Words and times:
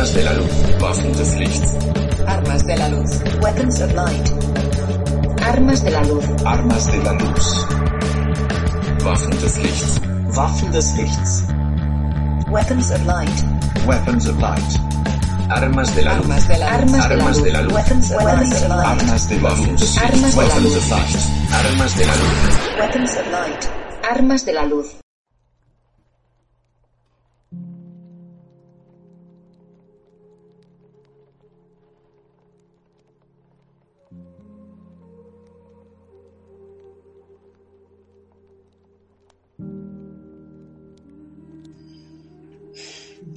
Armas 0.00 0.14
de 0.14 0.22
la 0.24 0.32
luz. 0.32 0.50
Waffen 0.80 1.12
des 1.12 1.36
Lichts. 1.36 1.74
Armas 2.26 2.66
de 2.66 2.74
la 2.74 2.88
luz. 2.88 3.10
Weapons 3.42 3.80
of 3.82 3.92
light. 3.92 4.32
Armas 5.42 5.84
de 5.84 5.90
la 5.90 6.00
luz. 6.04 6.24
Armas 6.46 6.86
de 6.90 7.02
la 7.04 7.12
luz. 7.12 7.66
Waffen 9.04 9.30
des 9.42 9.58
Lichts. 9.58 10.00
Waffen 10.34 10.72
des 10.72 10.96
Lichts. 10.96 11.44
Weapons 12.50 12.90
of 12.90 13.04
light. 13.04 13.44
Weapons 13.86 14.26
of 14.26 14.40
light. 14.40 14.72
Armas 15.50 15.94
de 15.94 16.02
la 16.02 16.14
luz. 16.14 16.30
Armas 16.30 16.48
de 16.48 16.56
la 16.56 16.70
luz. 16.78 16.94
Armas 16.94 17.42
de 17.42 17.50
la 17.50 17.60
luz. 17.60 17.72
Weapons 17.74 18.10
of 18.10 18.22
light. 18.22 18.38
Armas 18.38 19.28
de 19.28 19.38
la 19.38 19.50
luz. 19.50 19.98
Armas 19.98 20.34
de 20.34 20.40
la 20.40 20.46
Weapons 20.46 20.62
luz. 20.64 20.76
of 20.76 20.88
light. 20.88 21.16
Armas 21.52 21.94
de 21.98 22.06
la 22.06 22.14
luz. 22.14 22.78
Weapons 22.80 23.16
of 23.18 23.26
light. 23.30 23.68
Armas 24.10 24.46
de 24.46 24.52
la 24.54 24.64
luz. 24.64 24.86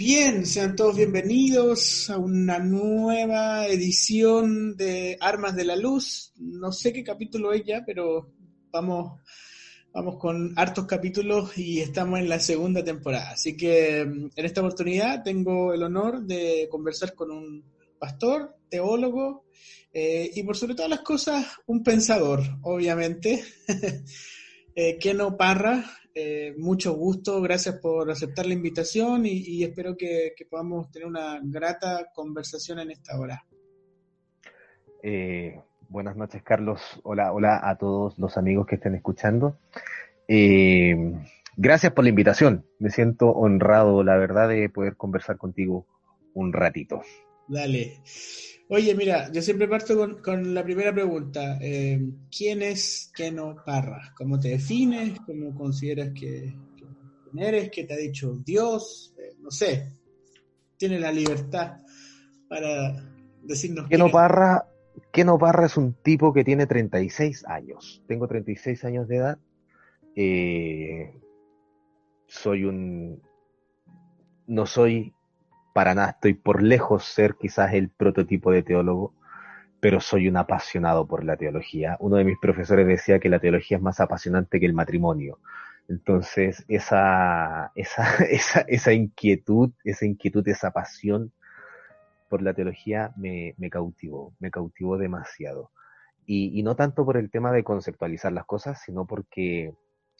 Bien, 0.05 0.45
sean 0.45 0.75
todos 0.75 0.97
bienvenidos 0.97 2.09
a 2.09 2.17
una 2.17 2.59
nueva 2.59 3.67
edición 3.67 4.75
de 4.75 5.17
Armas 5.21 5.55
de 5.55 5.63
la 5.63 5.77
Luz. 5.77 6.33
No 6.35 6.73
sé 6.73 6.91
qué 6.91 7.05
capítulo 7.05 7.53
es 7.53 7.63
ya, 7.63 7.83
pero 7.85 8.33
vamos, 8.69 9.21
vamos 9.93 10.17
con 10.19 10.59
hartos 10.59 10.87
capítulos 10.87 11.57
y 11.57 11.79
estamos 11.79 12.19
en 12.19 12.27
la 12.27 12.39
segunda 12.39 12.83
temporada. 12.83 13.31
Así 13.31 13.55
que 13.55 14.03
mm, 14.03 14.31
en 14.35 14.45
esta 14.45 14.59
oportunidad 14.59 15.23
tengo 15.23 15.73
el 15.73 15.83
honor 15.83 16.21
de 16.25 16.67
conversar 16.69 17.15
con 17.15 17.31
un 17.31 17.63
pastor, 17.97 18.57
teólogo 18.69 19.45
eh, 19.93 20.29
y 20.35 20.43
por 20.43 20.57
sobre 20.57 20.75
todas 20.75 20.91
las 20.91 21.01
cosas 21.01 21.47
un 21.65 21.81
pensador, 21.81 22.41
obviamente. 22.61 23.41
Eh, 24.75 24.97
Keno 24.97 25.37
Parra, 25.37 25.85
eh, 26.15 26.53
mucho 26.57 26.93
gusto, 26.93 27.41
gracias 27.41 27.79
por 27.79 28.09
aceptar 28.11 28.45
la 28.45 28.53
invitación 28.53 29.25
y, 29.25 29.31
y 29.31 29.63
espero 29.63 29.95
que, 29.97 30.33
que 30.35 30.45
podamos 30.45 30.91
tener 30.91 31.07
una 31.07 31.39
grata 31.43 32.09
conversación 32.13 32.79
en 32.79 32.91
esta 32.91 33.19
hora. 33.19 33.45
Eh, 35.01 35.59
buenas 35.89 36.15
noches, 36.15 36.41
Carlos. 36.43 36.81
Hola, 37.03 37.33
hola 37.33 37.59
a 37.61 37.77
todos 37.77 38.17
los 38.17 38.37
amigos 38.37 38.65
que 38.65 38.75
estén 38.75 38.95
escuchando. 38.95 39.59
Eh, 40.27 40.95
gracias 41.57 41.91
por 41.91 42.05
la 42.05 42.09
invitación. 42.09 42.65
Me 42.79 42.89
siento 42.89 43.29
honrado, 43.29 44.03
la 44.03 44.15
verdad, 44.15 44.47
de 44.47 44.69
poder 44.69 44.95
conversar 44.95 45.37
contigo 45.37 45.85
un 46.33 46.53
ratito. 46.53 47.01
Dale. 47.47 48.01
Oye, 48.73 48.95
mira, 48.95 49.31
yo 49.31 49.39
siempre 49.43 49.67
parto 49.67 49.95
con, 49.95 50.19
con 50.19 50.51
la 50.51 50.63
primera 50.63 50.91
pregunta. 50.91 51.59
Eh, 51.61 52.09
¿Quién 52.35 52.63
es 52.63 53.11
Keno 53.15 53.55
Parra? 53.63 54.11
¿Cómo 54.17 54.39
te 54.39 54.47
defines? 54.47 55.19
¿Cómo 55.27 55.53
consideras 55.53 56.09
que, 56.19 56.55
eres? 57.37 57.69
¿Qué 57.69 57.83
te 57.83 57.93
ha 57.93 57.97
dicho 57.97 58.33
Dios? 58.43 59.13
Eh, 59.15 59.35
no 59.39 59.51
sé. 59.51 59.91
Tiene 60.75 60.99
la 60.99 61.11
libertad 61.11 61.81
para 62.49 62.95
decirnos 63.43 63.87
Keno. 63.89 64.09
Parra, 64.09 64.65
Keno 65.11 65.37
Parra 65.37 65.67
es 65.67 65.77
un 65.77 65.93
tipo 65.93 66.33
que 66.33 66.43
tiene 66.43 66.65
36 66.65 67.45
años. 67.45 68.01
Tengo 68.07 68.27
36 68.27 68.85
años 68.85 69.07
de 69.07 69.15
edad. 69.17 69.37
Eh, 70.15 71.13
soy 72.25 72.63
un... 72.63 73.21
No 74.47 74.65
soy 74.65 75.13
para 75.73 75.95
nada, 75.95 76.11
estoy 76.11 76.35
por 76.35 76.61
lejos 76.63 77.03
ser 77.03 77.35
quizás 77.35 77.73
el 77.73 77.89
prototipo 77.89 78.51
de 78.51 78.63
teólogo, 78.63 79.13
pero 79.79 79.99
soy 79.99 80.27
un 80.27 80.37
apasionado 80.37 81.07
por 81.07 81.25
la 81.25 81.35
teología. 81.35 81.97
Uno 81.99 82.17
de 82.17 82.23
mis 82.23 82.39
profesores 82.39 82.87
decía 82.87 83.19
que 83.19 83.29
la 83.29 83.39
teología 83.39 83.77
es 83.77 83.83
más 83.83 83.99
apasionante 83.99 84.59
que 84.59 84.65
el 84.65 84.73
matrimonio. 84.73 85.39
Entonces, 85.89 86.63
esa, 86.67 87.71
esa, 87.75 88.15
esa, 88.29 88.61
esa 88.61 88.93
inquietud, 88.93 89.71
esa 89.83 90.05
inquietud, 90.05 90.47
esa 90.47 90.71
pasión 90.71 91.33
por 92.29 92.41
la 92.41 92.53
teología 92.53 93.11
me, 93.15 93.53
me 93.57 93.69
cautivó, 93.69 94.33
me 94.39 94.51
cautivó 94.51 94.97
demasiado. 94.97 95.71
Y, 96.25 96.63
no 96.63 96.75
tanto 96.75 97.05
por 97.05 97.17
el 97.17 97.29
tema 97.29 97.51
de 97.51 97.63
conceptualizar 97.63 98.31
las 98.31 98.45
cosas, 98.45 98.81
sino 98.81 99.05
porque 99.05 99.75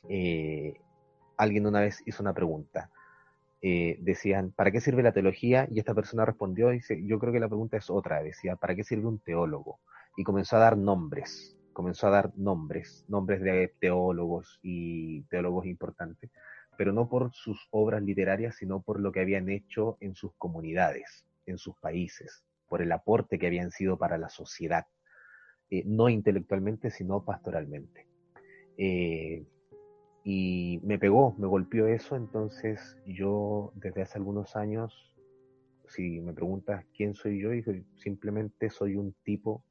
eh, 0.10 0.74
alguien 1.38 1.66
una 1.66 1.80
vez 1.80 2.04
hizo 2.06 2.22
una 2.22 2.34
pregunta. 2.34 2.90
Eh, 3.66 3.96
decían, 4.02 4.52
¿para 4.52 4.72
qué 4.72 4.82
sirve 4.82 5.04
la 5.04 5.14
teología? 5.14 5.70
Y 5.72 5.80
esta 5.80 5.96
persona 5.96 6.26
respondió, 6.26 6.68
dice, 6.70 7.02
yo 7.06 7.18
creo 7.18 7.32
que 7.32 7.40
la 7.40 7.48
pregunta 7.48 7.78
es 7.78 7.90
otra, 7.90 8.22
decía, 8.22 8.58
¿para 8.58 8.76
qué 8.76 8.84
sirve 8.84 9.08
un 9.08 9.20
teólogo? 9.20 9.80
Y 10.18 10.26
comenzó 10.26 10.58
a 10.58 10.60
dar 10.60 10.78
nombres, 10.78 11.58
comenzó 11.72 12.08
a 12.08 12.10
dar 12.10 12.34
nombres, 12.36 13.06
nombres 13.08 13.40
de 13.42 13.74
teólogos 13.80 14.60
y 14.62 15.22
teólogos 15.30 15.66
importantes, 15.66 16.30
pero 16.78 16.92
no 16.92 17.08
por 17.08 17.32
sus 17.34 17.70
obras 17.72 18.04
literarias, 18.04 18.58
sino 18.58 18.82
por 18.82 19.00
lo 19.00 19.14
que 19.14 19.22
habían 19.22 19.48
hecho 19.48 19.96
en 20.02 20.14
sus 20.14 20.34
comunidades, 20.38 21.26
en 21.46 21.58
sus 21.58 21.78
países, 21.78 22.44
por 22.68 22.82
el 22.82 22.92
aporte 22.92 23.40
que 23.40 23.48
habían 23.48 23.72
sido 23.72 23.98
para 23.98 24.18
la 24.18 24.28
sociedad, 24.28 24.88
eh, 25.70 25.84
no 25.86 26.10
intelectualmente, 26.10 26.92
sino 26.92 27.24
pastoralmente. 27.24 28.10
Eh, 28.78 29.46
y 30.24 30.80
me 30.84 30.98
pegó, 30.98 31.36
me 31.38 31.48
golpeó 31.48 31.88
eso, 31.88 32.16
entonces 32.16 32.98
yo 33.06 33.74
desde 33.76 34.04
hace 34.04 34.18
algunos 34.18 34.56
años, 34.56 35.14
si 35.88 36.22
me 36.22 36.34
preguntas 36.34 36.86
quién 36.96 37.14
soy 37.14 37.42
yo, 37.42 37.50
digo, 37.50 37.74
simplemente 37.96 38.70
soy 38.70 38.96
un 38.96 39.14
tipo 39.24 39.66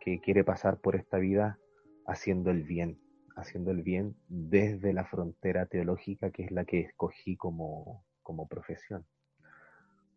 que 0.00 0.20
quiere 0.20 0.44
pasar 0.44 0.80
por 0.80 0.94
esta 0.94 1.18
vida 1.18 1.58
haciendo 2.06 2.50
el 2.50 2.62
bien, 2.62 3.00
haciendo 3.36 3.72
el 3.72 3.82
bien 3.82 4.14
desde 4.28 4.92
la 4.92 5.06
frontera 5.06 5.66
teológica 5.66 6.30
que 6.30 6.44
es 6.44 6.52
la 6.52 6.64
que 6.64 6.80
escogí 6.80 7.36
como, 7.36 8.04
como 8.22 8.46
profesión. 8.46 9.04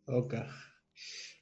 Ok. 0.06 0.36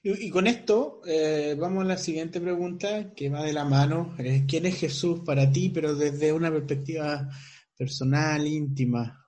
Y, 0.04 0.28
y 0.28 0.30
con 0.30 0.48
esto 0.48 1.02
eh, 1.06 1.56
vamos 1.60 1.84
a 1.84 1.88
la 1.88 1.98
siguiente 1.98 2.40
pregunta 2.40 3.14
que 3.14 3.30
va 3.30 3.44
de 3.44 3.54
la 3.54 3.66
mano. 3.66 4.16
¿Quién 4.48 4.68
es 4.68 4.80
Jesús 4.80 5.22
para 5.26 5.52
ti, 5.52 5.70
pero 5.70 5.96
desde 5.96 6.32
una 6.32 6.52
perspectiva 6.52 7.30
personal, 7.78 8.46
íntima? 8.48 9.26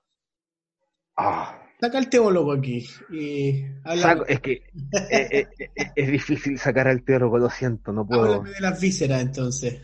Ah, 1.16 1.64
Saca 1.80 2.00
el 2.00 2.10
teólogo 2.10 2.52
aquí 2.54 2.84
y 3.12 3.66
saco- 4.02 4.26
es 4.28 4.40
que 4.40 4.52
eh, 4.54 5.28
eh, 5.32 5.48
eh, 5.60 5.70
es 5.96 6.12
difícil 6.12 6.58
sacar 6.58 6.88
al 6.88 7.04
teólogo, 7.04 7.38
lo 7.38 7.50
siento, 7.52 7.92
no 7.94 8.08
puedo. 8.08 8.24
háblame 8.38 8.50
de 8.50 8.62
las 8.62 8.82
vísceras 8.82 9.22
entonces. 9.22 9.82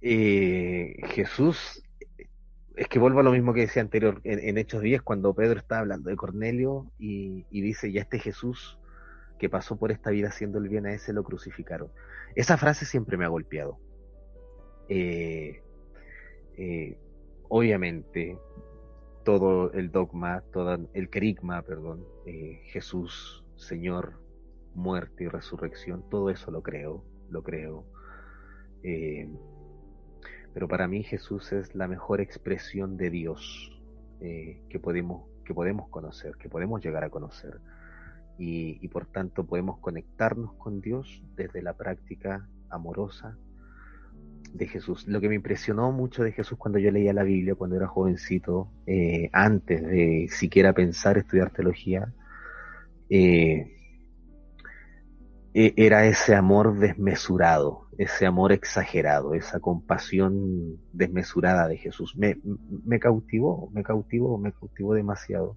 Eh, 0.00 0.96
Jesús, 1.14 1.82
es 2.76 2.88
que 2.88 2.98
vuelvo 2.98 3.20
a 3.20 3.22
lo 3.22 3.32
mismo 3.32 3.52
que 3.52 3.60
decía 3.62 3.82
anterior, 3.82 4.20
en, 4.24 4.38
en 4.40 4.58
Hechos 4.58 4.82
10, 4.82 5.02
cuando 5.02 5.34
Pedro 5.34 5.58
está 5.60 5.78
hablando 5.78 6.10
de 6.10 6.16
Cornelio 6.16 6.90
y, 6.98 7.46
y 7.50 7.60
dice, 7.60 7.92
ya 7.92 8.00
este 8.02 8.18
Jesús 8.18 8.78
que 9.38 9.48
pasó 9.48 9.78
por 9.78 9.90
esta 9.92 10.10
vida 10.10 10.28
haciendo 10.28 10.58
el 10.58 10.68
bien 10.68 10.86
a 10.86 10.92
ese 10.92 11.12
lo 11.12 11.22
crucificaron. 11.24 11.90
Esa 12.34 12.56
frase 12.58 12.84
siempre 12.84 13.16
me 13.16 13.24
ha 13.24 13.28
golpeado. 13.28 13.78
Eh, 14.88 15.62
eh, 16.62 16.98
obviamente, 17.48 18.38
todo 19.24 19.72
el 19.72 19.90
dogma, 19.90 20.42
todo 20.52 20.78
el 20.92 21.08
querigma, 21.08 21.62
perdón, 21.62 22.04
eh, 22.26 22.60
Jesús, 22.66 23.42
Señor, 23.56 24.20
muerte 24.74 25.24
y 25.24 25.28
resurrección, 25.28 26.04
todo 26.10 26.28
eso 26.28 26.50
lo 26.50 26.62
creo, 26.62 27.02
lo 27.30 27.42
creo. 27.42 27.86
Eh, 28.82 29.26
pero 30.52 30.68
para 30.68 30.86
mí 30.86 31.02
Jesús 31.02 31.50
es 31.52 31.74
la 31.74 31.88
mejor 31.88 32.20
expresión 32.20 32.98
de 32.98 33.08
Dios 33.08 33.80
que, 34.20 34.78
podemos, 34.82 35.30
que 35.46 35.54
podemos 35.54 35.88
conocer, 35.88 36.36
que 36.36 36.50
podemos 36.50 36.84
llegar 36.84 37.04
a 37.04 37.10
conocer. 37.10 37.58
Y 38.36 38.86
por 38.88 39.06
tanto 39.06 39.46
podemos 39.46 39.78
conectarnos 39.78 40.52
con 40.54 40.82
Dios 40.82 41.22
desde 41.36 41.62
la 41.62 41.74
práctica 41.74 42.46
amorosa 42.68 43.38
de 44.52 44.66
Jesús. 44.66 45.06
Lo 45.06 45.20
que 45.20 45.28
me 45.28 45.36
impresionó 45.36 45.92
mucho 45.92 46.22
de 46.22 46.32
Jesús 46.32 46.58
cuando 46.58 46.78
yo 46.78 46.90
leía 46.90 47.12
la 47.12 47.22
Biblia, 47.22 47.54
cuando 47.54 47.76
era 47.76 47.86
jovencito, 47.88 48.70
eh, 48.86 49.30
antes 49.32 49.82
de 49.82 50.28
siquiera 50.30 50.72
pensar 50.72 51.18
estudiar 51.18 51.50
teología, 51.52 52.12
eh, 53.10 53.66
e- 55.54 55.74
era 55.76 56.06
ese 56.06 56.34
amor 56.34 56.78
desmesurado, 56.78 57.88
ese 57.98 58.26
amor 58.26 58.52
exagerado, 58.52 59.34
esa 59.34 59.60
compasión 59.60 60.78
desmesurada 60.92 61.68
de 61.68 61.76
Jesús. 61.76 62.14
Me, 62.16 62.36
me 62.84 62.98
cautivó, 63.00 63.70
me 63.72 63.82
cautivó, 63.82 64.38
me 64.38 64.52
cautivó 64.52 64.94
demasiado. 64.94 65.56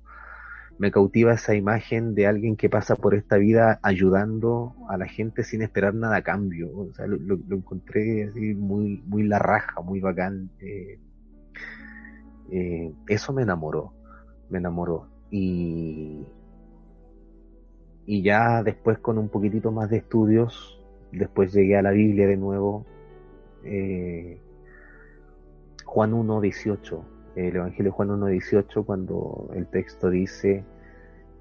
Me 0.80 0.92
cautiva 0.92 1.34
esa 1.34 1.56
imagen 1.56 2.16
de 2.16 2.28
alguien 2.28 2.56
que 2.56 2.70
pasa 2.70 2.96
por 2.96 3.14
esta 3.14 3.38
vida 3.38 3.80
ayudando 3.84 4.76
a 4.90 4.98
la 4.98 5.08
gente 5.08 5.44
sin 5.44 5.62
esperar 5.62 5.94
nada 5.94 6.18
a 6.18 6.22
cambio. 6.24 6.72
O 6.76 6.94
sea, 6.94 7.08
lo, 7.08 7.36
encontré 7.56 8.26
así 8.26 8.54
muy, 8.54 9.02
muy 9.06 9.24
la 9.24 9.40
raja, 9.40 9.82
muy 9.82 10.00
bacán. 10.00 10.50
Eh, 10.60 11.00
eh, 12.52 12.94
eso 13.08 13.34
me 13.34 13.44
enamoró, 13.44 13.94
me 14.50 14.58
enamoró. 14.58 15.08
Y, 15.30 16.26
y 18.06 18.22
ya 18.22 18.64
después 18.64 18.98
con 19.00 19.18
un 19.18 19.30
poquitito 19.30 19.72
más 19.72 19.90
de 19.90 19.98
estudios, 19.98 20.80
después 21.12 21.54
llegué 21.54 21.78
a 21.78 21.82
la 21.82 21.92
Biblia 21.92 22.28
de 22.28 22.38
nuevo, 22.38 22.86
eh, 23.64 24.40
Juan 25.86 26.14
1, 26.14 26.42
18, 26.42 27.06
el 27.36 27.56
Evangelio 27.56 27.92
de 27.92 27.96
Juan 27.96 28.12
1, 28.12 28.28
18, 28.28 28.84
cuando 28.84 29.50
el 29.54 29.68
texto 29.68 30.10
dice, 30.10 30.64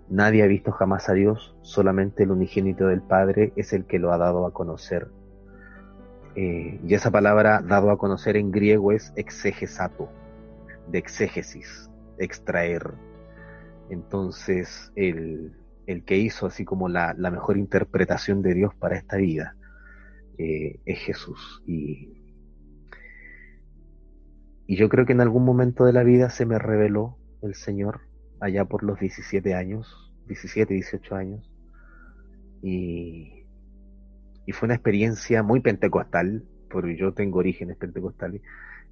nadie 0.09 0.43
ha 0.43 0.47
visto 0.47 0.73
jamás 0.73 1.09
a 1.09 1.13
Dios, 1.13 1.55
solamente 1.63 2.23
el 2.23 2.31
unigénito 2.31 2.87
del 2.87 3.03
Padre 3.03 3.53
es 3.57 3.73
el 3.73 3.85
que 3.85 3.99
lo 3.99 4.13
ha 4.13 4.19
dado 4.19 4.47
a 4.47 4.53
conocer. 4.53 5.09
Eh, 6.35 6.81
y 6.87 6.95
esa 6.95 7.11
palabra 7.11 7.61
dado 7.61 7.91
a 7.91 7.99
conocer 7.99 8.37
en 8.37 8.51
griego 8.51 8.93
es 8.93 9.13
exegesato, 9.17 10.09
de 10.89 10.99
exégesis, 10.99 11.91
extraer. 12.19 12.95
Entonces, 13.91 14.93
el, 14.97 15.53
el 15.87 16.05
que 16.05 16.17
hizo 16.17 16.47
así 16.47 16.65
como 16.65 16.89
la, 16.89 17.15
la, 17.19 17.31
mejor 17.31 17.59
interpretación 17.59 18.41
de 18.41 18.55
Dios 18.55 18.75
para 18.75 18.97
esta 18.97 19.17
vida 19.19 19.57
eh, 20.39 20.81
es 20.87 20.99
Jesús. 21.01 21.63
Y, 21.67 22.22
y 24.67 24.77
yo 24.77 24.89
creo 24.89 25.07
que 25.07 25.13
en 25.13 25.21
algún 25.21 25.45
momento 25.45 25.85
de 25.85 25.93
la 25.93 26.03
vida 26.03 26.31
se 26.31 26.47
me 26.47 26.59
reveló 26.59 27.19
el 27.43 27.55
Señor, 27.55 28.03
allá 28.41 28.65
por 28.65 28.83
los 28.83 28.99
17 28.99 29.55
años, 29.55 30.13
17, 30.29 30.73
18 30.75 31.15
años. 31.15 31.51
Y, 32.63 33.45
y 34.47 34.53
fue 34.53 34.67
una 34.67 34.75
experiencia 34.75 35.43
muy 35.43 35.61
pentecostal, 35.61 36.45
porque 36.71 36.97
yo 36.97 37.13
tengo 37.13 37.39
orígenes 37.39 37.77
pentecostales. 37.77 38.43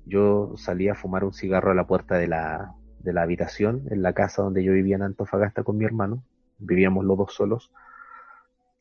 Yo 0.06 0.54
salí 0.56 0.88
a 0.88 0.94
fumar 0.94 1.24
un 1.24 1.32
cigarro 1.32 1.70
a 1.70 1.74
la 1.74 1.86
puerta 1.86 2.16
de 2.16 2.26
la, 2.26 2.74
de 2.98 3.12
la 3.12 3.22
habitación, 3.22 3.84
en 3.90 4.02
la 4.02 4.12
casa 4.12 4.42
donde 4.42 4.64
yo 4.64 4.72
vivía 4.72 4.96
en 4.96 5.02
Antofagasta 5.02 5.62
con 5.62 5.76
mi 5.76 5.84
hermano 5.84 6.24
vivíamos 6.60 7.04
los 7.04 7.18
dos 7.18 7.34
solos, 7.34 7.72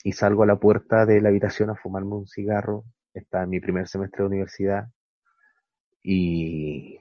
y 0.04 0.14
salgo 0.14 0.44
a 0.44 0.46
la 0.46 0.60
puerta 0.60 1.06
de 1.06 1.22
la 1.22 1.30
habitación 1.30 1.70
a 1.70 1.76
fumarme 1.76 2.16
un 2.16 2.28
cigarro, 2.28 2.86
está 3.14 3.44
en 3.44 3.50
mi 3.50 3.60
primer 3.60 3.88
semestre 3.88 4.24
de 4.24 4.28
universidad, 4.28 4.90
y, 6.04 6.98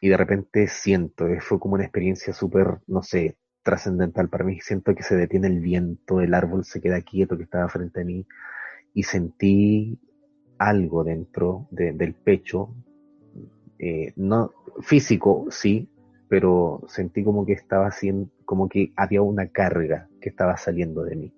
y 0.00 0.08
de 0.08 0.16
repente 0.16 0.66
siento, 0.68 1.26
eh, 1.28 1.40
fue 1.40 1.58
como 1.58 1.74
una 1.74 1.84
experiencia 1.84 2.32
súper, 2.32 2.80
no 2.86 3.02
sé, 3.02 3.36
trascendental 3.62 4.28
para 4.28 4.44
mí, 4.44 4.60
siento 4.60 4.94
que 4.94 5.02
se 5.02 5.16
detiene 5.16 5.46
el 5.46 5.60
viento, 5.60 6.20
el 6.20 6.34
árbol 6.34 6.64
se 6.64 6.80
queda 6.80 7.00
quieto 7.02 7.36
que 7.36 7.44
estaba 7.44 7.68
frente 7.68 8.00
a 8.00 8.04
mí, 8.04 8.26
y 8.94 9.04
sentí 9.04 9.98
algo 10.58 11.04
dentro 11.04 11.68
del 11.70 12.14
pecho, 12.14 12.74
eh, 13.78 14.12
no 14.16 14.52
físico, 14.80 15.46
sí, 15.50 15.88
pero 16.28 16.82
sentí 16.88 17.22
como 17.22 17.44
que 17.44 17.52
estaba 17.52 17.86
haciendo, 17.86 18.30
como 18.44 18.68
que 18.68 18.92
había 18.96 19.22
una 19.22 19.48
carga 19.48 20.08
que 20.20 20.28
estaba 20.28 20.56
saliendo 20.56 21.04
de 21.04 21.16
mí. 21.16 21.34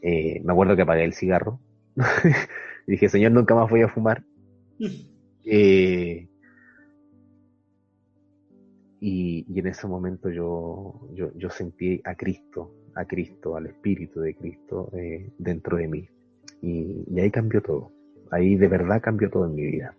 Eh, 0.00 0.40
me 0.44 0.52
acuerdo 0.52 0.76
que 0.76 0.82
apagué 0.82 1.04
el 1.04 1.12
cigarro. 1.12 1.60
dije, 2.86 3.08
Señor, 3.08 3.32
nunca 3.32 3.54
más 3.54 3.68
voy 3.68 3.82
a 3.82 3.88
fumar. 3.88 4.24
Eh, 5.50 6.28
y, 9.00 9.58
en 9.58 9.66
ese 9.66 9.86
momento 9.86 10.30
yo, 10.30 11.08
yo, 11.14 11.50
sentí 11.50 12.00
a 12.04 12.14
Cristo, 12.14 12.74
a 12.94 13.04
Cristo, 13.04 13.56
al 13.56 13.66
Espíritu 13.66 14.20
de 14.20 14.34
Cristo 14.34 14.90
eh, 14.94 15.30
dentro 15.38 15.76
de 15.76 15.88
mí. 15.88 16.08
Y, 16.62 17.04
y, 17.08 17.20
ahí 17.20 17.30
cambió 17.30 17.62
todo. 17.62 17.92
Ahí 18.30 18.56
de 18.56 18.68
verdad 18.68 19.00
cambió 19.00 19.30
todo 19.30 19.46
en 19.46 19.54
mi 19.54 19.64
vida 19.64 19.96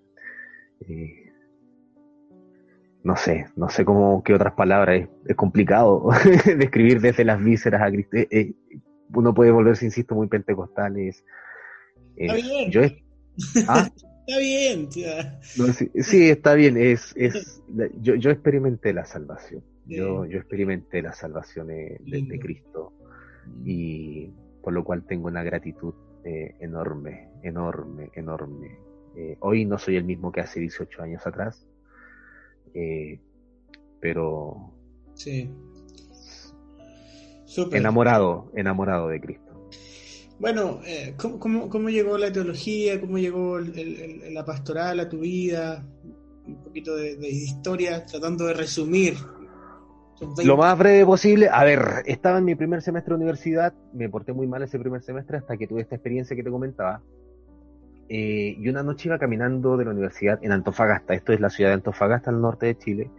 no 3.04 3.16
sé, 3.16 3.48
no 3.56 3.70
sé 3.70 3.86
cómo, 3.86 4.24
qué 4.24 4.34
otras 4.34 4.54
palabras, 4.54 5.08
es, 5.26 5.36
complicado 5.36 6.10
describir 6.58 7.02
desde 7.02 7.24
las 7.24 7.42
vísceras 7.44 7.82
a 7.82 7.90
Cristo. 7.90 8.18
Eh, 8.18 8.28
eh, 8.32 8.54
uno 9.14 9.34
puede 9.34 9.52
volverse, 9.52 9.86
insisto, 9.86 10.16
muy 10.16 10.28
pentecostal. 10.28 10.98
Eh, 10.98 11.14
bien. 12.18 12.72
Yo 12.72 12.82
¿Ah? 13.68 13.88
está 14.30 14.40
bien. 14.40 14.90
sí, 16.04 16.30
está 16.30 16.54
bien. 16.54 16.78
Es, 16.78 17.14
es, 17.16 17.62
yo, 18.02 18.16
yo 18.16 18.32
experimenté 18.32 18.94
la 18.94 19.06
salvación. 19.06 19.64
Yo, 19.86 20.26
yo 20.26 20.38
experimenté 20.38 21.02
la 21.02 21.14
salvación 21.14 21.68
de, 21.68 22.00
de, 22.06 22.40
Cristo. 22.40 22.94
Y 23.66 24.32
por 24.62 24.74
lo 24.74 24.84
cual 24.84 25.04
tengo 25.06 25.28
una 25.28 25.44
gratitud 25.44 25.94
enorme, 26.24 27.30
enorme, 27.44 28.12
enorme. 28.14 28.78
hoy 29.40 29.66
no 29.66 29.80
soy 29.80 29.96
el 29.96 30.04
mismo 30.04 30.32
que 30.32 30.42
hace 30.42 30.60
18 30.60 31.02
años 31.02 31.26
atrás 31.26 31.66
eh, 32.74 33.20
pero 34.00 34.72
sí. 35.14 35.52
enamorado, 37.72 38.52
enamorado 38.56 39.10
de 39.10 39.20
Cristo. 39.20 39.49
Bueno, 40.40 40.80
eh, 40.86 41.16
¿cómo, 41.18 41.90
llegó 41.90 42.18
la 42.18 42.32
teología? 42.32 43.00
¿Cómo 43.02 43.18
llegó 43.18 43.60
la 43.60 44.46
pastoral 44.46 45.02
a 45.02 45.10
tu 45.10 45.20
vida? 45.20 45.84
Un 46.46 46.64
poquito 46.64 46.96
de, 46.96 47.30
historia, 47.30 48.06
tratando 48.06 48.46
de 48.46 48.54
resumir. 48.54 49.16
Lo 50.44 50.58
más 50.58 50.78
breve 50.78 51.06
posible. 51.06 51.50
A 51.52 51.64
ver, 51.66 52.04
estaba 52.06 52.38
en 52.38 52.46
mi 52.46 52.56
primer 52.56 52.82
semestre 52.82 53.12
de 53.12 53.18
universidad, 53.18 53.74
me 53.94 54.10
porté 54.10 54.32
muy 54.32 54.48
mal 54.48 54.64
ese 54.64 54.80
primer 54.80 55.02
semestre 55.02 55.38
hasta 55.38 55.58
que 55.58 55.68
tuve 55.68 55.82
esta 55.82 55.96
experiencia 55.96 56.36
que 56.36 56.44
te 56.44 56.50
comentaba. 56.50 57.02
Eh, 58.08 58.56
y 58.58 58.68
una 58.70 58.82
noche 58.82 59.10
iba 59.10 59.20
caminando 59.20 59.78
de 59.78 59.86
la 59.86 59.92
universidad 59.92 60.40
en 60.42 60.52
Antofagasta, 60.52 61.14
esto 61.14 61.32
es 61.32 61.40
la 61.40 61.50
ciudad 61.50 61.70
de 61.70 61.76
Antofagasta 61.76 62.32
al 62.32 62.42
norte 62.42 62.66
de 62.66 62.78
Chile, 62.78 63.12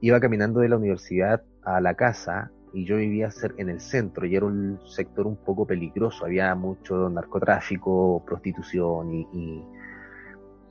iba 0.00 0.18
caminando 0.20 0.60
de 0.60 0.68
la 0.68 0.76
universidad 0.76 1.42
a 1.62 1.80
la 1.80 1.94
casa 1.94 2.50
y 2.72 2.84
yo 2.84 2.96
vivía 2.96 3.28
en 3.58 3.68
el 3.68 3.80
centro 3.80 4.26
y 4.26 4.34
era 4.34 4.46
un 4.46 4.80
sector 4.86 5.26
un 5.26 5.36
poco 5.36 5.66
peligroso, 5.66 6.24
había 6.24 6.54
mucho 6.54 7.08
narcotráfico, 7.10 8.24
prostitución 8.26 9.12
y, 9.12 9.64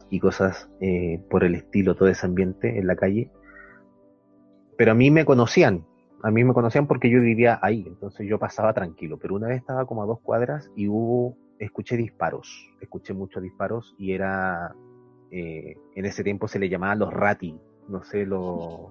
y, 0.10 0.20
cosas 0.20 0.70
eh, 0.82 1.24
por 1.30 1.44
el 1.44 1.56
estilo, 1.56 1.96
todo 1.96 2.10
ese 2.10 2.26
ambiente 2.26 2.78
en 2.78 2.88
la 2.88 2.96
calle. 2.96 3.32
Pero 4.78 4.92
a 4.92 4.96
mí 4.96 5.12
me 5.12 5.26
conocían, 5.26 5.86
a 6.24 6.32
mí 6.32 6.44
me 6.44 6.54
conocían 6.54 6.88
porque 6.88 7.10
yo 7.10 7.22
vivía 7.22 7.60
ahí, 7.62 7.84
entonces 7.88 8.28
yo 8.28 8.40
pasaba 8.40 8.74
tranquilo, 8.74 9.18
pero 9.18 9.36
una 9.36 9.48
vez 9.48 9.58
estaba 9.60 9.86
como 9.86 10.04
a 10.04 10.06
dos 10.08 10.20
cuadras 10.22 10.70
y 10.76 10.88
hubo 10.88 11.38
escuché 11.60 11.96
disparos, 11.96 12.70
escuché 12.82 13.14
muchos 13.14 13.44
disparos 13.44 13.96
y 14.00 14.14
era, 14.14 14.74
eh, 15.30 15.78
en 15.96 16.06
ese 16.06 16.24
tiempo 16.24 16.48
se 16.48 16.60
le 16.60 16.70
llamaba 16.70 16.96
los 16.96 17.14
rati, 17.14 17.56
no 17.88 18.04
sé, 18.04 18.26
los, 18.26 18.90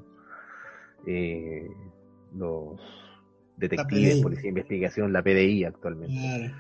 eh, 1.07 1.69
los 2.35 2.81
detectives, 3.57 4.21
policía 4.21 4.45
de 4.45 4.49
investigación, 4.49 5.13
la 5.13 5.23
PDI 5.23 5.65
actualmente. 5.65 6.55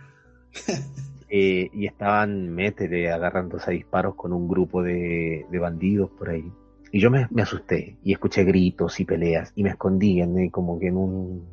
Eh, 1.32 1.70
y 1.72 1.86
estaban 1.86 2.52
métele 2.52 3.08
agarrándose 3.08 3.70
a 3.70 3.72
disparos 3.72 4.16
con 4.16 4.32
un 4.32 4.48
grupo 4.48 4.82
de, 4.82 5.46
bandidos 5.60 6.10
por 6.10 6.30
ahí. 6.30 6.52
Y 6.90 6.98
yo 6.98 7.08
me, 7.08 7.28
asusté 7.40 7.98
y 8.02 8.12
escuché 8.12 8.42
gritos 8.42 8.98
y 8.98 9.04
peleas 9.04 9.52
y 9.54 9.62
me 9.62 9.70
escondí 9.70 10.20
en, 10.20 10.50
como 10.50 10.80
que 10.80 10.88
en 10.88 10.96
un 10.96 11.46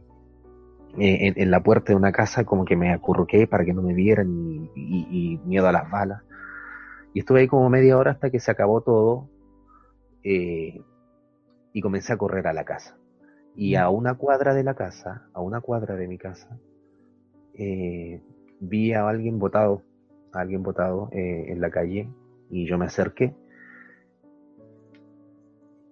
eh, 0.98 1.32
en, 1.36 1.52
la 1.52 1.62
puerta 1.62 1.92
de 1.92 1.96
una 1.96 2.12
casa 2.12 2.44
como 2.44 2.66
que 2.66 2.76
me 2.76 2.92
acurruqué 2.92 3.46
para 3.46 3.64
que 3.64 3.74
no 3.74 3.84
me 3.84 3.94
vieran 3.94 4.72
y, 4.76 5.40
miedo 5.46 5.68
a 5.68 5.72
las 5.72 5.92
balas. 5.92 6.24
Y 7.14 7.20
estuve 7.20 7.42
ahí 7.42 7.48
como 7.48 7.70
media 7.70 8.00
hora 8.00 8.12
hasta 8.12 8.32
que 8.32 8.40
se 8.40 8.50
acabó 8.50 8.82
todo 8.82 9.30
eh, 10.24 10.82
y 11.72 11.82
comencé 11.82 12.14
a 12.14 12.18
correr 12.18 12.48
a 12.48 12.54
la 12.54 12.66
casa. 12.66 12.97
Y 13.58 13.76
a 13.76 13.90
una 13.90 14.14
cuadra 14.14 14.54
de 14.54 14.64
la 14.64 14.76
casa, 14.76 15.28
a 15.34 15.42
una 15.42 15.60
cuadra 15.60 15.96
de 15.96 16.08
mi 16.08 16.18
casa, 16.18 16.58
eh, 17.56 18.22
vi 18.60 18.94
a 18.94 19.10
alguien 19.10 19.40
botado, 19.40 19.82
a 20.32 20.40
alguien 20.40 20.64
botado 20.64 21.10
en 21.12 21.60
la 21.60 21.70
calle 21.70 22.08
y 22.50 22.66
yo 22.68 22.78
me 22.78 22.86
acerqué 22.86 23.36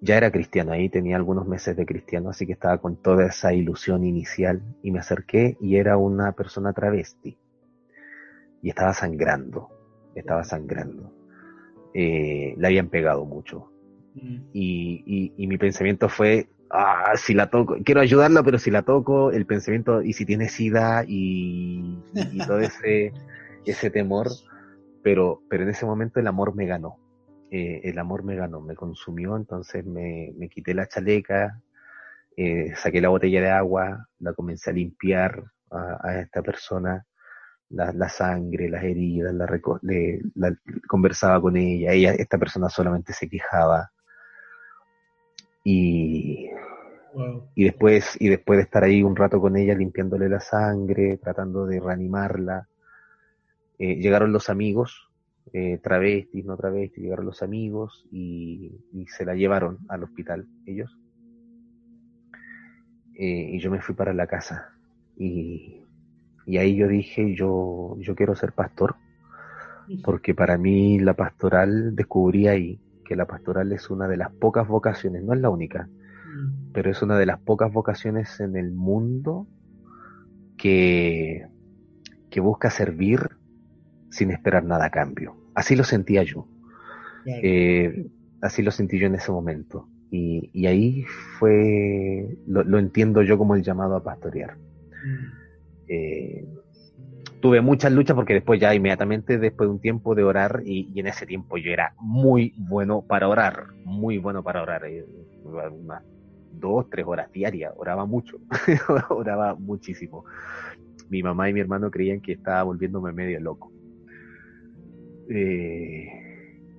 ya 0.05 0.17
era 0.17 0.31
cristiano, 0.31 0.71
ahí 0.71 0.87
tenía 0.87 1.15
algunos 1.15 1.47
meses 1.47 1.75
de 1.75 1.85
cristiano, 1.85 2.29
así 2.29 2.45
que 2.45 2.53
estaba 2.53 2.77
con 2.77 2.95
toda 2.95 3.25
esa 3.25 3.53
ilusión 3.53 4.05
inicial 4.05 4.61
y 4.83 4.91
me 4.91 4.99
acerqué 4.99 5.57
y 5.59 5.77
era 5.77 5.97
una 5.97 6.33
persona 6.33 6.73
travesti 6.73 7.37
y 8.61 8.69
estaba 8.69 8.93
sangrando, 8.93 9.69
estaba 10.13 10.43
sangrando. 10.43 11.11
Eh, 11.93 12.53
le 12.57 12.67
habían 12.67 12.89
pegado 12.89 13.25
mucho. 13.25 13.71
Mm. 14.13 14.37
Y, 14.53 15.33
y, 15.35 15.47
mi 15.47 15.57
pensamiento 15.57 16.07
fue, 16.07 16.49
ah, 16.71 17.13
si 17.15 17.33
la 17.33 17.49
toco, 17.49 17.77
quiero 17.83 18.01
ayudarla, 18.01 18.43
pero 18.43 18.59
si 18.59 18.71
la 18.71 18.83
toco, 18.83 19.31
el 19.31 19.45
pensamiento, 19.45 20.01
y 20.01 20.13
si 20.13 20.25
tiene 20.25 20.49
sida 20.49 21.03
y, 21.07 21.99
y 22.13 22.37
todo 22.45 22.59
ese, 22.59 23.13
ese 23.65 23.89
temor, 23.89 24.29
pero, 25.03 25.41
pero 25.49 25.63
en 25.63 25.69
ese 25.69 25.85
momento 25.85 26.19
el 26.19 26.27
amor 26.27 26.55
me 26.55 26.65
ganó 26.65 26.97
eh, 27.51 27.81
el 27.89 27.99
amor 27.99 28.23
me 28.23 28.35
ganó, 28.35 28.59
me 28.59 28.75
consumió, 28.75 29.37
entonces 29.37 29.85
me, 29.85 30.33
quité 30.49 30.73
la 30.73 30.87
chaleca, 30.87 31.61
eh, 32.35 32.73
saqué 32.75 32.99
la 32.99 33.09
botella 33.09 33.39
de 33.41 33.49
agua, 33.49 34.09
la 34.19 34.33
comencé 34.33 34.71
a 34.71 34.73
limpiar 34.73 35.43
a, 35.71 36.19
esta 36.19 36.41
persona, 36.41 37.05
la, 37.69 38.09
sangre, 38.09 38.69
las 38.69 38.83
heridas, 38.83 39.33
la, 39.33 39.47
conversaba 40.87 41.39
con 41.41 41.55
ella, 41.55 41.93
ella, 41.93 42.11
esta 42.13 42.37
persona 42.37 42.69
solamente 42.69 43.13
se 43.13 43.29
quejaba. 43.29 43.91
Y, 45.65 46.51
Y 47.55 47.63
después, 47.63 48.15
y 48.19 48.29
después 48.29 48.57
de 48.57 48.63
estar 48.63 48.83
ahí 48.83 49.01
un 49.01 49.15
rato 49.15 49.41
con 49.41 49.57
ella, 49.57 49.73
limpiándole 49.73 50.29
la 50.29 50.39
sangre, 50.39 51.17
tratando 51.17 51.65
de 51.65 51.79
reanimarla, 51.79 52.67
eh, 53.79 53.95
llegaron 53.95 54.31
los 54.31 54.49
amigos, 54.49 55.09
eh, 55.53 55.79
travestis, 55.81 56.45
no 56.45 56.55
travestis, 56.55 57.03
llegaron 57.03 57.25
los 57.25 57.41
amigos 57.41 58.05
y, 58.11 58.77
se 59.07 59.25
la 59.25 59.33
llevaron 59.33 59.79
al 59.89 60.03
hospital, 60.03 60.47
ellos. 60.65 60.95
Eh, 63.15 63.49
y 63.53 63.59
yo 63.59 63.71
me 63.71 63.81
fui 63.81 63.95
para 63.95 64.13
la 64.13 64.27
casa. 64.27 64.73
Y, 65.17 65.81
y 66.45 66.57
ahí 66.57 66.75
yo 66.75 66.87
dije, 66.87 67.33
yo, 67.33 67.95
yo 67.99 68.15
quiero 68.15 68.35
ser 68.35 68.51
pastor, 68.51 68.97
porque 70.03 70.35
para 70.35 70.57
mí 70.57 70.99
la 70.99 71.13
pastoral 71.13 71.95
descubrí 71.95 72.47
ahí 72.47 72.79
que 73.05 73.15
la 73.15 73.25
pastoral 73.25 73.71
es 73.71 73.89
una 73.89 74.07
de 74.07 74.17
las 74.17 74.31
pocas 74.31 74.67
vocaciones, 74.67 75.23
no 75.23 75.33
es 75.33 75.39
la 75.39 75.49
única, 75.49 75.87
mm. 75.87 76.71
pero 76.73 76.91
es 76.91 77.01
una 77.01 77.17
de 77.17 77.25
las 77.25 77.39
pocas 77.39 77.71
vocaciones 77.71 78.39
en 78.39 78.57
el 78.57 78.71
mundo 78.71 79.47
que, 80.57 81.47
que 82.29 82.39
busca 82.41 82.69
servir 82.69 83.29
sin 84.09 84.31
esperar 84.31 84.63
nada 84.63 84.85
a 84.85 84.89
cambio. 84.89 85.35
Así 85.53 85.75
lo 85.75 85.83
sentía 85.83 86.23
yo. 86.23 86.47
Eh, 87.25 88.07
así 88.41 88.61
lo 88.61 88.71
sentí 88.71 88.99
yo 88.99 89.07
en 89.07 89.15
ese 89.15 89.31
momento. 89.31 89.87
Y, 90.11 90.65
ahí 90.65 91.03
fue, 91.39 92.37
lo, 92.47 92.79
entiendo 92.79 93.21
yo 93.21 93.37
como 93.37 93.55
el 93.55 93.63
llamado 93.63 93.95
a 93.95 94.03
pastorear. 94.03 94.57
Mm. 94.57 95.45
Eh, 95.87 96.47
tuve 97.41 97.61
muchas 97.61 97.91
luchas 97.91 98.15
porque 98.15 98.33
después 98.33 98.59
ya 98.59 98.73
inmediatamente, 98.73 99.37
después 99.37 99.67
de 99.67 99.73
un 99.73 99.79
tiempo 99.79 100.15
de 100.15 100.23
orar, 100.23 100.61
y, 100.65 100.99
en 100.99 101.07
ese 101.07 101.25
tiempo 101.25 101.57
yo 101.57 101.71
era 101.71 101.93
muy 101.99 102.53
bueno 102.57 103.01
para 103.01 103.27
orar, 103.27 103.67
muy 103.83 104.17
bueno 104.17 104.43
para 104.43 104.61
orar, 104.61 104.85
eh, 104.85 105.05
unas 105.43 106.03
dos, 106.51 106.89
tres 106.89 107.05
horas 107.07 107.31
diarias, 107.31 107.73
oraba 107.77 108.05
mucho, 108.05 108.37
oraba 109.09 109.55
muchísimo. 109.55 110.25
Mi 111.09 111.21
mamá 111.21 111.49
y 111.49 111.53
mi 111.53 111.59
hermano 111.59 111.91
creían 111.91 112.21
que 112.21 112.33
estaba 112.33 112.63
volviéndome 112.63 113.11
medio 113.13 113.39
loco. 113.39 113.71
Eh, 115.29 116.25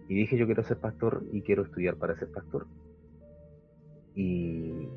y 0.09 0.15
dije, 0.15 0.37
yo 0.37 0.47
quiero 0.47 0.63
ser 0.63 0.79
pastor 0.79 1.25
y 1.33 1.43
quiero 1.43 1.65
estudiar 1.65 1.97
para 1.97 2.17
ser 2.17 2.31
pastor. 2.31 2.67
Y, 4.15 4.89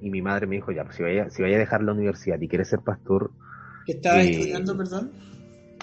mi 0.00 0.22
madre 0.22 0.46
me 0.46 0.56
dijo, 0.56 0.72
ya, 0.72 0.90
si 0.92 1.02
vaya, 1.02 1.28
si 1.28 1.42
vaya 1.42 1.56
a 1.56 1.60
dejar 1.60 1.82
la 1.82 1.92
universidad 1.92 2.40
y 2.40 2.48
quiere 2.48 2.64
ser 2.64 2.80
pastor, 2.80 3.32
¿Qué 3.88 3.92
estabas 3.92 4.26
eh, 4.26 4.30
estudiando, 4.32 4.76
perdón? 4.76 5.12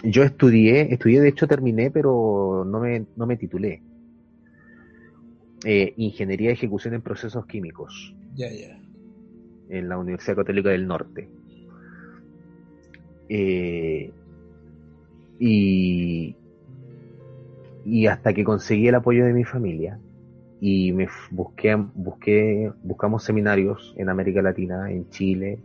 Yo 0.04 0.22
estudié, 0.22 0.94
estudié, 0.94 1.22
de 1.22 1.30
hecho 1.30 1.48
terminé, 1.48 1.90
pero 1.90 2.64
no 2.64 2.80
me, 2.80 3.04
no 3.16 3.26
me 3.26 3.36
titulé. 3.36 3.82
Eh, 5.64 5.92
ingeniería 5.98 6.50
de 6.50 6.54
ejecución 6.54 6.94
en 6.94 7.02
procesos 7.02 7.48
químicos. 7.48 8.16
Ya, 8.36 8.52
ya. 8.52 8.80
En 9.70 9.90
la 9.90 9.98
Universidad 9.98 10.36
Católica 10.36 10.70
del 10.70 10.86
Norte. 10.86 11.28
Eh, 13.28 14.12
y, 15.40 16.36
y 17.86 18.06
hasta 18.06 18.36
que 18.36 18.44
conseguí 18.44 18.88
el 18.88 18.94
apoyo 18.94 19.26
de 19.26 19.34
mi 19.34 19.46
familia 19.46 20.00
y 20.62 20.92
me 20.92 21.08
busqué, 21.32 21.76
busqué, 21.96 22.72
buscamos 22.84 23.24
seminarios 23.24 23.96
en 23.98 24.10
América 24.10 24.44
Latina, 24.44 24.92
en 24.92 25.10
Chile, 25.10 25.58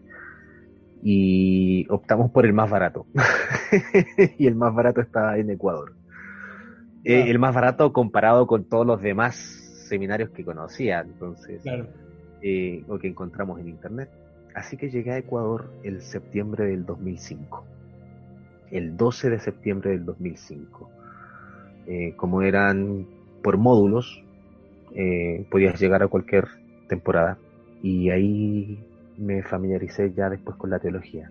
y 1.03 1.87
optamos 1.91 2.31
por 2.31 2.47
el 2.47 2.53
más 2.53 2.71
barato. 2.71 3.07
y 4.39 4.47
el 4.47 4.55
más 4.55 4.75
barato 4.75 5.01
está 5.01 5.37
en 5.39 5.51
Ecuador. 5.51 5.95
Eh, 7.05 7.31
el 7.31 7.39
más 7.39 7.55
barato 7.55 7.93
comparado 7.93 8.47
con 8.47 8.65
todos 8.65 8.87
los 8.87 9.01
demás 9.01 9.37
seminarios 9.89 10.31
que 10.31 10.45
conocía, 10.45 11.01
entonces, 11.01 11.63
eh, 12.43 12.85
o 12.89 12.99
que 12.99 13.09
encontramos 13.09 13.59
en 13.61 13.69
internet. 13.69 14.11
Así 14.55 14.77
que 14.77 14.91
llegué 14.91 15.13
a 15.13 15.19
Ecuador 15.19 15.73
el 15.83 16.03
septiembre 16.03 16.67
del 16.67 16.85
2005. 16.85 17.65
El 18.71 18.97
12 18.97 19.31
de 19.31 19.41
septiembre 19.41 19.91
del 19.91 20.05
2005. 20.05 20.91
Eh, 21.87 22.15
como 22.17 22.43
eran 22.43 23.07
por 23.43 23.57
módulos, 23.57 24.23
podías 25.51 25.81
llegar 25.81 26.03
a 26.03 26.09
cualquier 26.09 26.49
temporada. 26.89 27.39
Y 27.83 28.11
ahí 28.11 28.85
me 29.21 29.43
familiaricé 29.43 30.13
ya 30.15 30.31
después 30.31 30.57
con 30.57 30.71
la 30.71 30.79
teología, 30.79 31.31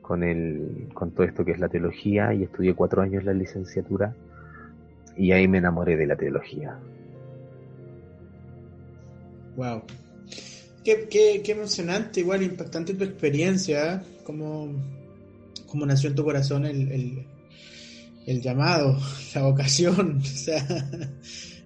con, 0.00 0.24
el, 0.24 0.88
con 0.94 1.10
todo 1.12 1.24
esto 1.26 1.44
que 1.44 1.52
es 1.52 1.60
la 1.60 1.68
teología 1.68 2.32
y 2.32 2.44
estudié 2.44 2.74
cuatro 2.74 3.02
años 3.02 3.22
la 3.24 3.34
licenciatura 3.34 4.16
y 5.16 5.32
ahí 5.32 5.46
me 5.46 5.58
enamoré 5.58 5.96
de 5.96 6.06
la 6.06 6.16
teología. 6.16 6.78
Wow. 9.56 9.82
Qué, 10.82 11.06
qué, 11.10 11.42
qué 11.44 11.52
emocionante, 11.52 12.20
igual 12.20 12.42
impactante 12.42 12.94
tu 12.94 13.04
experiencia, 13.04 13.94
¿eh? 13.94 14.00
como, 14.24 14.72
como 15.66 15.84
nació 15.84 16.08
en 16.08 16.16
tu 16.16 16.24
corazón 16.24 16.64
el, 16.64 16.90
el, 16.90 17.26
el 18.26 18.40
llamado, 18.40 18.98
la 19.34 19.42
vocación. 19.42 20.18
O 20.22 20.24
sea, 20.24 20.66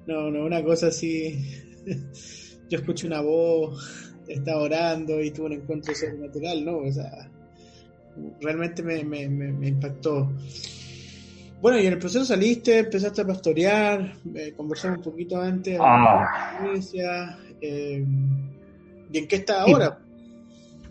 no, 0.08 0.30
no, 0.30 0.44
una 0.44 0.64
cosa 0.64 0.88
así. 0.88 1.38
Yo 2.68 2.78
escucho 2.78 3.06
una 3.06 3.20
voz 3.20 4.03
estaba 4.28 4.62
orando 4.62 5.20
y 5.20 5.30
tuvo 5.30 5.46
un 5.46 5.54
encuentro 5.54 5.94
sobrenatural, 5.94 6.64
¿no? 6.64 6.78
O 6.78 6.92
sea, 6.92 7.30
realmente 8.40 8.82
me, 8.82 9.04
me, 9.04 9.28
me, 9.28 9.68
impactó. 9.68 10.32
Bueno, 11.60 11.78
y 11.78 11.86
en 11.86 11.94
el 11.94 11.98
proceso 11.98 12.24
saliste, 12.24 12.80
empezaste 12.80 13.22
a 13.22 13.26
pastorear, 13.26 14.12
eh, 14.34 14.52
conversamos 14.56 14.98
un 14.98 15.04
poquito 15.04 15.40
antes, 15.40 15.78
ah. 15.80 16.60
iglesia, 16.62 17.38
eh, 17.60 18.04
¿y 19.12 19.18
en 19.18 19.28
qué 19.28 19.36
está 19.36 19.62
ahora? 19.62 19.98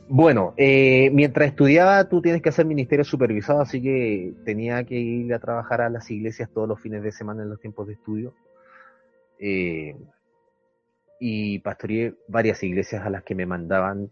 Bueno, 0.09 0.53
eh, 0.57 1.09
mientras 1.11 1.47
estudiaba 1.49 2.07
tú 2.09 2.21
tienes 2.21 2.41
que 2.41 2.49
hacer 2.49 2.65
ministerio 2.65 3.05
supervisado, 3.05 3.61
así 3.61 3.81
que 3.81 4.33
tenía 4.45 4.83
que 4.83 4.95
ir 4.95 5.33
a 5.33 5.39
trabajar 5.39 5.81
a 5.81 5.89
las 5.89 6.09
iglesias 6.11 6.49
todos 6.53 6.67
los 6.67 6.79
fines 6.79 7.03
de 7.03 7.11
semana 7.11 7.43
en 7.43 7.49
los 7.49 7.59
tiempos 7.59 7.87
de 7.87 7.93
estudio. 7.93 8.33
Eh, 9.39 9.95
y 11.25 11.59
pastoreé 11.59 12.15
varias 12.27 12.61
iglesias 12.63 13.05
a 13.05 13.09
las 13.09 13.23
que 13.23 13.33
me 13.33 13.45
mandaban 13.45 14.11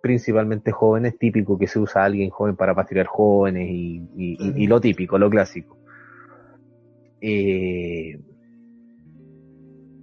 principalmente 0.00 0.70
jóvenes, 0.70 1.18
típico 1.18 1.58
que 1.58 1.66
se 1.66 1.80
usa 1.80 2.04
alguien 2.04 2.30
joven 2.30 2.54
para 2.54 2.76
pastorear 2.76 3.06
jóvenes 3.06 3.68
y, 3.68 4.66
lo 4.68 4.80
típico, 4.80 5.18
lo 5.18 5.28
clásico. 5.28 5.76
Eh, 7.20 8.20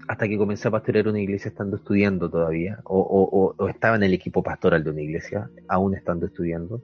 hasta 0.10 0.28
que 0.28 0.38
comencé 0.38 0.68
a 0.68 0.72
pastorear 0.72 1.08
una 1.08 1.22
iglesia 1.22 1.48
estando 1.48 1.78
estudiando 1.78 2.30
todavía, 2.30 2.82
o, 2.84 3.56
estaba 3.70 3.96
en 3.96 4.04
el 4.04 4.14
equipo 4.14 4.44
pastoral 4.44 4.84
de 4.84 4.90
una 4.90 5.02
iglesia, 5.04 5.50
aún 5.70 5.96
estando 5.96 6.26
estudiando. 6.26 6.82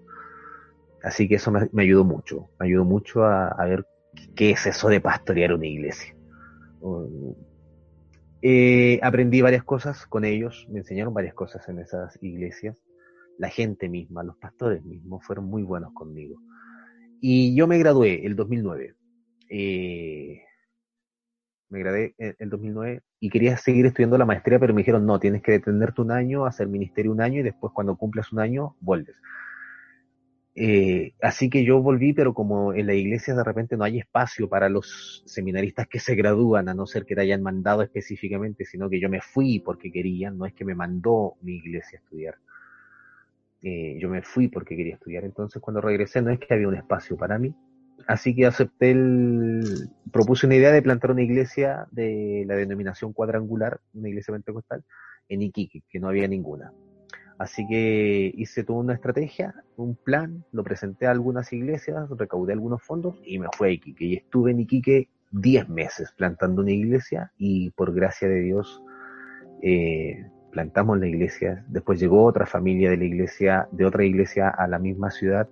Así 1.03 1.27
que 1.27 1.35
eso 1.35 1.51
me, 1.51 1.83
ayudó 1.83 2.05
mucho, 2.05 2.51
me 2.57 2.67
ayudó 2.67 2.85
mucho 2.85 3.25
a, 3.25 3.49
a, 3.49 3.65
ver 3.65 3.85
qué 4.33 4.51
es 4.51 4.65
eso 4.65 4.87
de 4.87 5.01
pastorear 5.01 5.51
una 5.51 5.67
iglesia. 5.67 6.15
Eh, 8.41 8.99
aprendí 9.01 9.41
varias 9.41 9.63
cosas 9.63 10.05
con 10.05 10.23
ellos, 10.25 10.67
me 10.69 10.79
enseñaron 10.79 11.13
varias 11.13 11.33
cosas 11.33 11.67
en 11.69 11.79
esas 11.79 12.17
iglesias. 12.21 12.81
La 13.37 13.49
gente 13.49 13.89
misma, 13.89 14.23
los 14.23 14.37
pastores 14.37 14.83
mismos 14.83 15.25
fueron 15.25 15.45
muy 15.45 15.63
buenos 15.63 15.93
conmigo. 15.93 16.39
Y 17.21 17.55
yo 17.55 17.67
me 17.67 17.77
gradué 17.77 18.25
el 18.25 18.35
2009. 18.35 18.95
Eh, 19.49 20.41
me 21.69 21.79
gradué 21.79 22.15
en 22.17 22.35
el 22.39 22.49
2009 22.49 23.01
y 23.19 23.29
quería 23.29 23.57
seguir 23.57 23.85
estudiando 23.85 24.17
la 24.17 24.25
maestría, 24.25 24.59
pero 24.59 24.73
me 24.73 24.81
dijeron, 24.81 25.05
no, 25.05 25.19
tienes 25.19 25.41
que 25.41 25.53
detenerte 25.53 26.01
un 26.01 26.11
año, 26.11 26.45
hacer 26.45 26.67
ministerio 26.67 27.11
un 27.11 27.21
año 27.21 27.39
y 27.39 27.43
después 27.43 27.73
cuando 27.73 27.95
cumplas 27.97 28.31
un 28.31 28.39
año, 28.39 28.75
vuelves. 28.79 29.15
Eh, 30.59 31.13
así 31.21 31.51
que 31.51 31.63
yo 31.63 31.83
volví, 31.83 32.13
pero 32.13 32.33
como 32.33 32.73
en 32.73 32.87
la 32.87 32.95
iglesia 32.95 33.35
de 33.35 33.43
repente 33.43 33.77
no 33.77 33.83
hay 33.83 33.99
espacio 33.99 34.49
para 34.49 34.69
los 34.69 35.21
seminaristas 35.27 35.87
que 35.87 35.99
se 35.99 36.15
gradúan, 36.15 36.67
a 36.67 36.73
no 36.73 36.87
ser 36.87 37.05
que 37.05 37.13
te 37.13 37.21
hayan 37.21 37.43
mandado 37.43 37.83
específicamente, 37.83 38.65
sino 38.65 38.89
que 38.89 38.99
yo 38.99 39.07
me 39.07 39.21
fui 39.21 39.59
porque 39.59 39.91
querían, 39.91 40.35
no 40.35 40.47
es 40.47 40.55
que 40.55 40.65
me 40.65 40.73
mandó 40.73 41.35
mi 41.41 41.57
iglesia 41.57 41.99
a 41.99 42.01
estudiar. 42.01 42.35
Eh, 43.61 43.99
yo 43.99 44.09
me 44.09 44.23
fui 44.23 44.47
porque 44.47 44.75
quería 44.75 44.95
estudiar, 44.95 45.25
entonces 45.25 45.61
cuando 45.61 45.79
regresé 45.79 46.23
no 46.23 46.31
es 46.31 46.39
que 46.39 46.51
había 46.51 46.67
un 46.67 46.75
espacio 46.75 47.15
para 47.17 47.37
mí, 47.37 47.53
así 48.07 48.33
que 48.33 48.47
acepté 48.47 48.89
el, 48.89 49.61
propuse 50.11 50.47
una 50.47 50.55
idea 50.55 50.71
de 50.71 50.81
plantar 50.81 51.11
una 51.11 51.21
iglesia 51.21 51.85
de 51.91 52.45
la 52.47 52.55
denominación 52.55 53.13
cuadrangular, 53.13 53.79
una 53.93 54.09
iglesia 54.09 54.31
pentecostal, 54.31 54.83
en 55.29 55.43
Iquique, 55.43 55.83
que 55.87 55.99
no 55.99 56.09
había 56.09 56.27
ninguna. 56.27 56.73
Así 57.37 57.67
que 57.67 58.31
hice 58.35 58.63
toda 58.63 58.79
una 58.79 58.93
estrategia, 58.93 59.53
un 59.75 59.95
plan, 59.95 60.43
lo 60.51 60.63
presenté 60.63 61.05
a 61.05 61.11
algunas 61.11 61.53
iglesias, 61.53 62.09
recaudé 62.17 62.53
algunos 62.53 62.81
fondos 62.81 63.21
y 63.23 63.37
me 63.37 63.47
fui 63.55 63.67
a 63.67 63.71
Iquique. 63.71 64.05
Y 64.05 64.15
estuve 64.15 64.51
en 64.51 64.61
Iquique 64.61 65.09
10 65.31 65.69
meses 65.69 66.11
plantando 66.17 66.61
una 66.61 66.71
iglesia 66.71 67.31
y 67.37 67.69
por 67.71 67.93
gracia 67.93 68.27
de 68.27 68.39
Dios 68.41 68.81
eh, 69.61 70.25
plantamos 70.51 70.97
la 70.99 71.07
iglesia. 71.07 71.63
Después 71.67 71.99
llegó 71.99 72.23
otra 72.23 72.47
familia 72.47 72.89
de 72.89 72.97
la 72.97 73.05
iglesia, 73.05 73.67
de 73.71 73.85
otra 73.85 74.03
iglesia 74.03 74.49
a 74.49 74.67
la 74.67 74.79
misma 74.79 75.11
ciudad. 75.11 75.47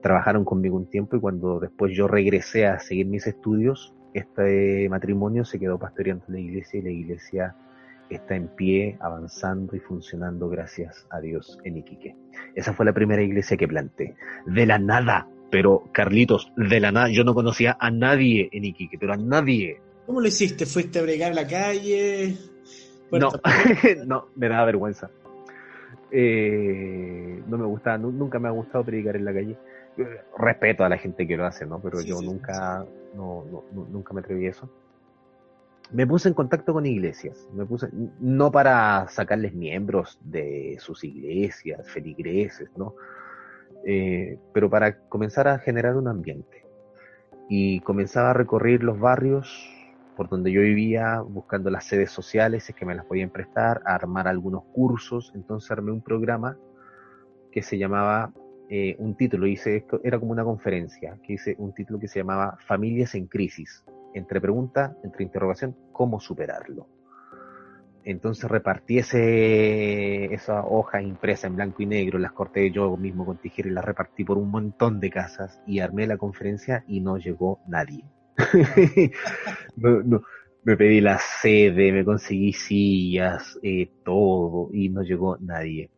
Trabajaron 0.00 0.44
conmigo 0.44 0.76
un 0.76 0.88
tiempo 0.88 1.16
y 1.16 1.20
cuando 1.20 1.58
después 1.58 1.92
yo 1.96 2.06
regresé 2.06 2.66
a 2.66 2.78
seguir 2.78 3.06
mis 3.06 3.26
estudios, 3.26 3.94
este 4.12 4.88
matrimonio 4.88 5.44
se 5.44 5.58
quedó 5.58 5.76
pastoreando 5.76 6.24
la 6.28 6.38
iglesia 6.38 6.78
y 6.78 6.82
la 6.82 6.90
iglesia 6.90 7.56
está 8.10 8.36
en 8.36 8.48
pie, 8.48 8.96
avanzando 9.00 9.76
y 9.76 9.80
funcionando 9.80 10.48
gracias 10.48 11.06
a 11.10 11.20
Dios 11.20 11.58
en 11.64 11.78
Iquique. 11.78 12.16
Esa 12.54 12.74
fue 12.74 12.86
la 12.86 12.92
primera 12.92 13.22
iglesia 13.22 13.56
que 13.56 13.68
planté. 13.68 14.14
De 14.46 14.66
la 14.66 14.78
nada, 14.78 15.28
pero 15.50 15.84
Carlitos, 15.92 16.52
de 16.56 16.80
la 16.80 16.92
nada, 16.92 17.08
yo 17.10 17.24
no 17.24 17.34
conocía 17.34 17.76
a 17.78 17.90
nadie 17.90 18.48
en 18.52 18.64
Iquique, 18.64 18.98
pero 18.98 19.14
a 19.14 19.16
nadie. 19.16 19.80
¿Cómo 20.06 20.20
lo 20.20 20.28
hiciste? 20.28 20.66
¿Fuiste 20.66 20.98
a 20.98 21.02
bregar 21.02 21.32
a 21.32 21.34
la 21.34 21.46
calle? 21.46 22.36
No, 23.10 23.30
no, 24.06 24.28
me 24.36 24.48
daba 24.48 24.66
vergüenza. 24.66 25.10
Eh, 26.10 27.42
no 27.46 27.58
me 27.58 27.64
gusta, 27.66 27.98
nunca 27.98 28.38
me 28.38 28.48
ha 28.48 28.52
gustado 28.52 28.84
predicar 28.84 29.16
en 29.16 29.24
la 29.24 29.32
calle. 29.32 29.56
Respeto 30.36 30.84
a 30.84 30.88
la 30.88 30.98
gente 30.98 31.26
que 31.26 31.36
lo 31.36 31.46
hace, 31.46 31.66
¿no? 31.66 31.80
Pero 31.80 32.02
yo 32.02 32.20
nunca, 32.20 32.84
no, 33.14 33.44
no, 33.72 33.86
nunca 33.86 34.12
me 34.12 34.20
atreví 34.20 34.46
a 34.46 34.50
eso 34.50 34.68
me 35.92 36.06
puse 36.06 36.28
en 36.28 36.34
contacto 36.34 36.72
con 36.72 36.86
iglesias, 36.86 37.48
no 38.20 38.50
para 38.50 39.06
sacarles 39.08 39.54
miembros 39.54 40.18
de 40.22 40.76
sus 40.80 41.04
iglesias, 41.04 41.88
feligreses, 41.88 42.70
¿no? 42.76 42.94
Eh, 43.84 44.38
pero 44.52 44.70
para 44.70 44.98
comenzar 45.08 45.46
a 45.46 45.58
generar 45.58 45.96
un 45.96 46.08
ambiente. 46.08 46.64
Y 47.48 47.80
comenzaba 47.80 48.30
a 48.30 48.32
recorrer 48.32 48.82
los 48.82 48.98
barrios 48.98 49.70
por 50.16 50.28
donde 50.28 50.52
yo 50.52 50.62
vivía, 50.62 51.20
buscando 51.20 51.70
las 51.70 51.84
sedes 51.84 52.10
sociales, 52.10 52.68
es 52.68 52.74
que 52.74 52.86
me 52.86 52.94
las 52.94 53.04
podían 53.04 53.30
prestar, 53.30 53.82
a 53.84 53.94
armar 53.94 54.28
algunos 54.28 54.64
cursos. 54.72 55.32
Entonces 55.34 55.70
armé 55.70 55.90
un 55.90 56.02
programa 56.02 56.56
que 57.50 57.62
se 57.62 57.76
llamaba, 57.78 58.32
eh, 58.70 58.96
un 58.98 59.16
título, 59.16 59.46
hice 59.46 59.84
era 60.02 60.18
como 60.18 60.32
una 60.32 60.44
conferencia, 60.44 61.18
que 61.22 61.34
hice 61.34 61.56
un 61.58 61.74
título 61.74 61.98
que 61.98 62.08
se 62.08 62.20
llamaba 62.20 62.56
Familias 62.66 63.14
en 63.14 63.26
Crisis 63.26 63.84
entre 64.14 64.40
pregunta, 64.40 64.96
entre 65.02 65.24
interrogación, 65.24 65.76
cómo 65.92 66.20
superarlo. 66.20 66.88
Entonces 68.04 68.50
repartí 68.50 68.98
ese, 68.98 70.32
esa 70.34 70.64
hoja 70.64 71.00
impresa 71.00 71.46
en 71.46 71.56
blanco 71.56 71.82
y 71.82 71.86
negro, 71.86 72.18
las 72.18 72.32
corté 72.32 72.70
yo 72.70 72.96
mismo 72.98 73.24
con 73.24 73.38
tijera 73.38 73.68
y 73.68 73.72
las 73.72 73.84
repartí 73.84 74.24
por 74.24 74.36
un 74.36 74.50
montón 74.50 75.00
de 75.00 75.10
casas 75.10 75.60
y 75.66 75.80
armé 75.80 76.06
la 76.06 76.18
conferencia 76.18 76.84
y 76.86 77.00
no 77.00 77.16
llegó 77.16 77.60
nadie. 77.66 78.04
me 79.76 80.76
pedí 80.76 81.00
la 81.00 81.18
sede, 81.18 81.92
me 81.92 82.04
conseguí 82.04 82.52
sillas, 82.52 83.58
eh, 83.62 83.90
todo 84.04 84.68
y 84.72 84.90
no 84.90 85.02
llegó 85.02 85.38
nadie. 85.38 85.90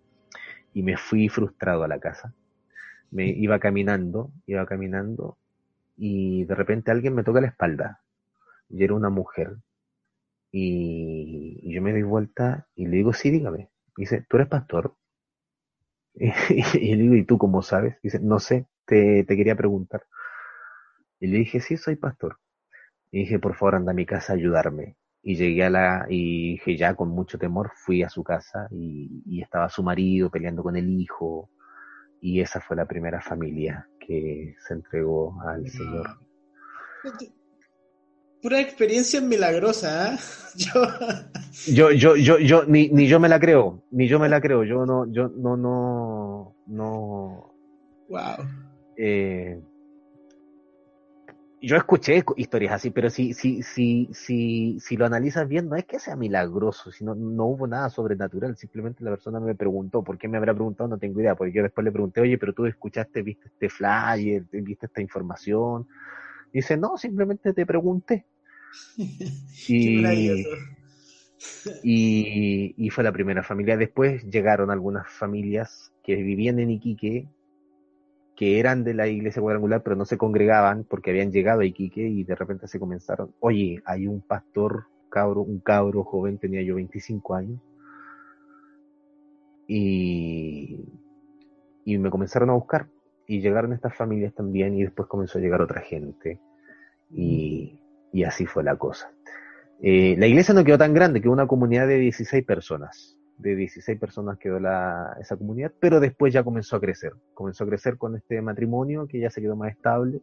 Y 0.74 0.82
me 0.84 0.96
fui 0.96 1.28
frustrado 1.28 1.82
a 1.82 1.88
la 1.88 1.98
casa. 1.98 2.32
Me 3.10 3.28
iba 3.30 3.58
caminando, 3.58 4.30
iba 4.46 4.64
caminando 4.64 5.38
y 5.96 6.44
de 6.44 6.54
repente 6.54 6.92
alguien 6.92 7.14
me 7.14 7.24
toca 7.24 7.40
la 7.40 7.48
espalda 7.48 8.00
y 8.68 8.84
era 8.84 8.94
una 8.94 9.10
mujer. 9.10 9.56
Y, 10.52 11.72
yo 11.72 11.82
me 11.82 11.92
doy 11.92 12.02
vuelta 12.02 12.66
y 12.74 12.86
le 12.86 12.98
digo, 12.98 13.12
sí, 13.12 13.30
dígame. 13.30 13.70
dice, 13.96 14.24
¿tú 14.28 14.36
eres 14.36 14.48
pastor? 14.48 14.96
Y, 16.14 16.94
le 16.94 17.02
digo, 17.02 17.14
¿y 17.14 17.24
tú 17.24 17.38
cómo 17.38 17.62
sabes? 17.62 17.96
dice, 18.02 18.18
no 18.20 18.38
sé, 18.38 18.66
te, 18.86 19.24
te 19.24 19.36
quería 19.36 19.56
preguntar. 19.56 20.06
Y 21.20 21.28
le 21.28 21.38
dije, 21.38 21.60
sí, 21.60 21.76
soy 21.76 21.96
pastor. 21.96 22.38
Y 23.10 23.20
dije, 23.20 23.38
por 23.38 23.54
favor, 23.54 23.76
anda 23.76 23.92
a 23.92 23.94
mi 23.94 24.06
casa 24.06 24.32
a 24.32 24.36
ayudarme. 24.36 24.96
Y 25.22 25.36
llegué 25.36 25.64
a 25.64 25.70
la, 25.70 26.06
y 26.08 26.52
dije, 26.52 26.76
ya 26.76 26.94
con 26.94 27.08
mucho 27.10 27.38
temor, 27.38 27.72
fui 27.74 28.02
a 28.02 28.08
su 28.08 28.22
casa 28.22 28.68
y, 28.70 29.22
y 29.26 29.42
estaba 29.42 29.68
su 29.68 29.82
marido 29.82 30.30
peleando 30.30 30.62
con 30.62 30.76
el 30.76 30.88
hijo. 30.90 31.50
Y 32.20 32.40
esa 32.40 32.60
fue 32.60 32.76
la 32.76 32.86
primera 32.86 33.20
familia 33.20 33.88
que 33.98 34.54
se 34.66 34.74
entregó 34.74 35.40
al 35.42 35.68
Señor 35.68 36.26
pura 38.46 38.60
experiencia 38.60 39.20
milagrosa, 39.20 40.14
¿eh? 40.14 40.18
Yo... 41.66 41.90
yo, 41.90 42.14
yo, 42.14 42.38
yo, 42.38 42.64
ni, 42.64 42.88
ni 42.90 43.08
yo 43.08 43.18
me 43.18 43.28
la 43.28 43.40
creo, 43.40 43.82
ni 43.90 44.06
yo 44.06 44.20
me 44.20 44.28
la 44.28 44.40
creo, 44.40 44.62
yo 44.62 44.86
no, 44.86 45.04
yo 45.10 45.28
no, 45.28 45.56
no, 45.56 46.54
no. 46.68 47.52
Wow. 48.08 48.46
Eh, 48.96 49.60
yo 51.60 51.76
escuché 51.76 52.22
historias 52.36 52.74
así, 52.74 52.90
pero 52.90 53.10
si, 53.10 53.34
si, 53.34 53.64
si, 53.64 54.08
si, 54.12 54.78
si 54.78 54.96
lo 54.96 55.06
analizas 55.06 55.48
bien, 55.48 55.68
no 55.68 55.74
es 55.74 55.84
que 55.84 55.98
sea 55.98 56.14
milagroso, 56.14 56.92
sino 56.92 57.16
no 57.16 57.46
hubo 57.46 57.66
nada 57.66 57.90
sobrenatural, 57.90 58.56
simplemente 58.56 59.02
la 59.02 59.10
persona 59.10 59.40
me 59.40 59.56
preguntó, 59.56 60.04
¿por 60.04 60.18
qué 60.18 60.28
me 60.28 60.36
habrá 60.36 60.54
preguntado? 60.54 60.88
No 60.88 60.98
tengo 60.98 61.20
idea, 61.20 61.34
porque 61.34 61.52
yo 61.52 61.64
después 61.64 61.84
le 61.84 61.90
pregunté, 61.90 62.20
oye, 62.20 62.38
pero 62.38 62.52
tú 62.52 62.64
escuchaste, 62.66 63.22
viste 63.22 63.48
este 63.48 63.68
flyer, 63.68 64.44
viste 64.52 64.86
esta 64.86 65.00
información. 65.00 65.88
Dice, 66.52 66.76
no, 66.76 66.96
simplemente 66.96 67.52
te 67.52 67.66
pregunté. 67.66 68.24
Y, 71.82 72.74
y, 72.76 72.90
fue 72.90 73.04
la 73.04 73.12
primera 73.12 73.42
familia. 73.42 73.76
Después 73.76 74.24
llegaron 74.24 74.70
algunas 74.70 75.10
familias 75.10 75.92
que 76.02 76.16
vivían 76.16 76.58
en 76.58 76.70
Iquique, 76.70 77.28
que 78.36 78.58
eran 78.58 78.84
de 78.84 78.94
la 78.94 79.08
iglesia 79.08 79.42
cuadrangular, 79.42 79.82
pero 79.82 79.96
no 79.96 80.04
se 80.04 80.18
congregaban 80.18 80.84
porque 80.84 81.10
habían 81.10 81.32
llegado 81.32 81.60
a 81.60 81.66
Iquique 81.66 82.02
y 82.02 82.24
de 82.24 82.34
repente 82.34 82.68
se 82.68 82.78
comenzaron, 82.78 83.34
oye, 83.40 83.82
hay 83.84 84.06
un 84.06 84.20
pastor, 84.20 84.86
cabro, 85.08 85.42
un 85.42 85.60
cabro 85.60 86.04
joven, 86.04 86.38
tenía 86.38 86.62
yo 86.62 86.74
25 86.76 87.34
años, 87.34 87.60
y, 89.66 90.84
y 91.84 91.98
me 91.98 92.10
comenzaron 92.10 92.50
a 92.50 92.54
buscar. 92.54 92.88
Y 93.26 93.40
llegaron 93.40 93.72
estas 93.72 93.96
familias 93.96 94.34
también 94.34 94.76
y 94.76 94.84
después 94.84 95.08
comenzó 95.08 95.38
a 95.38 95.40
llegar 95.40 95.60
otra 95.60 95.80
gente. 95.80 96.38
Y, 97.10 97.80
y 98.16 98.24
así 98.24 98.46
fue 98.46 98.64
la 98.64 98.76
cosa. 98.76 99.12
Eh, 99.82 100.16
la 100.16 100.26
iglesia 100.26 100.54
no 100.54 100.64
quedó 100.64 100.78
tan 100.78 100.94
grande, 100.94 101.20
quedó 101.20 101.32
una 101.32 101.46
comunidad 101.46 101.86
de 101.86 101.98
16 101.98 102.46
personas. 102.46 103.18
De 103.36 103.54
16 103.54 104.00
personas 104.00 104.38
quedó 104.38 104.58
la, 104.58 105.14
esa 105.20 105.36
comunidad, 105.36 105.70
pero 105.78 106.00
después 106.00 106.32
ya 106.32 106.42
comenzó 106.42 106.76
a 106.76 106.80
crecer. 106.80 107.12
Comenzó 107.34 107.64
a 107.64 107.66
crecer 107.66 107.98
con 107.98 108.16
este 108.16 108.40
matrimonio 108.40 109.06
que 109.06 109.20
ya 109.20 109.28
se 109.28 109.42
quedó 109.42 109.54
más 109.54 109.70
estable. 109.70 110.22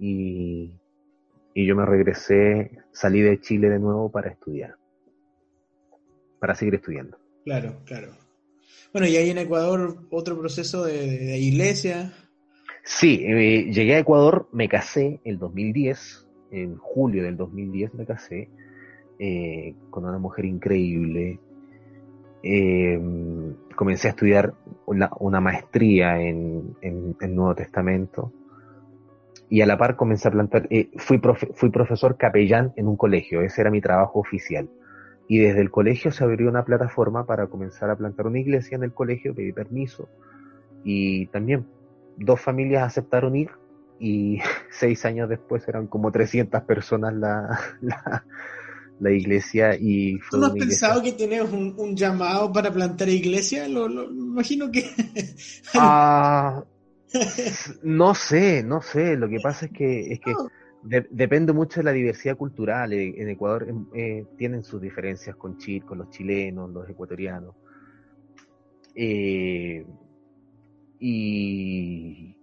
Y, 0.00 0.72
y 1.54 1.64
yo 1.64 1.76
me 1.76 1.86
regresé, 1.86 2.72
salí 2.90 3.22
de 3.22 3.40
Chile 3.40 3.70
de 3.70 3.78
nuevo 3.78 4.10
para 4.10 4.30
estudiar. 4.30 4.74
Para 6.40 6.56
seguir 6.56 6.74
estudiando. 6.74 7.18
Claro, 7.44 7.82
claro. 7.84 8.08
Bueno, 8.92 9.06
y 9.06 9.16
ahí 9.16 9.30
en 9.30 9.38
Ecuador 9.38 9.98
otro 10.10 10.36
proceso 10.40 10.84
de, 10.84 11.38
iglesia. 11.38 12.12
Sí, 12.82 13.22
eh, 13.24 13.70
llegué 13.72 13.94
a 13.94 14.00
Ecuador, 14.00 14.48
me 14.50 14.68
casé 14.68 15.20
el 15.22 15.38
2010 15.38 16.25
en 16.50 16.76
julio 16.76 17.22
del 17.22 17.36
2010 17.36 17.94
me 17.94 18.06
casé 18.06 18.48
eh, 19.18 19.74
con 19.90 20.04
una 20.04 20.18
mujer 20.18 20.44
increíble. 20.44 21.38
Eh, 22.42 23.00
comencé 23.74 24.08
a 24.08 24.10
estudiar 24.10 24.54
una, 24.86 25.40
maestría 25.40 26.20
en, 26.20 26.76
en, 26.80 27.34
Nuevo 27.34 27.54
Testamento 27.54 28.32
y 29.48 29.62
a 29.62 29.66
la 29.66 29.78
par 29.78 29.96
comencé 29.96 30.28
a 30.28 30.30
plantar, 30.30 30.66
eh, 30.70 30.90
fui, 30.96 31.20
fui 31.54 31.70
profesor 31.70 32.16
capellán 32.16 32.72
en 32.76 32.88
un 32.88 32.96
colegio, 32.96 33.42
ese 33.42 33.62
era 33.62 33.70
mi 33.70 33.80
trabajo 33.80 34.20
oficial. 34.20 34.68
Y 35.28 35.38
desde 35.38 35.60
el 35.60 35.70
colegio 35.70 36.12
se 36.12 36.22
abrió 36.22 36.48
una 36.48 36.64
plataforma 36.64 37.26
para 37.26 37.48
comenzar 37.48 37.90
a 37.90 37.96
plantar 37.96 38.26
una 38.26 38.38
iglesia 38.38 38.76
en 38.76 38.84
el 38.84 38.92
colegio, 38.92 39.34
pedí 39.34 39.52
permiso. 39.52 40.08
Y 40.84 41.26
también 41.26 41.66
dos 42.16 42.40
familias 42.40 42.84
aceptaron 42.84 43.34
ir 43.34 43.50
y 43.98 44.38
seis 44.70 45.04
años 45.04 45.28
después 45.28 45.66
eran 45.68 45.86
como 45.86 46.10
300 46.10 46.62
personas 46.62 47.14
la, 47.80 48.24
la, 49.00 49.10
iglesia 49.10 49.76
y 49.78 50.18
¿Tú 50.30 50.38
no 50.38 50.46
has 50.46 50.52
pensado 50.52 51.02
que 51.02 51.12
tienes 51.12 51.50
un, 51.50 51.96
llamado 51.96 52.52
para 52.52 52.72
plantar 52.72 53.08
iglesia? 53.08 53.68
Lo, 53.68 53.86
imagino 54.04 54.70
que... 54.70 54.84
ah, 55.74 56.64
no 57.82 58.14
sé, 58.14 58.62
no 58.62 58.82
sé, 58.82 59.16
lo 59.16 59.28
que 59.28 59.40
pasa 59.40 59.66
es 59.66 59.72
que, 59.72 60.12
es 60.12 60.20
que 60.20 60.34
depende 61.10 61.52
mucho 61.52 61.80
de 61.80 61.84
la 61.84 61.92
diversidad 61.92 62.36
cultural. 62.36 62.92
En 62.92 63.28
Ecuador 63.28 63.68
em, 63.68 63.86
eh, 63.94 64.24
tienen 64.36 64.64
sus 64.64 64.80
diferencias 64.80 65.36
con 65.36 65.58
Chile, 65.58 65.84
con 65.86 65.98
los 65.98 66.10
chilenos, 66.10 66.70
los 66.70 66.88
ecuatorianos. 66.88 67.54
Eh, 68.94 69.84
y, 70.98 72.35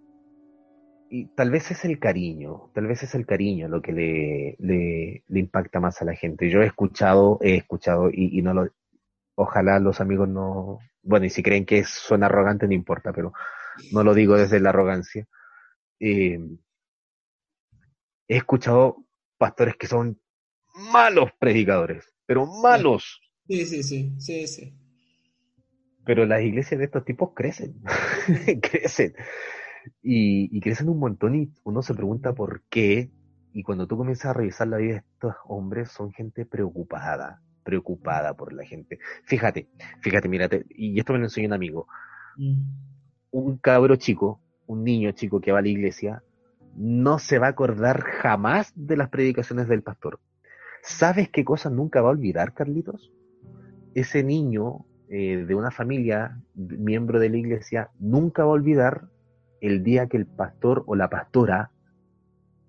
y 1.15 1.25
tal 1.25 1.51
vez 1.51 1.69
es 1.69 1.85
el 1.85 1.99
cariño, 1.99 2.71
tal 2.73 2.87
vez 2.87 3.03
es 3.03 3.13
el 3.13 3.27
cariño 3.27 3.67
lo 3.67 3.83
que 3.83 3.91
le, 3.91 4.55
le, 4.57 5.39
impacta 5.39 5.79
más 5.79 6.01
a 6.01 6.05
la 6.05 6.15
gente. 6.15 6.49
Yo 6.49 6.63
he 6.63 6.65
escuchado, 6.65 7.37
he 7.43 7.55
escuchado, 7.55 8.09
y, 8.11 8.41
no 8.41 8.55
lo, 8.55 8.69
ojalá 9.35 9.77
los 9.77 10.01
amigos 10.01 10.27
no, 10.27 10.79
bueno, 11.03 11.27
y 11.27 11.29
si 11.29 11.43
creen 11.43 11.67
que 11.67 11.83
suena 11.83 12.25
arrogante, 12.25 12.65
no 12.65 12.73
importa, 12.73 13.13
pero 13.13 13.31
no 13.91 14.03
lo 14.03 14.15
digo 14.15 14.35
desde 14.35 14.59
la 14.59 14.69
arrogancia. 14.69 15.27
Eh, 15.99 16.39
he 18.27 18.35
escuchado 18.35 19.05
pastores 19.37 19.75
que 19.75 19.85
son 19.85 20.19
malos 20.91 21.29
predicadores, 21.37 22.11
pero 22.25 22.47
malos. 22.47 23.21
Sí, 23.47 23.67
sí, 23.67 23.83
sí, 23.83 24.15
sí, 24.17 24.47
sí. 24.47 24.73
Pero 26.07 26.25
las 26.25 26.41
iglesias 26.41 26.79
de 26.79 26.85
estos 26.85 27.05
tipos 27.05 27.35
crecen, 27.35 27.75
crecen 28.63 29.13
y, 30.01 30.59
crecen 30.61 30.89
un 30.89 30.99
montón 30.99 31.35
y 31.35 31.51
uno 31.63 31.81
se 31.81 31.93
pregunta 31.93 32.33
por 32.33 32.63
qué. 32.69 33.11
Y 33.53 33.63
cuando 33.63 33.87
tú 33.87 33.97
comienzas 33.97 34.31
a 34.31 34.33
revisar 34.33 34.67
la 34.67 34.77
vida 34.77 34.93
de 34.93 34.99
estos 34.99 35.35
hombres, 35.45 35.91
son 35.91 36.11
gente 36.11 36.45
preocupada, 36.45 37.41
preocupada 37.63 38.33
por 38.35 38.53
la 38.53 38.65
gente. 38.65 38.99
Fíjate, 39.25 39.67
fíjate, 40.01 40.27
mírate, 40.27 40.65
y 40.69 40.97
esto 40.99 41.13
me 41.13 41.19
lo 41.19 41.25
enseñó 41.25 41.47
un 41.47 41.53
amigo. 41.53 41.87
Mm. 42.37 42.61
Un 43.31 43.57
cabro 43.57 43.95
chico, 43.95 44.41
un 44.65 44.83
niño 44.83 45.11
chico 45.11 45.39
que 45.39 45.51
va 45.51 45.59
a 45.59 45.61
la 45.61 45.67
iglesia, 45.67 46.23
no 46.75 47.19
se 47.19 47.37
va 47.37 47.47
a 47.47 47.51
acordar 47.51 48.01
jamás 48.01 48.73
de 48.75 48.97
las 48.97 49.09
predicaciones 49.09 49.67
del 49.67 49.83
pastor. 49.83 50.19
¿Sabes 50.81 51.29
qué 51.29 51.45
cosa 51.45 51.69
nunca 51.69 52.01
va 52.01 52.09
a 52.09 52.11
olvidar, 52.11 52.53
Carlitos? 52.53 53.11
Ese 53.93 54.23
niño 54.23 54.85
eh, 55.09 55.45
de 55.47 55.55
una 55.55 55.69
familia, 55.71 56.41
miembro 56.55 57.19
de 57.19 57.29
la 57.29 57.37
iglesia, 57.37 57.91
nunca 57.99 58.43
va 58.43 58.49
a 58.49 58.53
olvidar 58.53 59.09
el 59.63 59.81
día 59.83 60.07
que 60.07 60.17
el 60.17 60.25
pastor 60.27 60.83
o 60.87 60.95
la 60.95 61.09
pastora 61.09 61.71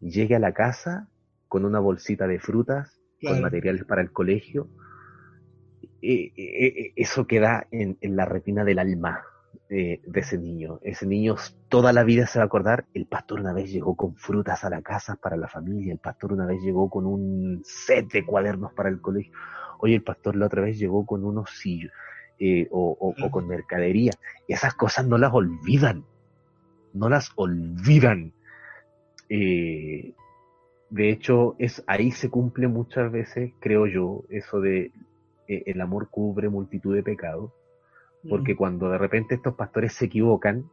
llegue 0.01 0.37
a 0.37 0.39
la 0.39 0.53
casa 0.53 1.09
con 1.49 1.65
una 1.65 1.81
bolsita 1.81 2.27
de 2.27 2.39
frutas, 2.39 3.01
Claro. 3.21 3.37
con 3.37 3.43
materiales 3.43 3.85
para 3.85 4.03
el 4.03 4.13
colegio. 4.13 4.69
Eh, 6.03 6.33
eh, 6.37 6.67
eh, 6.67 6.93
eso 6.97 7.27
queda 7.27 7.67
en, 7.71 7.97
en 8.01 8.17
la 8.17 8.27
retina 8.27 8.65
del 8.65 8.79
alma 8.79 9.23
eh, 9.71 10.01
de 10.07 10.21
ese 10.21 10.37
niño. 10.39 10.79
Ese 10.83 11.07
niño 11.07 11.37
toda 11.69 11.93
la 11.93 12.05
vida 12.05 12.27
se 12.27 12.39
va 12.39 12.43
a 12.45 12.47
acordar, 12.47 12.85
el 12.95 13.07
pastor 13.07 13.41
una 13.41 13.53
vez 13.55 13.71
llegó 13.73 13.97
con 13.97 14.15
frutas 14.17 14.63
a 14.65 14.71
la 14.71 14.83
casa 14.83 15.17
para 15.17 15.37
la 15.37 15.49
familia, 15.49 15.93
el 15.93 15.99
pastor 16.01 16.33
una 16.33 16.45
vez 16.47 16.63
llegó 16.63 16.91
con 16.91 17.07
un 17.07 17.63
set 17.65 18.13
de 18.13 18.25
cuadernos 18.27 18.73
para 18.75 18.89
el 18.91 19.01
colegio. 19.01 19.33
Oye, 19.79 19.95
el 19.95 20.03
pastor 20.03 20.37
la 20.37 20.47
otra 20.47 20.63
vez 20.63 20.79
llegó 20.79 21.05
con 21.07 21.25
unos 21.25 21.51
sillos 21.51 21.93
o, 22.71 22.97
o- 23.01 23.15
o 23.27 23.31
con 23.31 23.49
mercadería. 23.49 24.13
Y 24.47 24.53
esas 24.53 24.75
cosas 24.75 25.07
no 25.07 25.17
las 25.19 25.33
olvidan. 25.33 26.05
No 26.95 27.09
las 27.11 27.31
olvidan. 27.37 28.33
Eh, 29.29 30.15
de 30.91 31.11
hecho, 31.11 31.57
es 31.59 31.83
ahí 31.87 32.11
se 32.11 32.31
cumple 32.31 32.69
muchas 32.69 33.11
veces, 33.11 33.53
creo 33.61 33.87
yo, 33.87 34.23
eso 34.31 34.61
de 34.61 34.93
eh, 35.49 35.63
el 35.67 35.81
amor 35.81 36.09
cubre 36.09 36.49
multitud 36.49 36.95
de 36.95 37.03
pecados. 37.03 37.51
Porque 38.27 38.57
cuando 38.57 38.89
de 38.89 38.97
repente 38.97 39.35
estos 39.35 39.55
pastores 39.55 39.93
se 39.93 40.07
equivocan, 40.07 40.65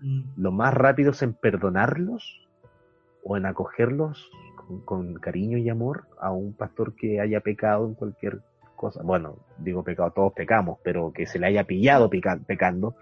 Mm. 0.00 0.24
lo 0.36 0.52
más 0.52 0.74
rápido 0.74 1.12
es 1.12 1.22
en 1.22 1.32
perdonarlos 1.32 2.46
o 3.24 3.38
en 3.38 3.46
acogerlos 3.46 4.30
con, 4.56 4.80
con 4.82 5.14
cariño 5.14 5.56
y 5.56 5.70
amor 5.70 6.04
a 6.20 6.30
un 6.32 6.52
pastor 6.52 6.94
que 6.94 7.18
haya 7.18 7.40
pecado 7.40 7.86
en 7.86 7.94
cualquier 7.94 8.40
cosa. 8.76 9.02
Bueno, 9.02 9.36
digo 9.58 9.82
pecado, 9.82 10.10
todos 10.10 10.34
pecamos, 10.34 10.78
pero 10.84 11.12
que 11.14 11.26
se 11.26 11.38
le 11.38 11.46
haya 11.46 11.64
pillado 11.64 12.10
peca- 12.10 12.38
pecando. 12.46 12.94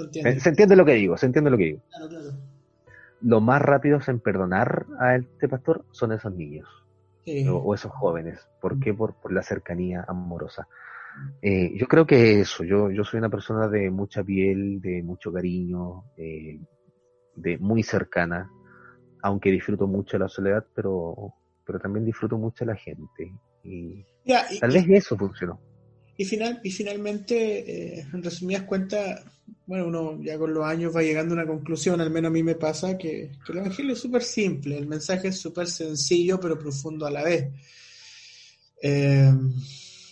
¿Se 0.00 0.18
entiende? 0.18 0.40
Se, 0.40 0.48
entiende 0.48 0.76
lo 0.76 0.84
que 0.84 0.92
digo, 0.94 1.16
se 1.16 1.26
entiende 1.26 1.50
lo 1.50 1.56
que 1.58 1.64
digo. 1.64 1.80
Claro, 1.90 2.08
claro. 2.08 2.30
Lo 3.22 3.40
más 3.40 3.60
rápido 3.60 3.98
es 3.98 4.08
en 4.08 4.20
perdonar 4.20 4.86
a 4.98 5.16
este 5.16 5.48
pastor 5.48 5.84
son 5.92 6.12
esos 6.12 6.34
niños 6.34 6.66
Sí. 7.24 7.46
o, 7.46 7.56
o 7.56 7.74
esos 7.74 7.92
jóvenes. 7.92 8.40
¿Por 8.60 8.80
qué? 8.80 8.94
Por, 8.94 9.14
por 9.20 9.32
la 9.32 9.42
cercanía 9.42 10.04
amorosa. 10.08 10.66
Eh, 11.42 11.72
yo 11.76 11.86
creo 11.86 12.06
que 12.06 12.40
eso, 12.40 12.64
yo, 12.64 12.90
yo 12.90 13.04
soy 13.04 13.18
una 13.18 13.28
persona 13.28 13.68
de 13.68 13.90
mucha 13.90 14.22
piel, 14.24 14.80
de 14.80 15.02
mucho 15.02 15.30
cariño, 15.32 16.04
eh, 16.16 16.58
de 17.34 17.58
muy 17.58 17.82
cercana, 17.82 18.48
aunque 19.22 19.50
disfruto 19.50 19.86
mucho 19.86 20.18
la 20.18 20.28
soledad, 20.28 20.64
pero, 20.74 21.34
pero 21.66 21.78
también 21.78 22.06
disfruto 22.06 22.38
mucho 22.38 22.64
de 22.64 22.72
la 22.72 22.76
gente. 22.78 23.32
Y 23.62 24.06
Ya, 24.24 24.46
y- 24.50 24.60
tal 24.60 24.70
vez 24.70 24.86
eso 24.88 25.16
funcionó. 25.16 25.60
Y, 26.20 26.26
final, 26.26 26.60
y 26.62 26.70
finalmente, 26.70 27.96
eh, 27.96 28.06
en 28.12 28.22
resumidas 28.22 28.64
cuentas, 28.64 29.24
bueno, 29.64 29.86
uno 29.86 30.22
ya 30.22 30.36
con 30.36 30.52
los 30.52 30.66
años 30.66 30.94
va 30.94 31.02
llegando 31.02 31.32
a 31.32 31.38
una 31.38 31.46
conclusión, 31.46 31.98
al 31.98 32.10
menos 32.10 32.28
a 32.28 32.32
mí 32.32 32.42
me 32.42 32.56
pasa, 32.56 32.98
que, 32.98 33.32
el 33.48 33.56
Evangelio 33.56 33.94
es 33.94 34.00
súper 34.00 34.22
simple, 34.22 34.76
el 34.76 34.86
mensaje 34.86 35.28
es 35.28 35.38
súper 35.38 35.66
sencillo 35.66 36.38
pero 36.38 36.58
profundo 36.58 37.06
a 37.06 37.10
la 37.10 37.24
vez. 37.24 37.46
Eh, 38.82 39.32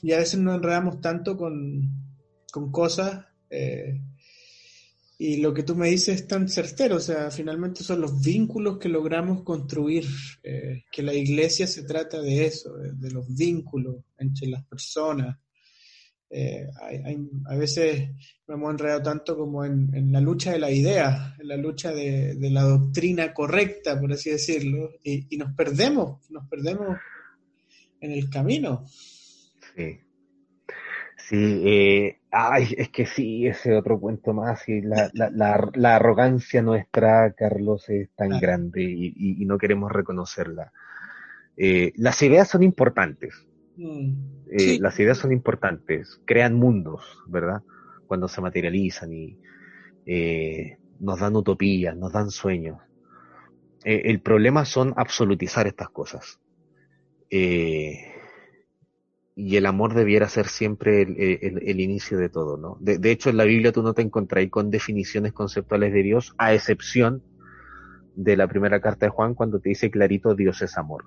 y 0.01 0.13
a 0.13 0.17
veces 0.17 0.41
nos 0.41 0.55
enredamos 0.55 0.99
tanto 1.03 1.37
con, 1.37 1.87
con 2.51 2.73
cosas 2.73 3.27
eh, 3.51 4.01
y 5.19 5.37
lo 5.43 5.53
que 5.53 5.63
tú 5.63 5.77
me 5.77 5.91
dices 5.91 6.23
es 6.23 6.27
tan 6.27 6.49
certero, 6.49 6.97
o 6.97 7.01
sea, 7.01 7.31
finalmente 7.31 7.85
son 7.85 8.01
los 8.01 8.23
vínculos 8.23 8.79
que 8.79 8.89
logramos 8.89 9.43
construir, 9.43 10.07
que 10.91 11.03
la 11.03 11.13
iglesia 11.13 11.67
se 11.67 11.83
trata 11.83 12.19
de 12.23 12.47
eso, 12.47 12.73
de 12.79 13.11
los 13.11 13.27
vínculos 13.37 13.97
entre 14.17 14.49
las 14.49 14.65
personas. 14.65 15.37
Eh, 16.31 16.67
hay, 16.83 16.97
hay- 17.05 17.29
a 17.47 17.57
veces 17.57 18.11
nos 18.47 18.57
hemos 18.59 18.71
enredado 18.73 19.03
tanto 19.03 19.37
como 19.37 19.65
en, 19.65 19.89
en 19.95 20.13
la 20.13 20.21
lucha 20.21 20.53
de 20.53 20.59
la 20.59 20.71
idea, 20.71 21.35
en 21.39 21.49
la 21.49 21.57
lucha 21.57 21.93
de, 21.93 22.35
de 22.35 22.51
la 22.51 22.63
doctrina 22.63 23.33
correcta, 23.33 23.99
por 23.99 24.13
así 24.13 24.31
decirlo, 24.31 24.91
y, 25.03 25.27
y 25.35 25.39
nos 25.39 25.55
perdemos, 25.55 26.31
nos 26.31 26.47
perdemos 26.49 26.99
en 28.01 28.13
el 28.13 28.29
camino. 28.31 28.85
Sí. 29.75 30.01
Sí, 31.29 31.63
eh, 31.67 32.21
ay, 32.31 32.75
es 32.79 32.89
que 32.89 33.05
sí, 33.05 33.47
ese 33.47 33.75
otro 33.77 34.01
cuento 34.01 34.33
más, 34.33 34.67
y 34.69 34.81
la, 34.81 35.11
la, 35.13 35.29
la, 35.31 35.71
la 35.75 35.97
arrogancia 35.97 36.63
nuestra, 36.63 37.33
Carlos, 37.35 37.89
es 37.91 38.09
tan 38.17 38.29
Claro. 38.29 38.41
grande 38.43 38.83
y, 38.83 39.09
y- 39.15 39.43
y 39.43 39.45
no 39.45 39.59
queremos 39.59 39.93
reconocerla. 39.93 40.73
Eh, 41.57 41.93
las 41.97 42.23
ideas 42.23 42.49
son 42.49 42.63
importantes, 42.63 43.35
Mm, 43.79 44.13
eh, 44.51 44.59
sí. 44.59 44.79
las 44.79 44.99
ideas 45.01 45.19
son 45.19 45.33
importantes, 45.33 46.21
crean 46.27 46.55
mundos, 46.55 47.03
¿verdad? 47.27 47.63
Cuando 48.07 48.29
se 48.29 48.41
materializan 48.41 49.13
y 49.13 49.39
eh, 50.07 50.79
nos 51.01 51.21
dan 51.21 51.37
utopías, 51.37 51.97
nos 51.97 52.13
dan 52.13 52.31
sueños. 52.31 52.79
Eh, 53.85 54.03
el 54.05 54.21
problema 54.21 54.65
son 54.65 54.95
absolutizar 54.97 55.67
estas 55.67 55.91
cosas. 55.91 56.39
Y 59.35 59.57
el 59.57 59.65
amor 59.67 59.95
debiera 59.95 60.29
ser 60.29 60.49
siempre 60.49 61.01
el, 61.03 61.17
el- 61.19 61.63
el 61.67 61.81
inicio 61.81 62.19
de 62.19 62.29
todo, 62.29 62.59
¿no? 62.59 62.77
De, 62.81 62.99
de 62.99 63.11
hecho, 63.11 63.31
en 63.31 63.39
la 63.39 63.45
Biblia 63.45 63.73
tú 63.73 63.83
no 63.83 63.95
te 63.95 64.03
encontrás 64.03 64.47
con 64.51 64.71
definiciones 64.71 65.33
conceptuales 65.33 65.93
de 65.95 66.03
Dios, 66.03 66.35
a 66.39 66.53
excepción 66.55 67.25
de 68.15 68.37
la 68.37 68.49
primera 68.49 68.81
carta 68.81 69.07
de 69.07 69.11
Juan, 69.11 69.35
cuando 69.35 69.61
te 69.61 69.71
dice 69.71 69.91
clarito 69.91 70.35
Dios 70.35 70.63
es 70.63 70.79
amor 70.79 71.05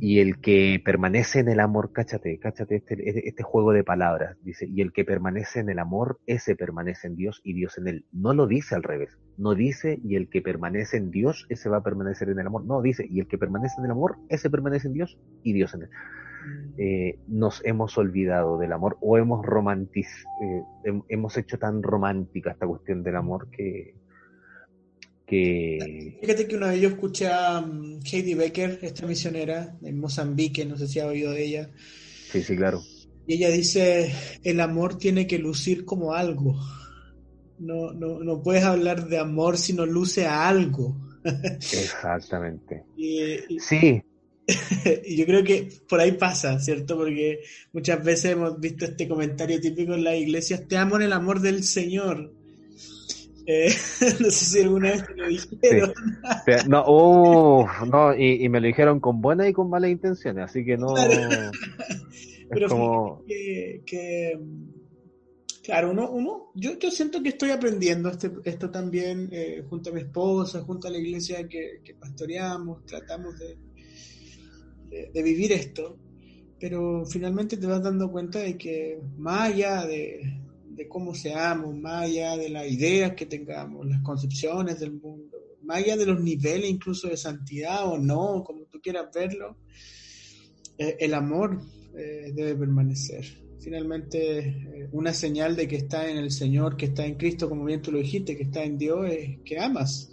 y 0.00 0.18
el 0.20 0.38
que 0.40 0.80
permanece 0.84 1.40
en 1.40 1.48
el 1.48 1.60
amor, 1.60 1.92
cáchate, 1.92 2.38
cáchate 2.38 2.76
este, 2.76 3.28
este 3.28 3.42
juego 3.42 3.72
de 3.72 3.84
palabras, 3.84 4.36
dice, 4.42 4.66
y 4.66 4.80
el 4.82 4.92
que 4.92 5.04
permanece 5.04 5.60
en 5.60 5.70
el 5.70 5.78
amor, 5.78 6.18
ese 6.26 6.54
permanece 6.56 7.06
en 7.08 7.16
Dios 7.16 7.40
y 7.44 7.54
Dios 7.54 7.78
en 7.78 7.88
él. 7.88 8.04
No 8.12 8.34
lo 8.34 8.46
dice 8.46 8.74
al 8.74 8.82
revés, 8.82 9.18
no 9.38 9.54
dice, 9.54 9.98
y 10.04 10.16
el 10.16 10.28
que 10.28 10.42
permanece 10.42 10.96
en 10.98 11.10
Dios, 11.10 11.46
ese 11.48 11.68
va 11.68 11.78
a 11.78 11.82
permanecer 11.82 12.28
en 12.28 12.38
el 12.38 12.46
amor. 12.46 12.64
No, 12.64 12.82
dice, 12.82 13.06
y 13.08 13.20
el 13.20 13.26
que 13.26 13.38
permanece 13.38 13.74
en 13.78 13.86
el 13.86 13.90
amor, 13.92 14.16
ese 14.28 14.50
permanece 14.50 14.88
en 14.88 14.94
Dios 14.94 15.18
y 15.42 15.52
Dios 15.52 15.74
en 15.74 15.82
él. 15.82 15.88
mm. 15.88 16.74
Eh, 16.78 17.18
nos 17.28 17.64
hemos 17.64 17.96
olvidado 17.98 18.58
del 18.58 18.72
amor 18.72 18.96
o 19.00 19.18
hemos 19.18 19.44
romantiz, 19.44 20.08
eh, 20.42 20.62
hem- 20.84 21.04
hemos 21.08 21.36
hecho 21.38 21.58
tan 21.58 21.82
romántica 21.82 22.52
esta 22.52 22.66
cuestión 22.66 23.02
del 23.02 23.16
amor 23.16 23.48
que, 23.50 23.94
que 25.26 26.18
Fíjate 26.20 26.46
que 26.48 26.56
una 26.56 26.68
vez 26.70 26.80
yo 26.80 26.88
escuché 26.88 27.28
a 27.28 27.60
um, 27.60 27.98
Katie 28.00 28.34
Becker, 28.34 28.78
esta 28.82 29.06
misionera 29.06 29.76
en 29.82 29.98
Mozambique, 29.98 30.64
no 30.64 30.76
sé 30.78 30.88
si 30.88 30.98
ha 31.00 31.06
oído 31.06 31.32
de 31.32 31.44
ella, 31.44 31.70
sí, 32.30 32.42
sí, 32.42 32.56
claro. 32.56 32.88
y 33.26 33.34
ella 33.34 33.50
dice, 33.50 34.14
el 34.42 34.60
amor 34.60 34.98
tiene 34.98 35.26
que 35.26 35.38
lucir 35.38 35.84
como 35.84 36.14
algo. 36.14 36.56
No, 37.58 37.92
no, 37.92 38.20
no 38.22 38.42
puedes 38.42 38.64
hablar 38.64 39.08
de 39.08 39.18
amor 39.18 39.58
si 39.58 39.72
no 39.72 39.86
luce 39.86 40.26
a 40.26 40.48
algo. 40.48 40.96
Exactamente. 41.70 42.84
Y, 42.96 43.20
y- 43.56 43.60
Sí, 43.60 44.02
y 45.04 45.16
yo 45.16 45.26
creo 45.26 45.42
que 45.44 45.68
por 45.88 46.00
ahí 46.00 46.12
pasa, 46.12 46.58
¿cierto? 46.60 46.96
Porque 46.96 47.40
muchas 47.72 48.02
veces 48.04 48.32
hemos 48.32 48.60
visto 48.60 48.84
este 48.84 49.08
comentario 49.08 49.60
típico 49.60 49.94
en 49.94 50.04
las 50.04 50.16
iglesias, 50.16 50.68
te 50.68 50.76
amo 50.76 50.96
en 50.96 51.02
el 51.02 51.12
amor 51.12 51.40
del 51.40 51.64
Señor. 51.64 52.35
Eh, 53.46 53.68
no 54.20 54.30
sé 54.30 54.44
si 54.44 54.60
alguna 54.62 54.90
vez 54.90 55.06
te 55.06 55.14
lo 55.14 55.28
dijeron. 55.28 55.92
No, 56.68 56.82
oh, 56.86 57.68
no, 57.90 58.14
y, 58.14 58.44
y 58.44 58.48
me 58.48 58.60
lo 58.60 58.66
dijeron 58.66 58.98
con 59.00 59.20
buenas 59.20 59.48
y 59.48 59.52
con 59.52 59.70
malas 59.70 59.90
intenciones, 59.90 60.44
así 60.44 60.64
que 60.64 60.76
no. 60.76 60.94
Claro. 60.94 61.50
Pero 62.48 62.68
como. 62.68 63.24
que, 63.26 63.82
que, 63.86 64.38
claro, 65.62 65.90
uno, 65.90 66.10
uno 66.10 66.50
yo, 66.54 66.78
yo 66.78 66.90
siento 66.90 67.22
que 67.22 67.30
estoy 67.30 67.50
aprendiendo 67.50 68.08
este- 68.08 68.30
esto 68.44 68.70
también 68.70 69.28
eh, 69.32 69.64
junto 69.68 69.90
a 69.90 69.92
mi 69.92 70.00
esposa, 70.00 70.62
junto 70.62 70.88
a 70.88 70.90
la 70.90 70.98
iglesia 70.98 71.46
que, 71.48 71.80
que 71.84 71.94
pastoreamos, 71.94 72.84
tratamos 72.86 73.38
de, 73.38 73.56
de- 74.88 75.10
de 75.12 75.22
vivir 75.22 75.52
esto, 75.52 75.98
pero 76.60 77.04
finalmente 77.06 77.56
te 77.56 77.66
vas 77.66 77.82
dando 77.82 78.10
cuenta 78.10 78.38
de 78.40 78.56
que 78.56 79.00
más 79.16 79.50
allá 79.52 79.84
de, 79.86 80.20
de 80.76 80.86
cómo 80.86 81.14
seamos, 81.14 81.74
más 81.74 82.04
allá 82.04 82.36
de 82.36 82.50
las 82.50 82.70
ideas 82.70 83.14
que 83.14 83.24
tengamos, 83.24 83.86
las 83.86 84.02
concepciones 84.02 84.78
del 84.78 84.92
mundo, 84.92 85.38
más 85.62 85.78
allá 85.78 85.96
de 85.96 86.06
los 86.06 86.20
niveles 86.20 86.68
incluso 86.68 87.08
de 87.08 87.16
santidad 87.16 87.90
o 87.90 87.98
no, 87.98 88.44
como 88.44 88.66
tú 88.66 88.78
quieras 88.80 89.06
verlo, 89.12 89.56
eh, 90.76 90.96
el 91.00 91.14
amor 91.14 91.62
eh, 91.96 92.30
debe 92.34 92.54
permanecer. 92.54 93.24
Finalmente, 93.58 94.38
eh, 94.38 94.88
una 94.92 95.14
señal 95.14 95.56
de 95.56 95.66
que 95.66 95.76
está 95.76 96.08
en 96.10 96.18
el 96.18 96.30
Señor, 96.30 96.76
que 96.76 96.86
está 96.86 97.06
en 97.06 97.14
Cristo, 97.14 97.48
como 97.48 97.64
bien 97.64 97.80
tú 97.80 97.90
lo 97.90 97.98
dijiste, 97.98 98.36
que 98.36 98.44
está 98.44 98.62
en 98.62 98.76
Dios, 98.76 99.10
es 99.10 99.40
que 99.44 99.58
amas. 99.58 100.12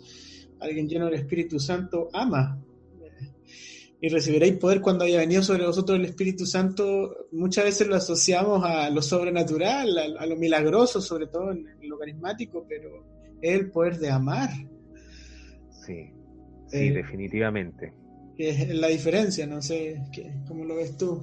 Alguien 0.62 0.88
lleno 0.88 1.06
del 1.06 1.16
Espíritu 1.16 1.60
Santo 1.60 2.10
ama. 2.14 2.63
Eh, 4.04 4.08
y 4.08 4.10
recibiréis 4.10 4.58
poder 4.58 4.82
cuando 4.82 5.06
haya 5.06 5.20
venido 5.20 5.42
sobre 5.42 5.66
vosotros 5.66 5.98
el 5.98 6.06
Espíritu 6.06 6.46
Santo, 6.46 7.28
muchas 7.32 7.64
veces 7.64 7.88
lo 7.88 7.96
asociamos 7.96 8.64
a 8.66 8.90
lo 8.90 9.02
sobrenatural, 9.02 10.18
a, 10.20 10.26
lo 10.26 10.36
milagroso, 10.36 11.00
sobre 11.00 11.28
todo 11.28 11.52
en, 11.52 11.66
lo 11.84 11.98
carismático, 11.98 12.66
pero 12.68 13.06
es 13.42 13.60
el 13.60 13.72
poder 13.72 13.98
de 14.00 14.12
amar. 14.12 14.50
Sí, 15.70 16.12
sí, 16.68 16.78
eh, 16.78 16.92
definitivamente. 16.92 17.94
es 18.38 18.76
la 18.76 18.88
diferencia, 18.88 19.48
no 19.48 19.62
sé, 19.62 20.02
¿cómo 20.48 20.66
lo 20.66 20.76
ves 20.76 20.98
tú? 20.98 21.22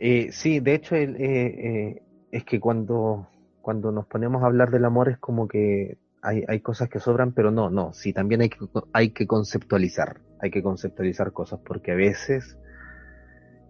Eh, 0.00 0.30
sí, 0.32 0.58
de 0.58 0.74
hecho, 0.74 0.96
eh, 0.96 2.02
es 2.32 2.44
que 2.44 2.58
cuando, 2.58 3.28
cuando 3.60 3.92
nos 3.92 4.06
ponemos 4.06 4.42
a 4.42 4.46
hablar 4.46 4.72
del 4.72 4.84
amor 4.84 5.10
es 5.10 5.18
como 5.18 5.46
que 5.46 5.96
hay, 6.22 6.42
hay 6.48 6.58
cosas 6.58 6.88
que 6.88 6.98
sobran, 6.98 7.32
pero 7.32 7.52
no, 7.52 7.70
no, 7.70 7.92
sí, 7.92 8.12
también 8.12 8.40
hay 8.40 8.48
que, 8.48 8.58
hay 8.92 9.10
que 9.10 9.28
conceptualizar 9.28 10.20
hay 10.42 10.50
que 10.50 10.62
conceptualizar 10.62 11.32
cosas 11.32 11.60
porque 11.64 11.92
a 11.92 11.94
veces 11.94 12.58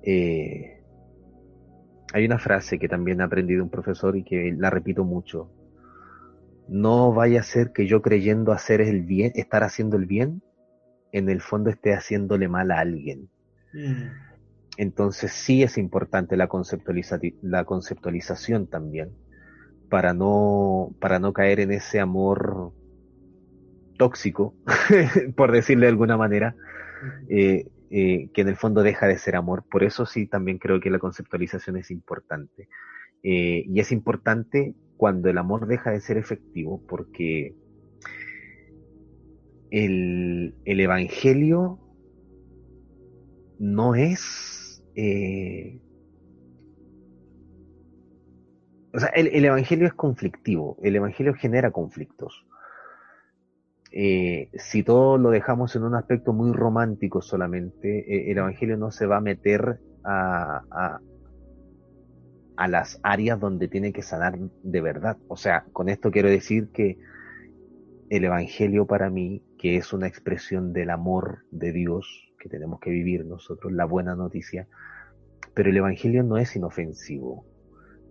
eh, 0.02 0.82
hay 2.12 2.24
una 2.24 2.38
frase 2.38 2.78
que 2.78 2.88
también 2.88 3.20
he 3.20 3.24
aprendido 3.24 3.62
un 3.62 3.70
profesor 3.70 4.16
y 4.16 4.24
que 4.24 4.54
la 4.56 4.70
repito 4.70 5.04
mucho. 5.04 5.50
No 6.68 7.12
vaya 7.12 7.40
a 7.40 7.44
ser 7.44 7.72
que 7.72 7.86
yo 7.86 8.00
creyendo 8.00 8.52
hacer 8.52 8.80
el 8.80 9.02
bien, 9.02 9.32
estar 9.34 9.62
haciendo 9.62 9.96
el 9.96 10.06
bien, 10.06 10.42
en 11.12 11.28
el 11.28 11.42
fondo 11.42 11.68
esté 11.68 11.92
haciéndole 11.92 12.48
mal 12.48 12.70
a 12.70 12.80
alguien. 12.80 13.28
Mm. 13.74 14.08
Entonces 14.78 15.30
sí 15.30 15.62
es 15.62 15.76
importante 15.76 16.38
la, 16.38 16.48
la 17.42 17.64
conceptualización 17.64 18.66
también 18.66 19.10
para 19.90 20.14
no, 20.14 20.94
para 21.00 21.18
no 21.18 21.34
caer 21.34 21.60
en 21.60 21.70
ese 21.70 22.00
amor 22.00 22.72
tóxico, 24.02 24.56
por 25.36 25.52
decirle 25.52 25.86
de 25.86 25.90
alguna 25.90 26.16
manera, 26.16 26.56
eh, 27.28 27.68
eh, 27.88 28.30
que 28.34 28.40
en 28.40 28.48
el 28.48 28.56
fondo 28.56 28.82
deja 28.82 29.06
de 29.06 29.16
ser 29.16 29.36
amor. 29.36 29.62
Por 29.70 29.84
eso 29.84 30.06
sí 30.06 30.26
también 30.26 30.58
creo 30.58 30.80
que 30.80 30.90
la 30.90 30.98
conceptualización 30.98 31.76
es 31.76 31.92
importante. 31.92 32.68
Eh, 33.22 33.62
y 33.64 33.78
es 33.78 33.92
importante 33.92 34.74
cuando 34.96 35.30
el 35.30 35.38
amor 35.38 35.68
deja 35.68 35.92
de 35.92 36.00
ser 36.00 36.16
efectivo, 36.16 36.82
porque 36.88 37.54
el, 39.70 40.52
Evangelio 40.64 41.78
no 43.60 43.94
es... 43.94 44.82
o 48.92 48.98
sea, 48.98 49.10
el 49.10 49.44
Evangelio 49.44 49.86
es 49.86 49.94
conflictivo, 49.94 50.76
el 50.82 50.96
Evangelio 50.96 51.34
genera 51.34 51.70
conflictos. 51.70 52.44
Eh, 53.94 54.48
si 54.54 54.82
todo 54.82 55.18
lo 55.18 55.30
dejamos 55.30 55.76
en 55.76 55.84
un 55.84 55.94
aspecto 55.94 56.32
muy 56.32 56.52
romántico 56.52 57.20
solamente, 57.20 57.98
eh, 57.98 58.30
el 58.30 58.38
Evangelio 58.38 58.78
no 58.78 58.90
se 58.90 59.06
va 59.06 59.18
a 59.18 59.20
meter 59.20 59.80
a, 60.02 60.62
a, 60.70 61.00
a, 62.56 62.68
las 62.68 62.98
áreas 63.02 63.38
donde 63.38 63.68
tiene 63.68 63.92
que 63.92 64.02
sanar 64.02 64.38
de 64.38 64.80
verdad. 64.80 65.18
O 65.28 65.36
sea, 65.36 65.66
con 65.72 65.90
esto 65.90 66.10
quiero 66.10 66.30
decir 66.30 66.70
que 66.72 66.98
el 68.08 68.24
Evangelio 68.24 68.86
para 68.86 69.10
mí, 69.10 69.42
que 69.58 69.76
es 69.76 69.92
una 69.92 70.06
expresión 70.06 70.72
del 70.72 70.88
amor 70.88 71.44
de 71.50 71.72
Dios 71.72 72.32
que 72.38 72.48
tenemos 72.48 72.80
que 72.80 72.90
vivir 72.90 73.26
nosotros, 73.26 73.72
la 73.72 73.84
buena 73.84 74.16
noticia, 74.16 74.68
pero 75.54 75.68
el 75.68 75.76
Evangelio 75.76 76.22
no 76.22 76.38
es 76.38 76.56
inofensivo. 76.56 77.46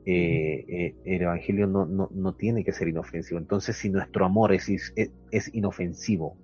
Eh, 0.06 0.66
eh, 0.68 0.96
el 1.06 1.22
Evangelio 1.22 1.68
no, 1.68 1.86
no, 1.86 2.10
no, 2.12 2.34
tiene 2.34 2.64
que 2.64 2.72
ser 2.72 2.88
inofensivo. 2.88 3.40
Entonces, 3.40 3.76
si 3.78 3.90
nuestro 3.90 4.26
amor 4.26 4.54
es, 4.54 4.68
es, 4.96 5.54
inofensivo, 5.54 6.38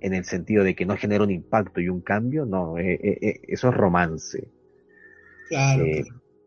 en 0.00 0.14
el 0.14 0.24
sentido 0.24 0.64
de 0.64 0.74
que 0.74 0.86
no 0.86 0.96
genera 0.96 1.24
un 1.24 1.30
impacto 1.30 1.80
y 1.80 1.88
un 1.88 2.00
cambio, 2.00 2.46
no, 2.46 2.78
eh, 2.78 3.40
eso 3.48 3.68
es 3.68 3.74
romance. 3.74 4.48
Claro, 5.48 5.84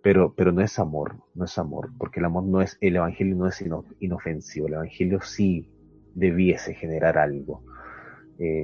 Pero, 0.02 0.34
pero 0.36 0.52
no 0.52 0.62
es 0.62 0.80
amor, 0.80 1.18
no 1.36 1.46
es 1.46 1.58
amor, 1.58 1.92
porque 1.98 2.20
el 2.20 2.26
amor 2.26 2.44
no 2.44 2.62
es, 2.62 2.78
el 2.82 2.96
Evangelio 2.96 3.36
no 3.36 3.48
es 3.48 3.64
inofensivo, 4.00 4.68
el 4.68 4.74
Evangelio 4.74 5.22
sí 5.22 5.70
debiese 6.16 6.74
generar 6.74 7.18
algo. 7.18 7.64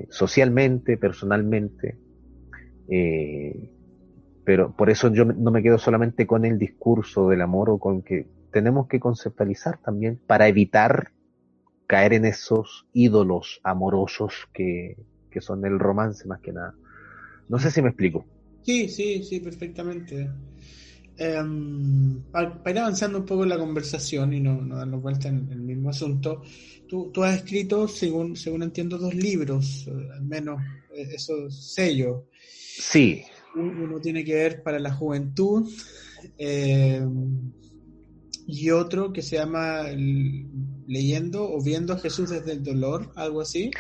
socialmente, 0.10 0.98
personalmente, 0.98 1.98
eh, 2.90 3.72
pero 4.44 4.76
por 4.76 4.90
eso 4.90 5.14
yo 5.14 5.26
no 5.26 5.52
me 5.52 5.62
quedo 5.62 5.78
solamente 5.78 6.26
con 6.26 6.46
el 6.46 6.58
discurso 6.58 7.30
del 7.30 7.42
amor 7.42 7.70
o 7.70 7.78
con 7.78 8.02
que 8.02 8.28
tenemos 8.52 8.88
que 8.88 9.00
conceptualizar 9.00 9.80
también 9.82 10.20
para 10.28 10.48
evitar 10.48 11.12
caer 11.88 12.14
en 12.14 12.26
esos 12.26 12.88
ídolos 12.94 13.60
amorosos 13.64 14.34
que, 14.54 14.98
son 15.40 15.66
el 15.66 15.80
romance 15.80 16.28
más 16.28 16.42
que 16.42 16.52
nada. 16.52 16.76
No 17.48 17.60
sé 17.60 17.72
si 17.72 17.82
me 17.82 17.90
explico. 17.90 18.26
Sí, 18.64 18.90
sí, 18.90 19.24
sí, 19.24 19.40
perfectamente. 19.40 20.30
Em, 21.18 22.22
para, 22.32 22.62
ir 22.66 22.80
avanzando 22.80 23.20
un 23.20 23.26
poco 23.26 23.44
en 23.44 23.50
la 23.50 23.58
conversación 23.58 24.34
y 24.34 24.40
no, 24.40 24.62
no 24.62 24.78
darnos 24.78 25.02
vuelta 25.02 25.28
en 25.30 25.50
el 25.52 25.62
mismo 25.62 25.90
asunto, 25.90 26.42
tú, 26.88 27.12
tú 27.14 27.24
has 27.24 27.36
escrito, 27.36 27.88
según, 27.88 28.36
según 28.36 28.64
entiendo, 28.64 28.98
dos 28.98 29.14
libros, 29.14 29.88
eh, 29.88 30.10
al 30.14 30.24
menos 30.24 30.62
eh, 30.96 31.10
esos 31.14 31.74
sellos. 31.74 32.24
Sí, 32.38 33.24
uno 33.56 34.00
tiene 34.00 34.24
que 34.24 34.34
ver 34.34 34.64
para 34.64 34.80
la 34.80 34.94
juventud 34.94 35.70
eh, 36.38 37.06
y 38.48 38.70
otro 38.72 39.14
que 39.14 39.22
se 39.22 39.38
llama 39.38 39.84
Leyendo 40.88 41.52
o 41.52 41.62
Viendo 41.64 41.94
a 41.94 42.00
Jesús 42.00 42.30
desde 42.30 42.54
el 42.54 42.64
dolor, 42.64 43.12
algo 43.16 43.42
así. 43.42 43.72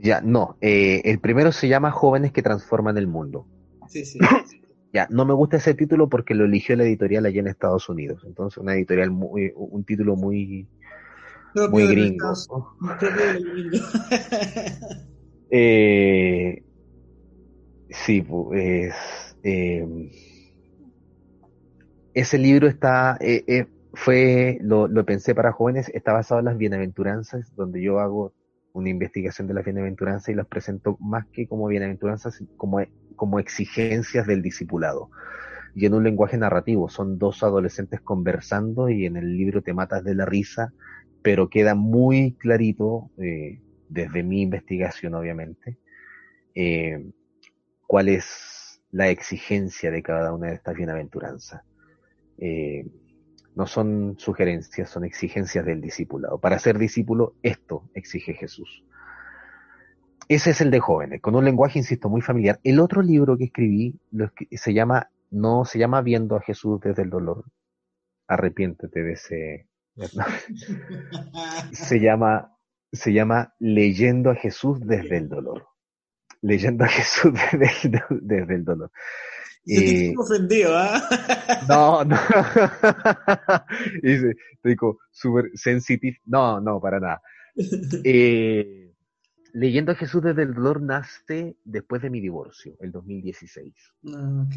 Ya, 0.00 0.20
no. 0.20 0.56
Eh, 0.60 1.02
el 1.04 1.20
primero 1.20 1.52
se 1.52 1.68
llama 1.68 1.90
Jóvenes 1.90 2.32
que 2.32 2.42
transforman 2.42 2.98
el 2.98 3.06
mundo. 3.06 3.46
Sí, 3.88 4.04
sí. 4.04 4.18
ya, 4.92 5.06
no 5.10 5.24
me 5.24 5.34
gusta 5.34 5.56
ese 5.58 5.74
título 5.74 6.08
porque 6.08 6.34
lo 6.34 6.44
eligió 6.44 6.76
la 6.76 6.84
editorial 6.84 7.26
allá 7.26 7.40
en 7.40 7.48
Estados 7.48 7.88
Unidos. 7.88 8.22
Entonces, 8.26 8.58
una 8.58 8.74
editorial 8.74 9.10
muy, 9.10 9.52
un 9.54 9.84
título 9.84 10.16
muy, 10.16 10.66
muy 11.70 11.86
gringo. 11.86 12.32
eh, 15.50 16.62
Sí, 17.92 18.22
pues 18.22 18.94
ese 22.14 22.38
libro 22.38 22.68
está, 22.68 23.16
eh, 23.20 23.44
eh, 23.46 23.66
fue, 23.94 24.58
lo, 24.60 24.88
lo, 24.88 25.04
pensé 25.04 25.34
para 25.34 25.52
jóvenes, 25.52 25.90
está 25.94 26.12
basado 26.12 26.40
en 26.40 26.46
las 26.46 26.58
bienaventuranzas, 26.58 27.54
donde 27.56 27.82
yo 27.82 28.00
hago 28.00 28.32
una 28.72 28.88
investigación 28.88 29.48
de 29.48 29.54
las 29.54 29.64
bienaventuranzas 29.64 30.30
y 30.30 30.34
las 30.34 30.46
presento 30.46 30.96
más 31.00 31.26
que 31.26 31.46
como 31.46 31.66
bienaventuranzas, 31.68 32.42
como, 32.56 32.80
como 33.16 33.38
exigencias 33.38 34.26
del 34.26 34.42
discipulado. 34.42 35.10
Y 35.74 35.86
en 35.86 35.94
un 35.94 36.04
lenguaje 36.04 36.36
narrativo, 36.36 36.88
son 36.88 37.18
dos 37.18 37.42
adolescentes 37.42 38.00
conversando 38.00 38.90
y 38.90 39.06
en 39.06 39.16
el 39.16 39.36
libro 39.36 39.62
te 39.62 39.72
matas 39.72 40.04
de 40.04 40.14
la 40.14 40.26
risa, 40.26 40.72
pero 41.22 41.48
queda 41.48 41.74
muy 41.74 42.32
clarito, 42.32 43.10
eh, 43.18 43.60
desde 43.88 44.22
mi 44.22 44.42
investigación 44.42 45.14
obviamente, 45.14 45.76
eh, 46.54 47.04
cuál 47.86 48.08
es 48.08 48.80
la 48.92 49.08
exigencia 49.08 49.90
de 49.90 50.02
cada 50.02 50.32
una 50.32 50.48
de 50.48 50.54
estas 50.54 50.76
bienaventuranzas. 50.76 51.62
Eh, 52.38 52.86
no 53.54 53.66
son 53.66 54.14
sugerencias, 54.18 54.88
son 54.88 55.04
exigencias 55.04 55.64
del 55.64 55.80
discipulado. 55.80 56.38
Para 56.38 56.58
ser 56.58 56.78
discípulo, 56.78 57.34
esto 57.42 57.90
exige 57.94 58.34
Jesús. 58.34 58.84
Ese 60.28 60.50
es 60.50 60.60
el 60.60 60.70
de 60.70 60.80
jóvenes, 60.80 61.20
con 61.20 61.34
un 61.34 61.44
lenguaje, 61.44 61.78
insisto, 61.78 62.08
muy 62.08 62.22
familiar. 62.22 62.60
El 62.64 62.80
otro 62.80 63.02
libro 63.02 63.36
que 63.36 63.44
escribí 63.44 63.98
se 64.52 64.72
llama, 64.72 65.10
no 65.30 65.64
se 65.64 65.78
llama 65.78 66.00
Viendo 66.00 66.36
a 66.36 66.40
Jesús 66.40 66.80
desde 66.80 67.02
el 67.02 67.10
dolor. 67.10 67.44
Arrepiéntete 68.28 69.02
de 69.02 69.12
ese. 69.12 69.68
se 71.72 72.00
llama, 72.00 72.56
se 72.90 73.12
llama 73.12 73.54
Leyendo 73.58 74.30
a 74.30 74.34
Jesús 74.34 74.80
desde 74.80 75.18
el 75.18 75.28
dolor 75.28 75.71
leyendo 76.42 76.84
a 76.84 76.88
Jesús 76.88 77.32
desde, 78.20 78.54
el 78.54 78.64
dolor. 78.64 78.90
Y... 79.64 80.08
Estoy 80.08 80.14
ofendido, 80.18 80.76
¿ah? 80.76 81.00
No, 81.68 82.04
no. 82.04 82.16
Dice, 84.02 84.34
digo, 84.62 84.98
súper 85.10 85.50
sensitive. 85.54 86.18
No, 86.26 86.60
no, 86.60 86.80
para 86.80 86.98
nada. 86.98 87.22
Eh, 88.04 88.92
leyendo 89.52 89.92
a 89.92 89.94
Jesús 89.94 90.22
desde 90.22 90.42
el 90.42 90.54
dolor 90.54 90.82
nace 90.82 91.56
después 91.64 92.02
de 92.02 92.10
mi 92.10 92.20
divorcio, 92.20 92.76
el 92.80 92.90
2016. 92.90 93.72
Ah, 94.14 94.44
ok. 94.46 94.56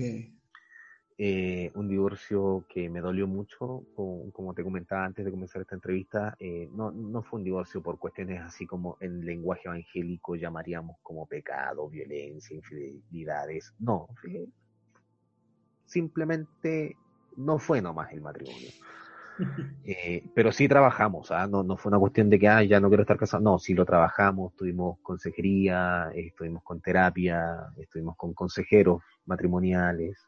Eh, 1.18 1.72
un 1.76 1.88
divorcio 1.88 2.66
que 2.68 2.90
me 2.90 3.00
dolió 3.00 3.26
mucho, 3.26 3.84
como, 3.96 4.54
te 4.54 4.64
comentaba 4.64 5.06
antes 5.06 5.24
de 5.24 5.32
comenzar 5.32 5.62
esta 5.62 5.76
entrevista, 5.76 6.36
eh, 6.40 6.68
no, 6.74 6.92
no, 6.92 7.24
fue 7.24 7.40
un 7.40 7.46
divorcio 7.46 7.82
por 7.82 7.98
cuestiones 7.98 8.42
así 8.42 8.68
como 8.68 8.98
en 9.00 9.26
lenguaje 9.26 9.62
evangélico 9.66 10.36
llamaríamos 10.36 10.98
como 11.02 11.26
pecado, 11.26 11.88
violencia, 11.88 12.54
infidelidades, 12.54 13.74
no, 13.80 14.10
simplemente 15.86 16.98
no 17.38 17.60
fue 17.60 17.82
nomás 17.82 18.12
el 18.12 18.22
matrimonio. 18.22 18.70
Eh, 19.84 20.24
pero 20.34 20.54
sí 20.54 20.66
trabajamos, 20.66 21.30
¿ah? 21.30 21.46
no, 21.46 21.62
no 21.62 21.76
fue 21.76 21.90
una 21.90 22.00
cuestión 22.00 22.30
de 22.30 22.40
que 22.40 22.48
ah, 22.48 22.64
ya 22.64 22.80
no 22.80 22.88
quiero 22.88 23.04
estar 23.04 23.18
casado, 23.18 23.44
no, 23.44 23.60
sí 23.60 23.74
lo 23.74 23.84
trabajamos, 23.84 24.56
tuvimos 24.56 24.98
consejería, 25.02 26.10
estuvimos 26.16 26.64
con 26.64 26.80
terapia, 26.80 27.68
estuvimos 27.78 28.16
con 28.16 28.34
consejeros 28.34 29.04
matrimoniales, 29.26 30.26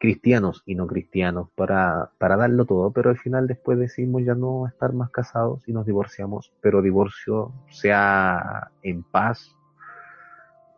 cristianos 0.00 0.62
y 0.64 0.74
no 0.74 0.86
cristianos, 0.86 1.50
para, 1.54 2.10
para 2.18 2.38
darlo 2.38 2.64
todo, 2.64 2.90
pero 2.90 3.10
al 3.10 3.18
final 3.18 3.46
después 3.46 3.78
decidimos 3.78 4.24
ya 4.24 4.34
no 4.34 4.66
estar 4.66 4.94
más 4.94 5.10
casados 5.10 5.68
y 5.68 5.74
nos 5.74 5.84
divorciamos, 5.84 6.52
pero 6.62 6.80
divorcio 6.80 7.52
sea 7.70 8.70
en 8.82 9.02
paz, 9.02 9.54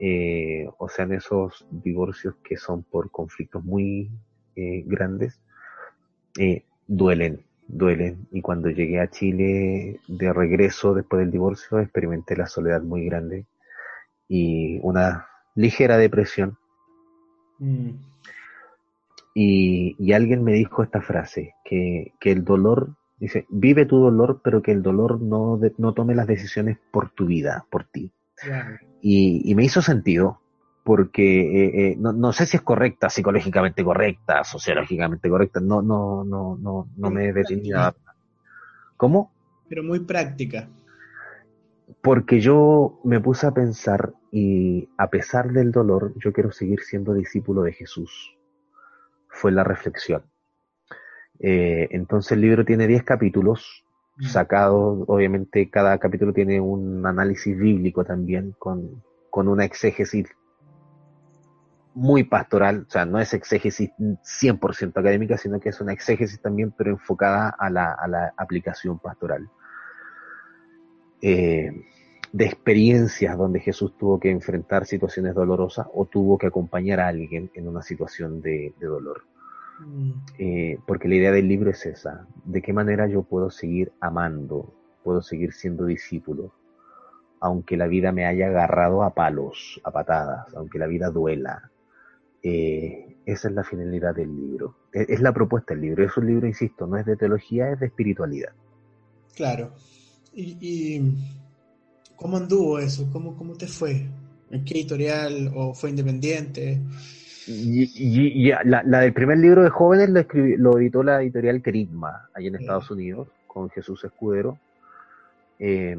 eh, 0.00 0.68
o 0.76 0.88
sean 0.88 1.12
esos 1.12 1.64
divorcios 1.70 2.34
que 2.42 2.56
son 2.56 2.82
por 2.82 3.12
conflictos 3.12 3.64
muy 3.64 4.10
eh, 4.56 4.82
grandes, 4.86 5.40
eh, 6.36 6.64
duelen, 6.88 7.44
duelen. 7.68 8.26
Y 8.32 8.42
cuando 8.42 8.70
llegué 8.70 8.98
a 8.98 9.08
Chile 9.08 10.00
de 10.08 10.32
regreso 10.32 10.94
después 10.94 11.20
del 11.20 11.30
divorcio, 11.30 11.78
experimenté 11.78 12.36
la 12.36 12.48
soledad 12.48 12.82
muy 12.82 13.04
grande 13.04 13.46
y 14.26 14.80
una 14.82 15.28
ligera 15.54 15.96
depresión. 15.96 16.58
Mm. 17.60 18.11
Y, 19.34 19.96
y, 19.98 20.12
alguien 20.12 20.44
me 20.44 20.52
dijo 20.52 20.82
esta 20.82 21.00
frase, 21.00 21.54
que, 21.64 22.12
que, 22.20 22.32
el 22.32 22.44
dolor, 22.44 22.96
dice, 23.18 23.46
vive 23.48 23.86
tu 23.86 23.98
dolor, 23.98 24.40
pero 24.44 24.60
que 24.60 24.72
el 24.72 24.82
dolor 24.82 25.22
no, 25.22 25.58
no 25.78 25.94
tome 25.94 26.14
las 26.14 26.26
decisiones 26.26 26.78
por 26.90 27.10
tu 27.10 27.26
vida, 27.26 27.64
por 27.70 27.84
ti. 27.84 28.12
Y, 29.00 29.50
y, 29.50 29.54
me 29.54 29.64
hizo 29.64 29.80
sentido, 29.80 30.40
porque 30.84 31.40
eh, 31.40 31.92
eh, 31.92 31.96
no, 31.98 32.12
no, 32.12 32.32
sé 32.32 32.46
si 32.46 32.56
es 32.56 32.62
correcta, 32.62 33.08
psicológicamente 33.08 33.84
correcta, 33.84 34.44
sociológicamente 34.44 35.28
correcta, 35.28 35.60
no, 35.60 35.80
no, 35.80 36.24
no, 36.24 36.58
no, 36.60 36.88
no 36.96 37.10
me 37.10 37.32
detenía. 37.32 37.94
¿Cómo? 38.96 39.32
Pero 39.68 39.82
muy 39.82 40.00
práctica. 40.00 40.68
Porque 42.02 42.40
yo 42.40 43.00
me 43.04 43.20
puse 43.20 43.46
a 43.46 43.52
pensar 43.52 44.12
y 44.30 44.88
a 44.96 45.08
pesar 45.08 45.52
del 45.52 45.70
dolor, 45.70 46.12
yo 46.16 46.32
quiero 46.32 46.50
seguir 46.50 46.80
siendo 46.80 47.14
discípulo 47.14 47.62
de 47.62 47.72
Jesús. 47.72 48.36
Fue 49.32 49.50
la 49.50 49.64
reflexión. 49.64 50.22
Eh, 51.40 51.88
entonces 51.90 52.32
el 52.32 52.40
libro 52.40 52.64
tiene 52.64 52.86
10 52.86 53.02
capítulos, 53.02 53.84
mm. 54.16 54.24
sacados, 54.26 55.04
obviamente 55.08 55.68
cada 55.68 55.98
capítulo 55.98 56.32
tiene 56.32 56.60
un 56.60 57.04
análisis 57.04 57.58
bíblico 57.58 58.04
también, 58.04 58.54
con, 58.58 59.02
con 59.30 59.48
una 59.48 59.64
exégesis 59.64 60.28
muy 61.94 62.24
pastoral, 62.24 62.86
o 62.88 62.90
sea, 62.90 63.04
no 63.04 63.18
es 63.18 63.34
exégesis 63.34 63.90
100% 63.98 64.98
académica, 64.98 65.36
sino 65.36 65.60
que 65.60 65.70
es 65.70 65.80
una 65.80 65.92
exégesis 65.92 66.40
también, 66.40 66.72
pero 66.76 66.90
enfocada 66.90 67.50
a 67.50 67.68
la, 67.68 67.92
a 67.92 68.08
la 68.08 68.32
aplicación 68.36 68.98
pastoral. 68.98 69.48
Eh, 71.20 71.70
de 72.32 72.46
experiencias 72.46 73.36
donde 73.36 73.60
Jesús 73.60 73.96
tuvo 73.98 74.18
que 74.18 74.30
enfrentar 74.30 74.86
situaciones 74.86 75.34
dolorosas 75.34 75.86
o 75.92 76.06
tuvo 76.06 76.38
que 76.38 76.46
acompañar 76.46 77.00
a 77.00 77.08
alguien 77.08 77.50
en 77.54 77.68
una 77.68 77.82
situación 77.82 78.40
de, 78.40 78.74
dolor. 78.80 79.24
Mm. 79.80 80.12
Eh, 80.38 80.78
porque 80.86 81.08
la 81.08 81.16
idea 81.16 81.32
del 81.32 81.46
libro 81.46 81.70
es 81.70 81.84
esa, 81.84 82.26
de 82.44 82.62
qué 82.62 82.72
manera 82.72 83.06
yo 83.06 83.22
puedo 83.22 83.50
seguir 83.50 83.92
amando, 84.00 84.72
puedo 85.04 85.20
seguir 85.20 85.52
siendo 85.52 85.84
discípulo, 85.84 86.52
aunque 87.38 87.76
la 87.76 87.86
vida 87.86 88.12
me 88.12 88.24
haya 88.24 88.46
agarrado 88.46 89.02
a 89.02 89.14
palos, 89.14 89.80
a 89.84 89.90
patadas, 89.90 90.54
aunque 90.54 90.78
la 90.78 90.86
vida 90.86 91.10
duela, 91.10 91.70
eh, 92.42 93.16
esa 93.26 93.48
es 93.48 93.54
la 93.54 93.64
finalidad 93.64 94.14
del 94.14 94.34
libro. 94.34 94.76
E, 94.92 95.06
es, 95.08 95.20
la 95.20 95.32
propuesta 95.32 95.74
del 95.74 95.82
libro. 95.82 96.04
Es 96.04 96.16
un 96.16 96.26
libro, 96.26 96.46
insisto, 96.46 96.86
no 96.86 96.96
es 96.96 97.04
de 97.04 97.16
teología, 97.16 97.70
es 97.70 97.80
de 97.80 97.86
espiritualidad. 97.86 98.52
Claro. 99.34 99.72
¿Y, 100.32 101.00
cómo 102.22 102.36
anduvo 102.36 102.78
eso? 102.78 103.08
¿Cómo, 103.12 103.36
¿Cómo 103.36 103.54
te 103.54 103.66
fue? 103.66 104.06
¿En 104.50 104.64
qué 104.64 104.74
editorial 104.74 105.50
o 105.54 105.74
fue 105.74 105.90
independiente? 105.90 106.80
Y, 107.48 108.52
la, 108.64 109.00
del 109.00 109.12
primer 109.12 109.38
libro 109.38 109.64
de 109.64 109.70
jóvenes 109.70 110.08
lo, 110.10 110.24
lo 110.58 110.78
editó 110.78 111.02
la 111.02 111.20
editorial 111.20 111.60
Kerigma, 111.60 112.28
allá 112.32 112.46
en 112.46 112.54
Estados 112.54 112.90
Unidos, 112.92 113.26
con 113.48 113.68
Jesús 113.70 114.04
Escudero. 114.04 114.56
Eh, 115.58 115.96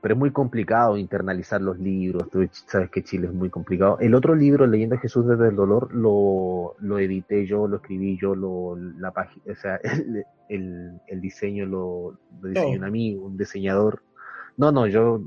pero 0.00 0.14
es 0.14 0.18
muy 0.18 0.30
complicado 0.30 0.96
internalizar 0.96 1.60
los 1.60 1.78
libros, 1.78 2.30
tú 2.30 2.48
sabes 2.52 2.90
que 2.90 3.02
Chile 3.02 3.26
es 3.26 3.32
muy 3.32 3.50
complicado. 3.50 3.98
El 3.98 4.14
otro 4.14 4.34
libro, 4.34 4.66
Leyendo 4.66 4.94
a 4.94 4.98
Jesús 4.98 5.26
desde 5.26 5.48
el 5.48 5.56
dolor, 5.56 5.92
lo, 5.92 6.76
lo 6.78 6.98
edité 6.98 7.44
yo, 7.44 7.66
lo 7.66 7.76
escribí 7.76 8.16
yo, 8.16 8.34
lo, 8.34 8.76
la 8.76 9.10
página, 9.10 9.42
o 9.52 9.56
sea, 9.56 9.80
el, 10.48 11.00
el, 11.06 11.20
diseño 11.20 11.66
lo, 11.66 12.16
lo 12.40 12.48
diseñó 12.48 12.78
un 12.78 12.84
amigo, 12.84 13.26
un 13.26 13.36
diseñador. 13.36 14.02
No, 14.60 14.70
no, 14.70 14.86
yo, 14.86 15.22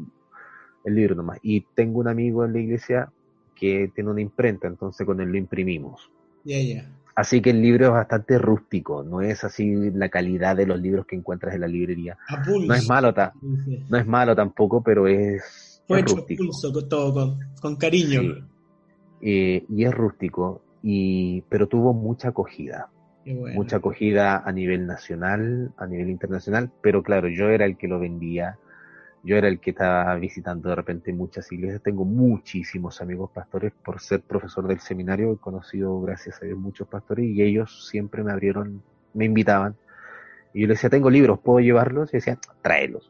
el 0.85 0.93
libro 0.93 1.15
nomás. 1.15 1.39
Y 1.41 1.61
tengo 1.73 1.99
un 1.99 2.07
amigo 2.07 2.45
en 2.45 2.53
la 2.53 2.59
iglesia 2.59 3.11
que 3.55 3.91
tiene 3.95 4.11
una 4.11 4.21
imprenta, 4.21 4.67
entonces 4.67 5.07
con 5.07 5.19
él 5.21 5.29
lo 5.29 5.37
imprimimos. 5.39 6.11
Así 7.15 7.41
que 7.41 7.49
el 7.49 7.59
libro 7.59 7.85
es 7.87 7.91
bastante 7.93 8.37
rústico, 8.37 9.03
no 9.03 9.21
es 9.21 9.43
así 9.43 9.89
la 9.91 10.09
calidad 10.09 10.55
de 10.55 10.67
los 10.67 10.79
libros 10.79 11.07
que 11.07 11.15
encuentras 11.15 11.55
en 11.55 11.61
la 11.61 11.67
librería. 11.67 12.15
No 12.45 12.75
es 12.75 12.87
malo, 12.87 13.11
no 13.89 13.97
es 13.97 14.05
malo 14.05 14.35
tampoco, 14.35 14.83
pero 14.83 15.07
es, 15.07 15.81
Fue 15.87 16.03
rústico. 16.03 16.43
con 16.71 16.89
todo, 16.89 17.39
con, 17.59 17.75
cariño. 17.75 18.47
Eh, 19.19 19.65
y 19.67 19.83
es 19.83 19.93
rústico, 19.95 20.61
y, 20.83 21.41
pero 21.49 21.67
tuvo 21.67 21.93
mucha 21.93 22.29
acogida. 22.29 22.89
Mucha 23.25 23.77
acogida 23.77 24.43
a 24.45 24.51
nivel 24.51 24.85
nacional, 24.85 25.73
a 25.77 25.87
nivel 25.87 26.09
internacional, 26.09 26.69
pero 26.81 27.01
claro, 27.01 27.29
yo 27.29 27.49
era 27.49 27.65
el 27.65 27.77
que 27.77 27.87
lo 27.87 27.97
vendía 27.97 28.59
yo 29.23 29.37
era 29.37 29.47
el 29.47 29.59
que 29.59 29.69
estaba 29.69 30.13
visitando 30.15 30.67
de 30.69 30.75
repente 30.75 31.13
muchas 31.13 31.49
iglesias. 31.51 31.81
Tengo 31.81 32.03
muchísimos 32.03 33.01
amigos 33.01 33.31
pastores 33.31 33.71
por 33.71 34.01
ser 34.01 34.21
profesor 34.21 34.67
del 34.67 34.81
seminario. 34.81 35.31
He 35.31 35.37
conocido, 35.37 36.01
gracias 36.01 36.41
a 36.41 36.45
Dios, 36.45 36.59
muchos 36.59 36.89
pastores 36.89 37.25
y 37.25 37.41
ellos 37.41 37.87
siempre 37.89 38.21
me 38.21 38.33
abrieron, 38.33 38.83
me 39.13 39.23
invitaban. 39.23 39.75
Y 40.53 40.61
yo 40.61 40.67
les 40.67 40.77
decía, 40.77 40.89
tengo 40.89 41.09
libros, 41.09 41.39
¿puedo 41.39 41.61
llevarlos? 41.61 42.13
Y 42.13 42.17
decían, 42.17 42.37
tráelos. 42.61 43.09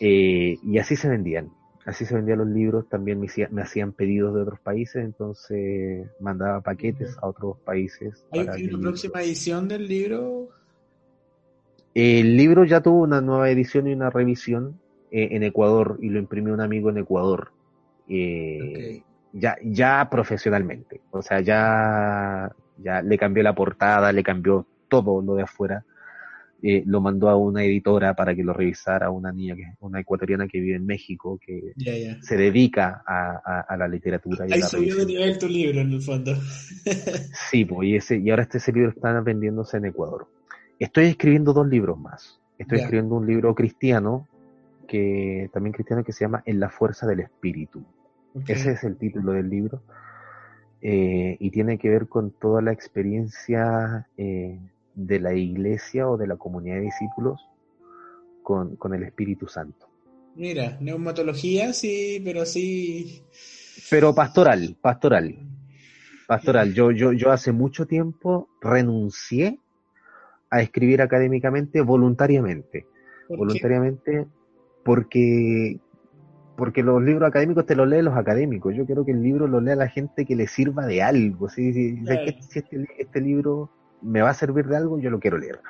Eh, 0.00 0.58
y 0.62 0.78
así 0.78 0.96
se 0.96 1.08
vendían. 1.08 1.50
Así 1.84 2.06
se 2.06 2.14
vendían 2.14 2.38
los 2.38 2.48
libros. 2.48 2.88
También 2.88 3.20
me, 3.20 3.28
me 3.50 3.60
hacían 3.60 3.92
pedidos 3.92 4.34
de 4.34 4.40
otros 4.40 4.58
países, 4.60 5.04
entonces 5.04 6.08
mandaba 6.18 6.62
paquetes 6.62 7.18
a 7.20 7.26
otros 7.26 7.58
países. 7.58 8.24
¿Hay 8.32 8.68
una 8.68 8.80
próxima 8.80 9.22
edición 9.22 9.68
del 9.68 9.86
libro? 9.86 10.48
El 11.92 12.38
libro 12.38 12.64
ya 12.64 12.80
tuvo 12.80 13.02
una 13.02 13.20
nueva 13.20 13.50
edición 13.50 13.86
y 13.86 13.92
una 13.92 14.08
revisión 14.08 14.80
eh, 15.16 15.28
en 15.36 15.44
Ecuador 15.44 15.96
y 16.02 16.08
lo 16.08 16.18
imprimió 16.18 16.52
un 16.52 16.60
amigo 16.60 16.90
en 16.90 16.98
Ecuador. 16.98 17.52
Eh, 18.08 19.00
ya, 19.32 19.56
ya 19.62 20.08
profesionalmente. 20.10 21.02
O 21.12 21.22
sea, 21.22 21.40
ya, 21.40 22.50
ya 22.82 23.00
le 23.00 23.16
cambió 23.16 23.44
la 23.44 23.54
portada, 23.54 24.10
le 24.10 24.24
cambió 24.24 24.66
todo 24.88 25.22
lo 25.22 25.36
de 25.36 25.44
afuera. 25.44 25.84
Eh, 26.64 26.82
lo 26.84 27.00
mandó 27.00 27.28
a 27.28 27.36
una 27.36 27.62
editora 27.62 28.14
para 28.14 28.34
que 28.34 28.42
lo 28.42 28.54
revisara, 28.54 29.10
una 29.10 29.30
niña, 29.30 29.54
que 29.54 29.74
una 29.78 30.00
ecuatoriana 30.00 30.48
que 30.48 30.58
vive 30.58 30.74
en 30.74 30.86
México, 30.86 31.38
que 31.40 31.74
se 32.20 32.36
dedica 32.36 33.04
a, 33.06 33.66
a, 33.68 33.76
la 33.76 33.86
literatura. 33.86 34.46
Ahí 34.50 34.62
subió 34.62 34.96
de 34.96 35.06
nivel 35.06 35.38
tu 35.38 35.46
libro, 35.46 35.80
en 35.80 35.92
el 35.92 36.02
fondo. 36.02 36.34
sí, 37.50 37.64
pues, 37.64 37.88
y, 37.88 37.94
ese, 37.94 38.18
y 38.18 38.30
ahora 38.30 38.42
este 38.42 38.58
ese 38.58 38.72
libro 38.72 38.90
está 38.90 39.20
vendiéndose 39.20 39.76
en 39.76 39.84
Ecuador. 39.84 40.26
Estoy 40.80 41.04
escribiendo 41.04 41.52
dos 41.52 41.68
libros 41.68 41.96
más. 42.00 42.40
Estoy 42.58 42.78
escribiendo 42.80 43.14
un 43.14 43.28
libro 43.28 43.54
cristiano 43.54 44.26
que 44.94 45.50
también 45.52 45.72
cristiano 45.72 46.04
que 46.04 46.12
se 46.12 46.24
llama 46.24 46.44
En 46.46 46.60
la 46.60 46.70
fuerza 46.70 47.04
del 47.04 47.18
espíritu. 47.18 47.84
Ese 48.46 48.70
es 48.72 48.84
el 48.84 48.96
título 48.96 49.32
del 49.32 49.50
libro. 49.50 49.82
Eh, 50.80 51.36
y 51.40 51.50
tiene 51.50 51.78
que 51.78 51.88
ver 51.88 52.06
con 52.06 52.30
toda 52.30 52.62
la 52.62 52.70
experiencia 52.70 54.06
eh, 54.16 54.60
de 54.94 55.18
la 55.18 55.34
iglesia 55.34 56.08
o 56.08 56.16
de 56.16 56.28
la 56.28 56.36
comunidad 56.36 56.76
de 56.76 56.82
discípulos 56.82 57.40
con, 58.44 58.76
con, 58.76 58.94
el 58.94 59.02
Espíritu 59.02 59.48
Santo. 59.48 59.88
Mira, 60.36 60.76
neumatología 60.80 61.72
sí, 61.72 62.22
pero 62.24 62.46
sí. 62.46 63.24
Pero 63.90 64.14
pastoral, 64.14 64.76
pastoral. 64.80 65.36
Pastoral. 66.28 66.72
Yo, 66.72 66.92
yo, 66.92 67.12
yo 67.12 67.32
hace 67.32 67.50
mucho 67.50 67.86
tiempo 67.86 68.48
renuncié 68.60 69.58
a 70.50 70.60
escribir 70.62 71.02
académicamente 71.02 71.80
voluntariamente. 71.80 72.86
Voluntariamente 73.28 74.26
porque, 74.84 75.80
porque 76.56 76.82
los 76.82 77.02
libros 77.02 77.28
académicos 77.28 77.66
te 77.66 77.74
los 77.74 77.88
leen 77.88 78.04
los 78.04 78.16
académicos. 78.16 78.74
Yo 78.74 78.86
quiero 78.86 79.04
que 79.04 79.12
el 79.12 79.22
libro 79.22 79.46
lo 79.48 79.60
lea 79.60 79.76
la 79.76 79.88
gente 79.88 80.24
que 80.24 80.36
le 80.36 80.46
sirva 80.46 80.86
de 80.86 81.02
algo. 81.02 81.48
Si, 81.48 81.72
si, 81.72 82.04
este, 82.06 82.86
este, 82.98 83.20
libro 83.20 83.70
me 84.02 84.20
va 84.20 84.30
a 84.30 84.34
servir 84.34 84.66
de 84.66 84.76
algo, 84.76 84.98
yo 84.98 85.10
lo 85.10 85.18
quiero 85.18 85.38
leer. 85.38 85.60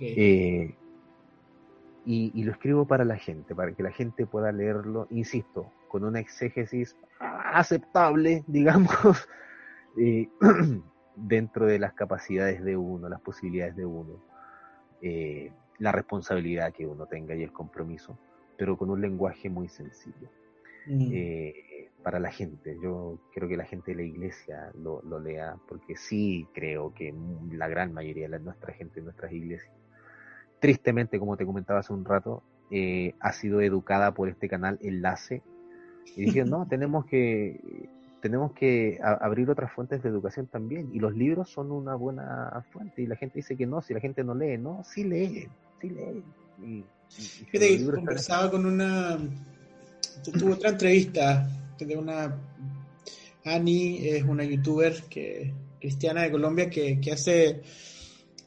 Eh, 0.00 0.74
y, 2.04 2.42
lo 2.42 2.52
escribo 2.52 2.86
para 2.86 3.04
la 3.04 3.16
gente, 3.16 3.54
para 3.54 3.72
que 3.72 3.82
la 3.82 3.92
gente 3.92 4.26
pueda 4.26 4.50
leerlo, 4.50 5.06
insisto, 5.10 5.70
con 5.88 6.04
una 6.04 6.18
exégesis 6.18 6.96
aceptable, 7.20 8.42
digamos, 8.48 9.28
eh, 9.96 10.28
dentro 11.14 11.66
de 11.66 11.78
las 11.78 11.92
capacidades 11.92 12.64
de 12.64 12.76
uno, 12.76 13.08
las 13.08 13.20
posibilidades 13.20 13.76
de 13.76 13.86
uno. 13.86 14.20
eh, 15.02 15.52
la 15.80 15.92
responsabilidad 15.92 16.72
que 16.72 16.86
uno 16.86 17.06
tenga 17.06 17.34
y 17.34 17.42
el 17.42 17.52
compromiso, 17.52 18.18
pero 18.60 18.76
con 18.76 18.90
un 18.90 19.00
lenguaje 19.00 19.48
muy 19.48 19.68
sencillo. 19.68 20.28
Mm. 20.86 21.10
Eh, 21.14 21.54
para 22.02 22.20
la 22.20 22.30
gente, 22.30 22.76
yo 22.82 23.18
creo 23.32 23.48
que 23.48 23.56
la 23.56 23.64
gente 23.64 23.92
de 23.92 23.96
la 23.96 24.02
iglesia 24.02 24.70
lo, 24.74 25.00
lo 25.00 25.18
lea, 25.18 25.56
porque 25.66 25.96
sí 25.96 26.46
creo 26.52 26.92
que 26.92 27.14
la 27.52 27.68
gran 27.68 27.94
mayoría 27.94 28.28
de 28.28 28.38
nuestra 28.38 28.74
gente 28.74 28.98
en 28.98 29.06
nuestras 29.06 29.32
iglesias, 29.32 29.72
tristemente, 30.58 31.18
como 31.18 31.38
te 31.38 31.46
comentaba 31.46 31.80
hace 31.80 31.94
un 31.94 32.04
rato, 32.04 32.42
eh, 32.70 33.14
ha 33.20 33.32
sido 33.32 33.62
educada 33.62 34.12
por 34.12 34.28
este 34.28 34.46
canal 34.46 34.78
Enlace 34.82 35.42
y 36.14 36.24
dijeron, 36.26 36.50
no, 36.50 36.66
tenemos 36.68 37.06
que, 37.06 37.88
tenemos 38.20 38.52
que 38.52 38.98
abrir 39.02 39.48
otras 39.48 39.72
fuentes 39.72 40.02
de 40.02 40.10
educación 40.10 40.48
también. 40.48 40.90
Y 40.92 40.98
los 40.98 41.16
libros 41.16 41.48
son 41.48 41.72
una 41.72 41.94
buena 41.94 42.62
fuente. 42.72 43.00
Y 43.00 43.06
la 43.06 43.16
gente 43.16 43.38
dice 43.38 43.56
que 43.56 43.64
no, 43.64 43.80
si 43.80 43.94
la 43.94 44.00
gente 44.00 44.22
no 44.22 44.34
lee, 44.34 44.58
no, 44.58 44.84
sí 44.84 45.04
lee, 45.04 45.48
sí 45.80 45.88
lee. 45.88 46.22
Y, 46.62 46.84
Fíjate 47.10 47.78
que 47.78 47.84
conversaba 47.96 48.50
con 48.50 48.66
una. 48.66 49.18
tu- 50.24 50.32
Tuve 50.32 50.52
otra 50.52 50.70
entrevista 50.70 51.48
de 51.78 51.96
una. 51.96 52.38
Ani 53.44 54.06
es 54.06 54.22
una 54.24 54.44
youtuber 54.44 55.02
que, 55.08 55.52
cristiana 55.80 56.22
de 56.22 56.30
Colombia 56.30 56.68
que, 56.68 57.00
que 57.00 57.12
hace 57.12 57.62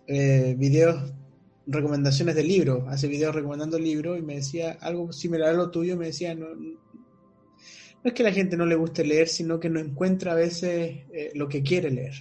eh, 0.07 0.55
videos, 0.57 1.11
recomendaciones 1.66 2.36
de 2.36 2.43
libros. 2.43 2.84
Hace 2.88 3.07
videos 3.07 3.34
recomendando 3.34 3.80
libros 3.80 4.20
y 4.20 4.22
me 4.22 4.36
decía 4.36 4.78
algo 4.82 5.11
similar 5.11 5.49
a 5.49 5.53
lo 5.53 5.72
tuyo. 5.72 5.97
Me 5.97 6.07
decía, 6.07 6.36
no, 6.36 6.53
no 6.55 6.78
es 8.03 8.14
que 8.14 8.22
la 8.24 8.32
gente 8.32 8.55
no 8.55 8.66
le 8.68 8.76
guste 8.76 9.03
leer, 9.03 9.28
sino 9.28 9.59
que 9.59 9.70
no 9.70 9.80
encuentra 9.80 10.34
a 10.34 10.36
veces 10.36 10.99
eh, 11.11 11.32
lo 11.34 11.47
que 11.49 11.64
quiere 11.64 11.89
leer. 11.89 12.14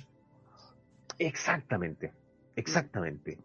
Exactamente, 1.18 2.12
exactamente. 2.56 3.38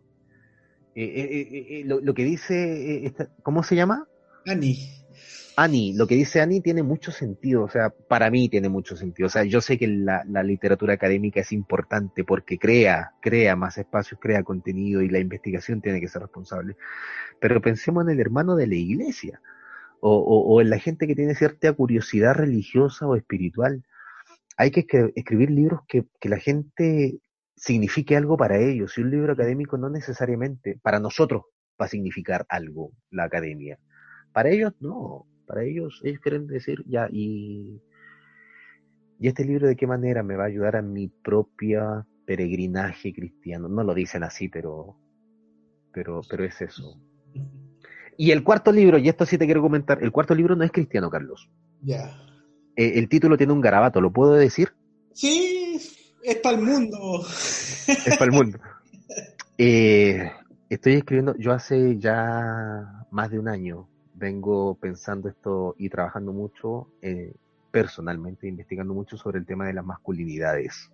Eh, 0.99 1.47
eh, 1.51 1.65
eh, 1.79 1.83
lo, 1.85 1.99
lo 2.01 2.13
que 2.15 2.23
dice, 2.23 3.05
esta- 3.05 3.29
¿cómo 3.43 3.61
se 3.61 3.75
llama? 3.75 4.07
Ani. 4.47 4.77
Ani, 5.55 5.93
lo 5.95 6.07
que 6.07 6.15
dice 6.15 6.41
Ani 6.41 6.59
tiene 6.61 6.81
mucho 6.81 7.11
sentido, 7.11 7.63
o 7.63 7.69
sea, 7.69 7.89
para 7.89 8.29
mí 8.31 8.49
tiene 8.49 8.67
mucho 8.69 8.95
sentido. 8.95 9.27
O 9.27 9.29
sea, 9.29 9.43
yo 9.43 9.61
sé 9.61 9.77
que 9.77 9.87
la, 9.87 10.23
la 10.27 10.41
literatura 10.41 10.93
académica 10.95 11.39
es 11.41 11.51
importante 11.51 12.23
porque 12.23 12.57
crea, 12.57 13.11
crea 13.21 13.55
más 13.55 13.77
espacios, 13.77 14.19
crea 14.19 14.41
contenido 14.43 15.01
y 15.03 15.09
la 15.09 15.19
investigación 15.19 15.81
tiene 15.81 15.99
que 15.99 16.07
ser 16.07 16.23
responsable. 16.23 16.75
Pero 17.39 17.61
pensemos 17.61 18.03
en 18.05 18.11
el 18.11 18.19
hermano 18.19 18.55
de 18.55 18.67
la 18.67 18.75
iglesia 18.75 19.39
o, 19.99 20.15
o- 20.17 20.53
o 20.55 20.61
en 20.61 20.69
la 20.71 20.79
gente 20.79 21.05
que 21.07 21.15
tiene 21.15 21.35
cierta 21.35 21.73
curiosidad 21.73 22.33
religiosa 22.35 23.07
o 23.07 23.15
espiritual. 23.15 23.83
Hay 24.57 24.71
que 24.71 24.85
escri- 24.87 25.13
escribir 25.15 25.51
libros 25.51 25.81
que, 25.87 26.05
que 26.19 26.29
la 26.29 26.37
gente 26.37 27.19
signifique 27.57 28.15
algo 28.15 28.37
para 28.37 28.57
ellos. 28.57 28.97
Y 28.97 29.01
un 29.01 29.11
libro 29.11 29.33
académico 29.33 29.77
no 29.77 29.89
necesariamente, 29.89 30.79
para 30.81 30.99
nosotros 30.99 31.43
va 31.79 31.85
a 31.85 31.89
significar 31.89 32.45
algo 32.47 32.91
la 33.11 33.25
academia. 33.25 33.77
Para 34.31 34.49
ellos 34.49 34.73
no, 34.79 35.25
para 35.45 35.63
ellos 35.63 35.99
ellos 36.03 36.19
quieren 36.21 36.47
decir 36.47 36.83
ya 36.87 37.07
y 37.11 37.81
y 39.19 39.27
este 39.27 39.43
libro 39.43 39.67
de 39.67 39.75
qué 39.75 39.87
manera 39.87 40.21
me 40.21 40.35
va 40.35 40.43
a 40.43 40.47
ayudar 40.47 40.75
a 40.75 40.83
mi 40.83 41.07
propia 41.07 42.05
peregrinaje 42.25 43.13
cristiano. 43.13 43.67
No 43.67 43.83
lo 43.83 43.95
dicen 43.95 44.23
así, 44.23 44.47
pero 44.47 44.95
pero 45.91 46.21
pero 46.29 46.45
es 46.45 46.61
eso. 46.61 47.01
Y 48.19 48.31
el 48.31 48.43
cuarto 48.43 48.71
libro, 48.71 48.97
y 48.97 49.09
esto 49.09 49.25
sí 49.25 49.37
te 49.37 49.45
quiero 49.45 49.61
comentar, 49.61 50.03
el 50.03 50.11
cuarto 50.11 50.33
libro 50.33 50.55
no 50.55 50.63
es 50.63 50.71
cristiano, 50.71 51.09
Carlos. 51.09 51.49
Ya. 51.81 52.17
Eh, 52.75 52.93
el 52.95 53.09
título 53.09 53.37
tiene 53.37 53.53
un 53.53 53.61
garabato, 53.61 54.01
¿lo 54.01 54.11
puedo 54.11 54.33
decir? 54.33 54.69
Sí, 55.13 55.56
es 56.27 56.37
para 56.37 56.57
el 56.57 56.63
mundo. 56.63 57.25
Es 57.87 58.17
para 58.17 58.25
el 58.25 58.31
mundo. 58.31 58.59
Eh, 59.57 60.29
estoy 60.69 60.93
escribiendo, 60.93 61.35
yo 61.37 61.53
hace 61.53 61.97
ya 61.97 63.05
más 63.09 63.31
de 63.31 63.39
un 63.39 63.47
año 63.47 63.87
vengo 64.13 64.75
pensando 64.75 65.29
esto 65.29 65.73
y 65.77 65.89
trabajando 65.89 66.33
mucho 66.33 66.89
eh, 67.01 67.33
personalmente, 67.71 68.47
investigando 68.47 68.93
mucho 68.93 69.17
sobre 69.17 69.39
el 69.39 69.45
tema 69.45 69.65
de 69.65 69.73
las 69.73 69.85
masculinidades. 69.85 70.91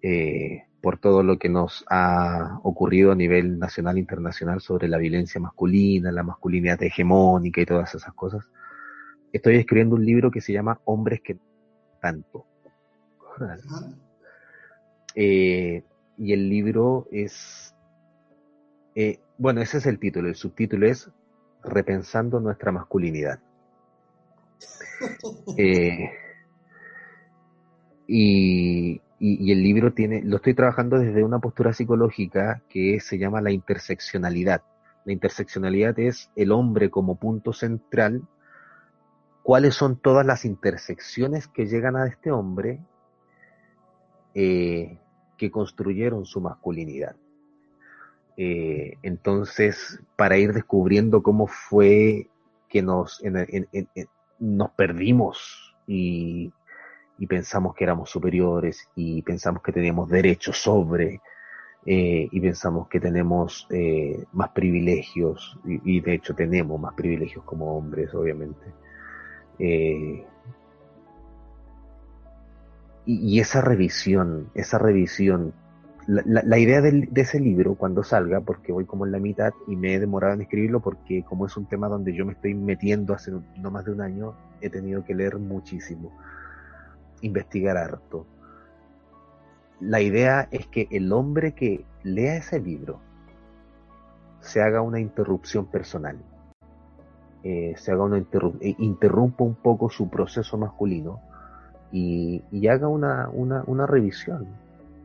Eh, 0.00 0.62
por 0.80 0.98
todo 0.98 1.24
lo 1.24 1.38
que 1.40 1.48
nos 1.48 1.84
ha 1.90 2.60
ocurrido 2.62 3.10
a 3.10 3.16
nivel 3.16 3.58
nacional 3.58 3.96
e 3.96 4.00
internacional 4.00 4.60
sobre 4.60 4.86
la 4.86 4.96
violencia 4.96 5.40
masculina, 5.40 6.12
la 6.12 6.22
masculinidad 6.22 6.80
hegemónica 6.82 7.60
y 7.60 7.66
todas 7.66 7.92
esas 7.96 8.14
cosas. 8.14 8.48
Estoy 9.32 9.56
escribiendo 9.56 9.96
un 9.96 10.06
libro 10.06 10.30
que 10.30 10.40
se 10.40 10.52
llama 10.52 10.80
Hombres 10.84 11.20
que 11.20 11.36
tanto. 12.00 12.47
Eh, 15.14 15.82
y 16.18 16.32
el 16.32 16.48
libro 16.48 17.06
es, 17.10 17.74
eh, 18.94 19.20
bueno, 19.38 19.60
ese 19.60 19.78
es 19.78 19.86
el 19.86 19.98
título, 19.98 20.28
el 20.28 20.34
subtítulo 20.34 20.86
es 20.86 21.10
Repensando 21.62 22.40
nuestra 22.40 22.72
masculinidad. 22.72 23.40
Eh, 25.56 26.10
y, 28.06 29.00
y- 29.18 29.48
y 29.48 29.52
el 29.52 29.62
libro 29.62 29.92
tiene, 29.92 30.22
lo 30.22 30.36
estoy 30.36 30.54
trabajando 30.54 30.98
desde 30.98 31.22
una 31.22 31.38
postura 31.38 31.72
psicológica 31.72 32.62
que 32.68 33.00
se 33.00 33.18
llama 33.18 33.40
la 33.40 33.50
interseccionalidad. 33.52 34.62
La 35.04 35.12
interseccionalidad 35.12 35.98
es 35.98 36.30
el 36.36 36.52
hombre 36.52 36.90
como 36.90 37.16
punto 37.16 37.52
central. 37.52 38.22
¿Cuáles 39.42 39.74
son 39.74 39.96
todas 39.96 40.26
las 40.26 40.44
intersecciones 40.44 41.48
que 41.48 41.66
llegan 41.66 41.96
a 41.96 42.06
este 42.06 42.30
hombre 42.30 42.80
eh, 44.40 44.96
que 45.36 45.50
construyeron 45.50 46.24
su 46.24 46.40
masculinidad? 46.40 47.16
Eh, 48.36 48.96
entonces, 49.02 50.00
para 50.14 50.38
ir 50.38 50.52
descubriendo 50.52 51.24
cómo 51.24 51.48
fue 51.48 52.28
que 52.68 52.80
nos, 52.80 53.20
nos 54.38 54.70
perdimos 54.76 55.74
y, 55.88 56.52
pensamos 57.28 57.74
que 57.74 57.82
éramos 57.82 58.10
superiores 58.10 58.88
y 58.94 59.22
pensamos 59.22 59.60
que 59.60 59.72
teníamos 59.72 60.08
derechos 60.08 60.56
sobre 60.58 61.20
eh, 61.84 62.28
y 62.30 62.40
pensamos 62.40 62.86
que 62.86 63.00
tenemos 63.00 63.66
más 64.32 64.50
privilegios 64.50 65.58
y 65.64 66.00
de 66.00 66.14
hecho 66.14 66.36
tenemos 66.36 66.80
más 66.80 66.94
privilegios 66.94 67.44
como 67.44 67.76
hombres, 67.76 68.14
obviamente. 68.14 68.72
Y, 73.10 73.40
esa 73.40 73.62
revisión, 73.62 74.50
esa 74.52 74.76
revisión, 74.76 75.54
la, 76.06 76.58
idea 76.58 76.82
de 76.82 77.08
ese 77.14 77.40
libro 77.40 77.74
cuando 77.74 78.02
salga, 78.02 78.42
porque 78.42 78.70
voy 78.70 78.84
como 78.84 79.06
en 79.06 79.12
la 79.12 79.18
mitad 79.18 79.54
y 79.66 79.76
me 79.76 79.94
he 79.94 79.98
demorado 79.98 80.34
en 80.34 80.42
escribirlo 80.42 80.80
porque 80.80 81.24
como 81.24 81.46
es 81.46 81.56
un 81.56 81.64
tema 81.64 81.88
donde 81.88 82.14
yo 82.14 82.26
me 82.26 82.32
estoy 82.32 82.52
metiendo 82.52 83.14
hace 83.14 83.30
no 83.30 83.70
más 83.70 83.86
de 83.86 83.92
un 83.92 84.02
año, 84.02 84.34
he 84.60 84.68
tenido 84.68 85.06
que 85.06 85.14
leer 85.14 85.38
muchísimo, 85.38 86.12
investigar 87.22 87.78
harto. 87.78 88.26
La 89.80 90.02
idea 90.02 90.46
es 90.50 90.66
que 90.66 90.86
el 90.90 91.10
hombre 91.10 91.54
que 91.54 91.86
lea 92.02 92.36
ese 92.36 92.60
libro 92.60 93.00
se 94.40 94.60
haga 94.60 94.82
una 94.82 95.00
interrupción 95.00 95.64
personal, 95.64 96.18
eh, 97.42 97.72
se 97.78 97.90
haga 97.90 98.04
una 98.04 98.18
interru- 98.18 98.58
eh, 98.60 98.76
interrumpa 98.78 99.44
un 99.44 99.54
poco 99.54 99.88
su 99.88 100.10
proceso 100.10 100.58
masculino 100.58 101.22
y, 101.92 102.42
y 102.50 102.68
haga 102.68 102.88
una, 102.88 103.28
una, 103.32 103.64
una 103.66 103.86
revisión, 103.86 104.46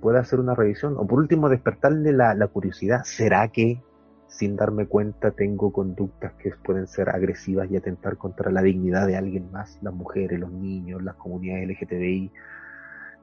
pueda 0.02 0.20
hacer 0.20 0.40
una 0.40 0.56
revisión, 0.56 0.96
o 0.98 1.06
por 1.06 1.20
último 1.20 1.50
despertarle 1.50 2.12
la, 2.12 2.34
la 2.36 2.48
curiosidad, 2.48 3.04
¿será 3.04 3.48
que 3.48 3.82
sin 4.28 4.56
darme 4.56 4.88
cuenta 4.88 5.32
tengo 5.32 5.72
conductas 5.72 6.34
que 6.34 6.52
pueden 6.66 6.88
ser 6.88 7.10
agresivas 7.10 7.70
y 7.70 7.78
atentar 7.78 8.18
contra 8.18 8.52
la 8.52 8.64
dignidad 8.64 9.06
de 9.06 9.16
alguien 9.16 9.52
más, 9.52 9.78
las 9.84 9.94
mujeres, 9.94 10.40
los 10.40 10.52
niños, 10.52 11.04
las 11.04 11.16
comunidades 11.16 11.70
LGTBI, 11.70 12.32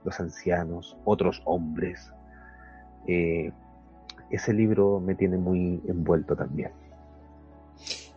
los 0.05 0.21
ancianos, 0.21 0.97
otros 1.05 1.43
hombres? 1.45 2.13
Eh, 3.09 3.53
ese 4.31 4.53
libro 4.53 5.01
me 5.01 5.17
tiene 5.17 5.37
muy 5.37 5.83
envuelto 5.89 6.37
también. 6.37 6.71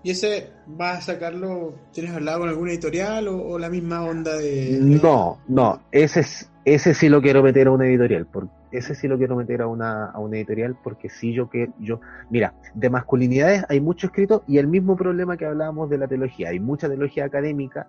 ¿Y 0.03 0.11
ese 0.11 0.51
vas 0.65 0.97
a 0.97 1.13
sacarlo, 1.13 1.75
tienes 1.93 2.13
hablado 2.13 2.41
con 2.41 2.49
alguna 2.49 2.71
editorial 2.71 3.29
o, 3.29 3.57
la 3.57 3.69
misma 3.69 4.03
onda 4.03 4.35
de... 4.35 4.77
No, 4.81 5.39
no, 5.47 5.81
ese 5.93 6.19
es, 6.19 6.51
ese 6.65 6.93
sí 6.93 7.07
lo 7.07 7.21
quiero 7.21 7.41
meter 7.41 7.67
a 7.67 7.71
una 7.71 7.85
editorial, 7.87 8.25
por, 8.25 8.49
ese 8.73 8.95
sí 8.95 9.07
lo 9.07 9.17
quiero 9.17 9.37
meter 9.37 9.61
a 9.61 9.67
una, 9.67 10.07
a 10.07 10.19
una 10.19 10.35
editorial 10.35 10.75
porque 10.83 11.09
sí 11.09 11.33
yo 11.33 11.49
que 11.49 11.69
yo, 11.79 12.01
mira, 12.29 12.53
de 12.73 12.89
masculinidades 12.89 13.63
hay 13.69 13.79
mucho 13.79 14.07
escrito 14.07 14.43
y 14.45 14.57
el 14.57 14.67
mismo 14.67 14.97
problema 14.97 15.37
que 15.37 15.45
hablábamos 15.45 15.89
de 15.89 15.97
la 15.97 16.07
teología, 16.09 16.49
hay 16.49 16.59
mucha 16.59 16.89
teología 16.89 17.23
académica, 17.23 17.87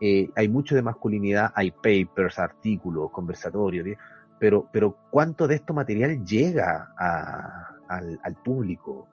eh, 0.00 0.30
hay 0.36 0.48
mucho 0.48 0.74
de 0.74 0.80
masculinidad, 0.80 1.52
hay 1.54 1.72
papers, 1.72 2.38
artículos, 2.38 3.10
conversatorios, 3.10 3.86
pero, 4.38 4.66
pero 4.72 4.96
¿cuánto 5.10 5.46
de 5.46 5.56
esto 5.56 5.74
material 5.74 6.24
llega 6.24 6.94
a- 6.98 7.68
al 7.86 8.34
público? 8.42 9.08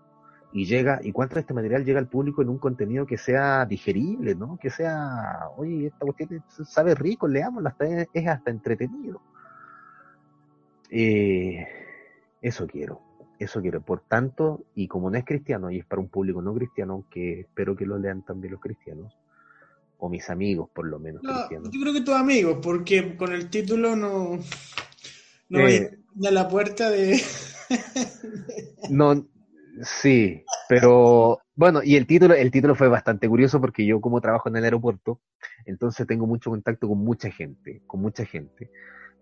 Y 0.54 0.66
llega, 0.66 1.00
y 1.04 1.12
cuánto 1.12 1.36
de 1.36 1.42
este 1.42 1.54
material 1.54 1.86
llega 1.86 2.00
al 2.00 2.08
público 2.10 2.42
en 2.42 2.50
un 2.50 2.58
contenido 2.58 3.06
que 3.06 3.18
sea 3.18 3.66
digerible, 3.66 4.36
¿no? 4.36 4.58
Que 4.62 4.70
sea, 4.70 5.48
oye, 5.58 5.88
esta 5.88 6.00
cuestión 6.06 6.44
sabe 6.66 6.94
rico, 6.96 7.28
leámosla, 7.28 7.70
hasta 7.70 7.86
es, 7.86 8.08
es 8.14 8.28
hasta 8.28 8.52
entretenido. 8.52 9.22
Eh, 10.90 11.66
eso 12.42 12.68
quiero. 12.68 13.02
eso 13.40 13.62
quiero. 13.62 13.82
Por 13.82 14.02
tanto, 14.02 14.66
y 14.76 14.88
como 14.88 15.10
no 15.10 15.18
es 15.18 15.26
cristiano 15.26 15.72
y 15.72 15.80
es 15.80 15.86
para 15.86 16.02
un 16.02 16.10
público 16.10 16.42
no 16.42 16.54
cristiano, 16.54 17.06
que 17.10 17.42
espero 17.42 17.76
que 17.76 17.86
lo 17.86 17.98
lean 17.98 18.24
también 18.24 18.52
los 18.54 18.62
cristianos, 18.62 19.18
o 19.98 20.10
mis 20.10 20.30
amigos 20.30 20.70
por 20.74 20.86
lo 20.88 21.00
menos 21.00 21.24
No, 21.24 21.34
cristianos. 21.34 21.70
yo 21.72 21.80
creo 21.82 21.94
que 21.94 22.02
tus 22.02 22.16
amigos, 22.16 22.58
porque 22.62 23.16
con 23.16 23.32
el 23.32 23.50
título 23.50 23.96
no, 23.96 24.38
no 25.50 25.60
Eh. 25.68 25.98
a 26.28 26.32
la 26.32 26.48
puerta 26.48 26.90
de... 26.90 27.20
No, 28.90 29.26
sí, 29.82 30.44
pero 30.70 31.40
bueno, 31.56 31.82
y 31.84 31.96
el 31.96 32.08
título, 32.08 32.34
el 32.34 32.52
título 32.52 32.76
fue 32.76 32.88
bastante 32.88 33.28
curioso 33.28 33.60
porque 33.62 33.86
yo 33.86 34.02
como 34.02 34.22
trabajo 34.22 34.50
en 34.50 34.58
el 34.58 34.64
aeropuerto, 34.64 35.20
entonces 35.66 36.08
tengo 36.08 36.28
mucho 36.28 36.50
contacto 36.50 36.88
con 36.88 37.00
mucha 37.00 37.30
gente, 37.32 37.82
con 37.88 38.02
mucha 38.02 38.26
gente. 38.26 38.70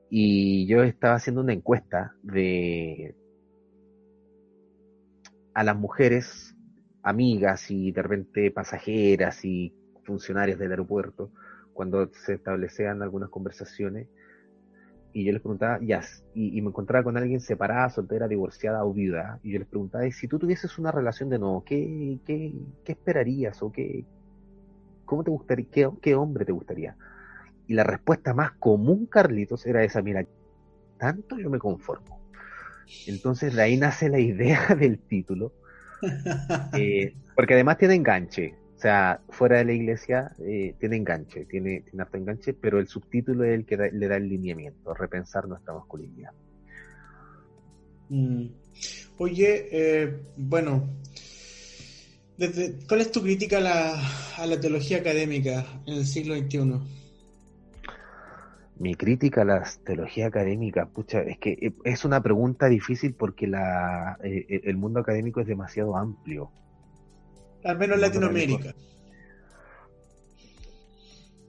Y 0.09 0.65
yo 0.67 0.83
estaba 0.83 1.15
haciendo 1.15 1.41
una 1.41 1.53
encuesta 1.53 2.13
de 2.23 3.15
a 5.53 5.63
las 5.63 5.75
mujeres, 5.75 6.55
amigas 7.03 7.69
y 7.69 7.91
de 7.91 8.01
repente 8.01 8.51
pasajeras 8.51 9.43
y 9.43 9.73
funcionarias 10.03 10.57
del 10.57 10.71
aeropuerto, 10.71 11.31
cuando 11.73 12.09
se 12.13 12.33
establecían 12.33 13.01
algunas 13.01 13.29
conversaciones, 13.29 14.07
y 15.13 15.25
yo 15.25 15.31
les 15.31 15.41
preguntaba, 15.41 15.79
ya, 15.81 16.01
y, 16.33 16.57
y 16.57 16.61
me 16.61 16.69
encontraba 16.69 17.03
con 17.03 17.17
alguien 17.17 17.39
separada, 17.39 17.89
soltera, 17.89 18.27
divorciada 18.27 18.83
o 18.85 18.93
viuda, 18.93 19.39
y 19.43 19.53
yo 19.53 19.59
les 19.59 19.67
preguntaba, 19.67 20.05
"Y 20.05 20.11
si 20.11 20.27
tú 20.27 20.37
tuvieses 20.39 20.77
una 20.77 20.91
relación 20.91 21.29
de 21.29 21.39
nuevo, 21.39 21.63
¿qué, 21.63 22.19
qué, 22.25 22.53
qué 22.83 22.91
esperarías 22.91 23.61
o 23.63 23.71
qué, 23.71 24.05
cómo 25.05 25.23
te 25.23 25.31
gustaría, 25.31 25.65
qué, 25.71 25.89
qué 26.01 26.15
hombre 26.15 26.45
te 26.45 26.51
gustaría? 26.51 26.95
Y 27.67 27.73
la 27.73 27.83
respuesta 27.83 28.33
más 28.33 28.51
común, 28.53 29.07
Carlitos, 29.07 29.65
era 29.65 29.83
esa, 29.83 30.01
mira, 30.01 30.25
tanto 30.97 31.37
yo 31.37 31.49
me 31.49 31.59
conformo. 31.59 32.19
Entonces 33.07 33.55
de 33.55 33.61
ahí 33.61 33.77
nace 33.77 34.09
la 34.09 34.19
idea 34.19 34.75
del 34.79 34.99
título, 34.99 35.51
eh, 36.73 37.13
porque 37.35 37.55
además 37.55 37.77
tiene 37.77 37.95
enganche. 37.95 38.55
O 38.79 38.81
sea, 38.81 39.19
fuera 39.27 39.57
de 39.57 39.65
la 39.65 39.73
iglesia 39.73 40.31
eh, 40.39 40.73
tiene 40.79 40.95
enganche, 40.95 41.43
tiene, 41.43 41.81
tiene 41.81 42.01
harto 42.01 42.15
enganche, 42.15 42.53
pero 42.53 42.79
el 42.79 42.87
subtítulo 42.87 43.43
es 43.43 43.53
el 43.59 43.65
que 43.65 43.75
da- 43.75 43.89
le 43.91 44.07
da 44.07 44.15
el 44.15 44.29
lineamiento, 44.29 44.93
repensar 44.93 45.49
nuestra 45.49 45.73
masculinidad. 45.73 46.31
Mm. 48.07 48.45
Oye, 49.17 49.67
eh, 49.69 50.21
bueno, 50.37 50.87
desde, 52.37 52.79
¿cuál 52.87 53.01
es 53.01 53.11
tu 53.11 53.21
crítica 53.21 53.57
a 53.57 53.59
la, 53.59 54.01
a 54.37 54.45
la 54.45 54.57
teología 54.61 54.99
académica 54.99 55.65
en 55.85 55.95
el 55.95 56.05
siglo 56.05 56.35
XXI? 56.37 56.79
Mi 58.77 58.95
crítica 58.95 59.41
a 59.41 59.45
la 59.45 59.67
teología 59.83 60.27
académica, 60.27 60.85
pucha, 60.87 61.19
es 61.23 61.37
que 61.37 61.51
eh, 61.61 61.73
es 61.83 62.05
una 62.05 62.23
pregunta 62.23 62.67
difícil 62.69 63.13
porque 63.13 63.45
la, 63.45 64.17
eh, 64.23 64.45
eh, 64.47 64.61
el 64.63 64.77
mundo 64.77 65.01
académico 65.01 65.41
es 65.41 65.47
demasiado 65.47 65.97
amplio. 65.97 66.49
Al 67.63 67.77
menos 67.77 67.95
en 67.95 68.01
No, 68.01 68.07
Latinoamérica. 68.07 68.73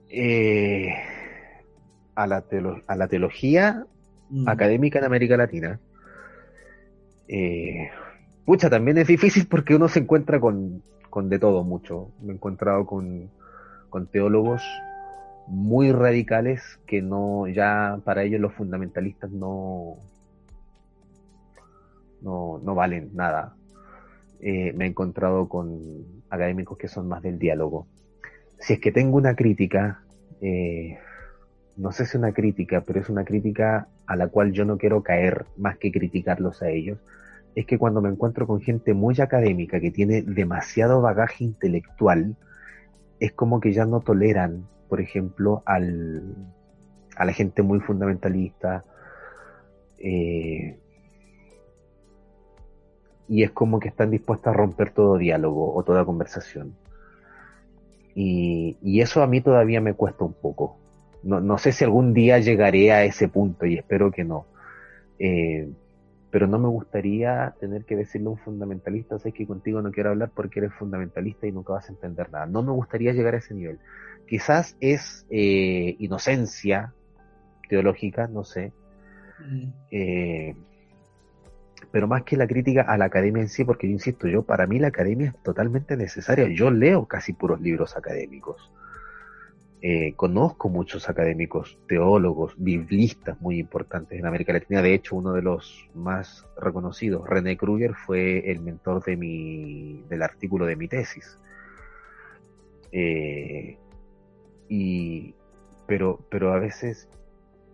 Eh, 0.09 0.93
a, 2.15 2.27
la 2.27 2.41
teolo- 2.47 2.83
a 2.87 2.95
la 2.95 3.07
teología 3.07 3.85
Mm. 4.29 4.47
académica 4.47 4.99
en 4.99 5.05
América 5.05 5.35
Latina. 5.37 5.79
Eh, 7.27 7.89
pucha, 8.45 8.69
también 8.69 8.97
es 8.97 9.07
difícil 9.07 9.47
porque 9.47 9.75
uno 9.75 9.87
se 9.89 9.99
encuentra 9.99 10.39
con, 10.39 10.81
con 11.09 11.29
de 11.29 11.39
todo 11.39 11.63
mucho. 11.63 12.11
Me 12.21 12.31
he 12.31 12.35
encontrado 12.35 12.85
con, 12.85 13.29
con 13.89 14.07
teólogos 14.07 14.61
muy 15.47 15.91
radicales 15.91 16.61
que 16.87 17.01
no, 17.01 17.47
ya 17.47 17.99
para 18.05 18.23
ellos 18.23 18.39
los 18.39 18.53
fundamentalistas 18.53 19.31
no, 19.31 19.97
no, 22.21 22.59
no 22.63 22.75
valen 22.75 23.09
nada. 23.13 23.55
Eh, 24.43 24.73
me 24.73 24.85
he 24.85 24.87
encontrado 24.87 25.47
con 25.47 26.23
académicos 26.31 26.75
que 26.77 26.87
son 26.87 27.07
más 27.07 27.21
del 27.21 27.37
diálogo. 27.37 27.87
Si 28.57 28.73
es 28.73 28.79
que 28.79 28.91
tengo 28.91 29.17
una 29.17 29.35
crítica, 29.35 30.03
eh, 30.41 30.97
no 31.77 31.91
sé 31.91 32.07
si 32.07 32.17
una 32.17 32.33
crítica, 32.33 32.81
pero 32.81 32.99
es 32.99 33.09
una 33.09 33.23
crítica 33.23 33.87
a 34.07 34.15
la 34.15 34.29
cual 34.29 34.51
yo 34.51 34.65
no 34.65 34.79
quiero 34.79 35.03
caer 35.03 35.45
más 35.57 35.77
que 35.77 35.91
criticarlos 35.91 36.63
a 36.63 36.69
ellos, 36.69 36.97
es 37.53 37.67
que 37.67 37.77
cuando 37.77 38.01
me 38.01 38.09
encuentro 38.09 38.47
con 38.47 38.61
gente 38.61 38.95
muy 38.95 39.19
académica 39.21 39.79
que 39.79 39.91
tiene 39.91 40.23
demasiado 40.23 41.01
bagaje 41.01 41.43
intelectual, 41.43 42.35
es 43.19 43.31
como 43.33 43.59
que 43.59 43.73
ya 43.73 43.85
no 43.85 43.99
toleran, 43.99 44.65
por 44.89 45.01
ejemplo, 45.01 45.61
al, 45.67 46.35
a 47.15 47.25
la 47.25 47.33
gente 47.33 47.61
muy 47.61 47.79
fundamentalista. 47.79 48.83
eh, 49.99 50.80
y 53.31 53.43
es 53.43 53.51
como 53.51 53.79
que 53.79 53.87
están 53.87 54.11
dispuestos 54.11 54.47
a 54.47 54.53
romper 54.53 54.91
todo 54.91 55.17
diálogo 55.17 55.73
o 55.73 55.83
toda 55.83 56.03
conversación. 56.03 56.75
Y, 58.13 58.75
y 58.81 58.99
eso 58.99 59.23
a 59.23 59.27
mí 59.27 59.39
todavía 59.39 59.79
me 59.79 59.93
cuesta 59.93 60.25
un 60.25 60.33
poco. 60.33 60.77
No, 61.23 61.39
no 61.39 61.57
sé 61.57 61.71
si 61.71 61.85
algún 61.85 62.13
día 62.13 62.39
llegaré 62.39 62.91
a 62.91 63.05
ese 63.05 63.29
punto 63.29 63.65
y 63.65 63.77
espero 63.77 64.11
que 64.11 64.25
no. 64.25 64.47
Eh, 65.17 65.69
pero 66.29 66.45
no 66.45 66.59
me 66.59 66.67
gustaría 66.67 67.55
tener 67.57 67.85
que 67.85 67.95
decirle 67.95 68.27
a 68.27 68.31
un 68.31 68.37
fundamentalista, 68.37 69.17
sé 69.17 69.31
que 69.31 69.47
contigo 69.47 69.81
no 69.81 69.93
quiero 69.93 70.09
hablar 70.09 70.31
porque 70.35 70.59
eres 70.59 70.73
fundamentalista 70.73 71.47
y 71.47 71.53
nunca 71.53 71.71
vas 71.71 71.87
a 71.87 71.93
entender 71.93 72.29
nada. 72.33 72.47
No 72.47 72.63
me 72.63 72.73
gustaría 72.73 73.13
llegar 73.13 73.35
a 73.35 73.37
ese 73.37 73.53
nivel. 73.53 73.79
Quizás 74.27 74.75
es 74.81 75.25
eh, 75.29 75.95
inocencia 75.99 76.93
teológica, 77.69 78.27
no 78.27 78.43
sé. 78.43 78.73
Mm. 79.39 79.69
Eh, 79.89 80.55
pero 81.91 82.07
más 82.07 82.23
que 82.23 82.37
la 82.37 82.47
crítica 82.47 82.81
a 82.83 82.97
la 82.97 83.05
academia 83.05 83.41
en 83.41 83.49
sí, 83.49 83.65
porque 83.65 83.87
yo 83.87 83.93
insisto, 83.93 84.27
yo 84.27 84.43
para 84.43 84.65
mí 84.65 84.79
la 84.79 84.87
academia 84.87 85.29
es 85.29 85.43
totalmente 85.43 85.97
necesaria. 85.97 86.47
Yo 86.47 86.71
leo 86.71 87.05
casi 87.05 87.33
puros 87.33 87.59
libros 87.61 87.97
académicos. 87.97 88.71
Eh, 89.83 90.13
conozco 90.15 90.69
muchos 90.69 91.09
académicos, 91.09 91.77
teólogos, 91.87 92.53
biblistas 92.55 93.41
muy 93.41 93.59
importantes 93.59 94.17
en 94.17 94.25
América 94.25 94.53
Latina. 94.53 94.81
De 94.81 94.93
hecho, 94.93 95.15
uno 95.15 95.33
de 95.33 95.41
los 95.41 95.89
más 95.95 96.45
reconocidos, 96.55 97.27
René 97.27 97.57
Kruger, 97.57 97.95
fue 97.95 98.51
el 98.51 98.59
mentor 98.61 99.03
de 99.03 99.17
mi, 99.17 100.03
del 100.07 100.21
artículo 100.21 100.65
de 100.65 100.75
mi 100.75 100.87
tesis. 100.87 101.37
Eh, 102.91 103.77
y, 104.69 105.33
pero, 105.87 106.19
pero 106.29 106.53
a 106.53 106.59
veces, 106.59 107.09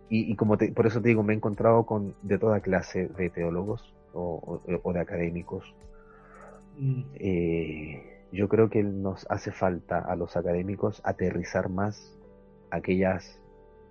y, 0.08 0.32
y 0.32 0.34
como 0.34 0.56
te- 0.56 0.72
por 0.72 0.86
eso 0.86 1.00
te 1.02 1.08
digo, 1.08 1.22
me 1.22 1.34
he 1.34 1.36
encontrado 1.36 1.84
con 1.84 2.14
de 2.22 2.38
toda 2.38 2.60
clase 2.60 3.08
de 3.08 3.30
teólogos 3.30 3.94
o, 4.12 4.60
o- 4.66 4.80
o 4.82 4.92
de 4.92 5.00
académicos. 5.00 5.74
Mm. 6.76 7.02
Eh, 7.14 8.24
yo 8.32 8.48
creo 8.48 8.68
que 8.68 8.82
nos 8.82 9.26
hace 9.30 9.52
falta 9.52 9.98
a 9.98 10.14
los 10.16 10.36
académicos 10.36 11.00
aterrizar 11.04 11.68
más 11.68 12.16
aquellas 12.70 13.40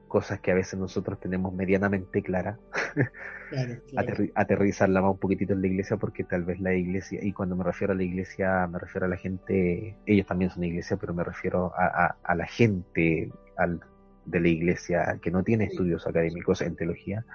cosas 0.08 0.40
que 0.40 0.52
a 0.52 0.56
veces 0.56 0.80
nosotros 0.80 1.20
tenemos 1.20 1.54
medianamente 1.54 2.22
claras, 2.24 2.58
Claro, 3.50 3.74
claro. 3.90 4.08
aterri- 4.08 4.32
aterrizarla 4.36 5.02
más 5.02 5.12
un 5.12 5.18
poquitito 5.18 5.52
en 5.54 5.62
la 5.62 5.68
iglesia, 5.68 5.98
porque 5.98 6.24
tal 6.24 6.44
vez 6.46 6.60
la 6.62 6.74
iglesia, 6.74 7.20
y 7.22 7.34
cuando 7.34 7.58
me 7.58 7.64
refiero 7.66 7.92
a 7.92 7.96
la 7.96 8.04
iglesia, 8.04 8.68
me 8.68 8.80
refiero 8.80 9.06
a 9.06 9.10
la 9.10 9.18
gente, 9.18 9.98
ellos 10.06 10.26
también 10.26 10.50
son 10.52 10.64
iglesia, 10.64 10.96
pero 10.98 11.14
me 11.14 11.24
refiero 11.26 11.74
a, 11.76 12.06
a- 12.06 12.16
a 12.24 12.36
la 12.36 12.46
gente 12.46 13.32
al- 13.58 13.82
de 14.26 14.40
la 14.40 14.48
iglesia 14.48 15.20
que 15.22 15.32
no 15.32 15.44
tiene 15.44 15.66
estudios 15.66 16.06
académicos 16.08 16.62
en 16.62 16.76
teología, 16.78 17.26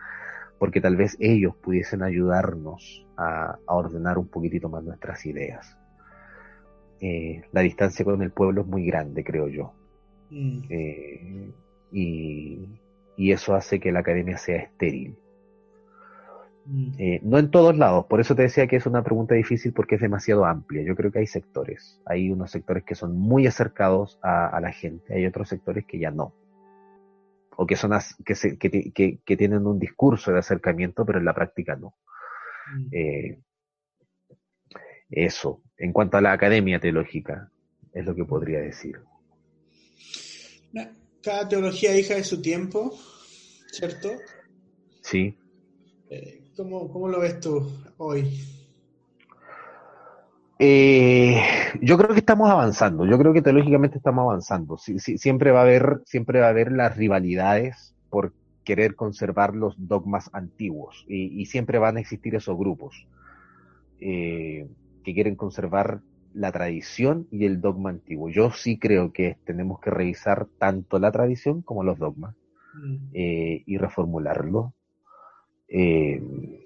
porque 0.58 0.80
tal 0.80 0.96
vez 0.96 1.16
ellos 1.20 1.54
pudiesen 1.56 2.02
ayudarnos 2.02 3.06
a, 3.16 3.58
a 3.66 3.74
ordenar 3.74 4.18
un 4.18 4.28
poquitito 4.28 4.68
más 4.68 4.84
nuestras 4.84 5.24
ideas. 5.26 5.76
Eh, 7.00 7.42
la 7.50 7.62
distancia 7.62 8.04
con 8.04 8.22
el 8.22 8.30
pueblo 8.30 8.62
es 8.62 8.66
muy 8.68 8.86
grande, 8.86 9.24
creo 9.24 9.48
yo. 9.48 9.72
Mm. 10.30 10.60
Eh, 10.70 11.50
y, 11.90 12.68
y 13.16 13.32
eso 13.32 13.54
hace 13.54 13.80
que 13.80 13.90
la 13.90 14.00
academia 14.00 14.38
sea 14.38 14.56
estéril. 14.56 15.16
Mm. 16.64 16.92
Eh, 16.98 17.20
no 17.24 17.38
en 17.38 17.50
todos 17.50 17.76
lados, 17.76 18.06
por 18.06 18.20
eso 18.20 18.36
te 18.36 18.42
decía 18.42 18.68
que 18.68 18.76
es 18.76 18.86
una 18.86 19.02
pregunta 19.02 19.34
difícil 19.34 19.72
porque 19.72 19.96
es 19.96 20.00
demasiado 20.00 20.44
amplia. 20.44 20.84
Yo 20.84 20.94
creo 20.94 21.10
que 21.10 21.18
hay 21.18 21.26
sectores, 21.26 22.00
hay 22.06 22.30
unos 22.30 22.52
sectores 22.52 22.84
que 22.84 22.94
son 22.94 23.16
muy 23.16 23.48
acercados 23.48 24.20
a, 24.22 24.46
a 24.46 24.60
la 24.60 24.70
gente, 24.70 25.12
hay 25.12 25.26
otros 25.26 25.48
sectores 25.48 25.84
que 25.86 25.98
ya 25.98 26.12
no. 26.12 26.32
O 27.56 27.66
que, 27.66 27.76
son 27.76 27.92
as- 27.92 28.16
que, 28.24 28.34
se- 28.34 28.58
que, 28.58 28.92
que- 28.92 29.18
que 29.24 29.36
tienen 29.36 29.66
un 29.66 29.78
discurso 29.78 30.32
de 30.32 30.38
acercamiento, 30.38 31.04
pero 31.04 31.18
en 31.18 31.24
la 31.24 31.34
práctica 31.34 31.76
no. 31.76 31.94
Mm. 32.74 32.88
Eh, 32.92 33.38
eso, 35.10 35.62
en 35.76 35.92
cuanto 35.92 36.16
a 36.16 36.20
la 36.20 36.32
academia 36.32 36.80
teológica, 36.80 37.50
es 37.92 38.04
lo 38.04 38.14
que 38.14 38.24
podría 38.24 38.60
decir. 38.60 38.98
Cada 41.22 41.48
teología 41.48 41.96
hija 41.96 42.14
de 42.14 42.24
su 42.24 42.42
tiempo, 42.42 42.98
¿cierto? 43.70 44.10
Sí, 45.02 45.38
Eh, 46.10 46.40
¿Cómo, 46.56 46.90
cómo 46.90 47.08
lo 47.08 47.20
ves 47.20 47.38
tú 47.40 47.70
hoy? 47.98 48.28
Eh, 50.64 51.42
yo 51.80 51.96
creo 51.98 52.10
que 52.10 52.20
estamos 52.20 52.48
avanzando, 52.50 53.04
yo 53.06 53.18
creo 53.18 53.32
que 53.32 53.42
teológicamente 53.42 53.96
estamos 53.98 54.22
avanzando. 54.22 54.76
Siempre 54.78 55.50
va 55.50 55.60
a 55.60 55.62
haber, 55.62 56.02
siempre 56.06 56.40
va 56.40 56.46
a 56.46 56.50
haber 56.50 56.70
las 56.72 56.96
rivalidades 56.96 57.94
por 58.10 58.32
querer 58.64 58.94
conservar 58.94 59.56
los 59.56 59.74
dogmas 59.88 60.30
antiguos 60.32 61.04
y, 61.08 61.40
y 61.40 61.46
siempre 61.46 61.78
van 61.78 61.96
a 61.96 62.00
existir 62.00 62.34
esos 62.36 62.56
grupos. 62.56 63.06
eh, 64.00 64.68
que 65.04 65.14
quieren 65.14 65.36
conservar 65.36 66.00
la 66.34 66.52
tradición 66.52 67.26
y 67.30 67.44
el 67.46 67.60
dogma 67.60 67.90
antiguo. 67.90 68.30
Yo 68.30 68.50
sí 68.52 68.78
creo 68.78 69.12
que 69.12 69.36
tenemos 69.44 69.80
que 69.80 69.90
revisar 69.90 70.46
tanto 70.58 70.98
la 70.98 71.12
tradición 71.12 71.62
como 71.62 71.82
los 71.84 71.98
dogmas 71.98 72.36
Mm. 72.74 72.96
eh, 73.14 73.62
y 73.66 73.78
reformularlo. 73.78 74.74
Eh, 75.68 76.61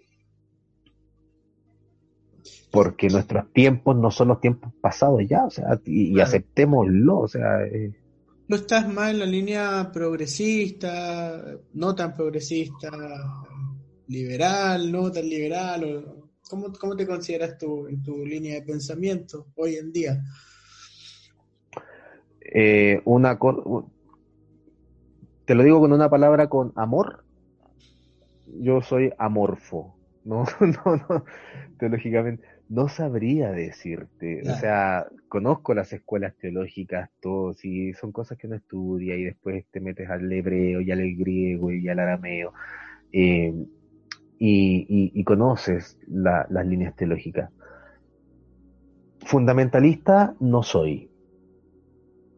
porque 2.76 3.08
nuestros 3.08 3.50
tiempos 3.54 3.96
no 3.96 4.10
son 4.10 4.28
los 4.28 4.38
tiempos 4.38 4.70
pasados 4.82 5.22
ya, 5.26 5.46
o 5.46 5.50
sea, 5.50 5.80
y, 5.86 6.12
Claro. 6.12 6.28
aceptémoslo, 6.28 7.20
o 7.20 7.26
sea, 7.26 7.62
eh, 7.64 7.90
¿No 8.48 8.56
estás 8.56 8.86
más 8.86 9.12
en 9.12 9.20
la 9.20 9.24
línea 9.24 9.90
progresista, 9.90 11.42
no 11.72 11.94
tan 11.94 12.14
progresista, 12.14 12.90
liberal, 14.08 14.92
no 14.92 15.10
tan 15.10 15.26
liberal? 15.26 15.84
O, 15.84 16.28
¿cómo, 16.50 16.70
¿Cómo 16.78 16.94
te 16.94 17.06
consideras 17.06 17.56
tú 17.56 17.86
en 17.86 18.02
tu 18.02 18.26
línea 18.26 18.56
de 18.56 18.62
pensamiento 18.62 19.46
hoy 19.56 19.76
en 19.76 19.90
día? 19.90 20.22
eh, 22.40 23.00
una 23.06 23.38
te 25.46 25.54
lo 25.54 25.62
digo 25.62 25.80
con 25.80 25.94
una 25.94 26.10
palabra 26.10 26.50
con 26.50 26.74
amor, 26.76 27.24
yo 28.60 28.82
soy 28.82 29.14
amorfo, 29.16 29.96
no, 30.24 30.44
no, 30.60 30.96
no, 31.08 31.24
teológicamente, 31.78 32.44
no 32.68 32.88
sabría 32.88 33.52
decirte, 33.52 34.44
o 34.48 34.54
sea, 34.54 35.06
conozco 35.28 35.74
las 35.74 35.92
escuelas 35.92 36.36
teológicas, 36.36 37.10
todo, 37.20 37.54
sí, 37.54 37.92
son 37.94 38.12
cosas 38.12 38.38
que 38.38 38.46
uno 38.48 38.56
estudia 38.56 39.16
y 39.16 39.24
después 39.24 39.64
te 39.70 39.80
metes 39.80 40.10
al 40.10 40.30
hebreo 40.32 40.80
y 40.80 40.90
al 40.90 41.00
griego 41.16 41.70
y 41.72 41.88
al 41.88 41.98
arameo, 42.00 42.52
eh, 43.12 43.54
y, 44.38 44.86
y- 44.88 45.12
y 45.20 45.24
conoces 45.24 45.98
la- 46.08 46.46
las 46.50 46.66
líneas 46.66 46.96
teológicas. 46.96 47.50
Fundamentalista 49.26 50.34
no 50.40 50.62
soy, 50.62 51.12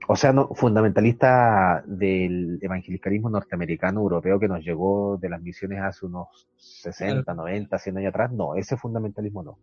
o 0.08 0.16
sea, 0.16 0.32
no, 0.32 0.48
fundamentalista 0.54 1.82
del 1.86 2.58
evangelicalismo 2.62 3.28
norteamericano, 3.30 4.00
europeo, 4.00 4.40
que 4.40 4.48
nos 4.48 4.64
llegó 4.64 5.18
de 5.18 5.28
las 5.28 5.42
misiones 5.42 5.80
hace 5.82 6.06
unos 6.06 6.48
60, 6.56 7.34
90, 7.34 7.78
100 7.78 7.98
años 7.98 8.10
atrás, 8.10 8.32
no, 8.32 8.54
ese 8.54 8.76
fundamentalismo 8.76 9.42
no. 9.42 9.58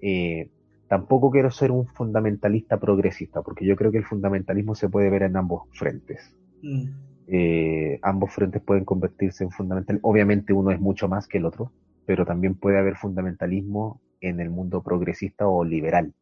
Eh, 0.00 0.48
tampoco 0.88 1.30
quiero 1.30 1.50
ser 1.50 1.70
un 1.70 1.86
fundamentalista 1.86 2.78
progresista, 2.78 3.42
porque 3.42 3.64
yo 3.66 3.76
creo 3.76 3.92
que 3.92 3.98
el 3.98 4.04
fundamentalismo 4.06 4.74
se 4.74 4.88
puede 4.88 5.10
ver 5.10 5.22
en 5.22 5.36
ambos 5.36 5.62
frentes. 5.72 6.34
Mm, 6.62 6.88
Eh, 7.32 7.98
ambos 8.02 8.32
frentes 8.32 8.60
pueden 8.62 8.84
convertirse 8.84 9.44
en 9.44 9.50
fundamental. 9.52 10.00
Obviamente 10.02 10.52
uno 10.52 10.72
es 10.72 10.80
mucho 10.80 11.08
más 11.08 11.28
que 11.28 11.38
el 11.38 11.46
otro, 11.46 11.72
pero 12.06 12.24
también 12.26 12.54
puede 12.56 12.78
haber 12.78 12.96
fundamentalismo 12.96 14.00
en 14.20 14.40
el 14.40 14.50
mundo 14.50 14.82
progresista 14.82 15.46
o 15.48 15.64
liberal. 15.64 16.12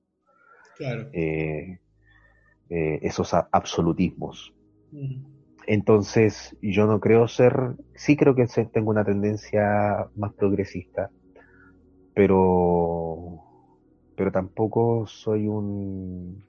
claro. 0.76 1.08
Eh, 1.12 1.78
eh, 2.70 2.98
esos 3.02 3.32
absolutismos. 3.34 4.54
Mm, 4.92 5.22
Entonces, 5.66 6.56
yo 6.62 6.86
no 6.86 7.00
creo 7.00 7.28
ser, 7.28 7.76
sí 7.94 8.16
creo 8.16 8.34
que 8.34 8.46
tengo 8.72 8.90
una 8.90 9.04
tendencia 9.04 10.08
más 10.16 10.32
progresista, 10.34 11.10
pero, 12.14 12.38
pero 14.18 14.32
tampoco 14.32 15.06
soy 15.08 15.48
un, 15.48 16.44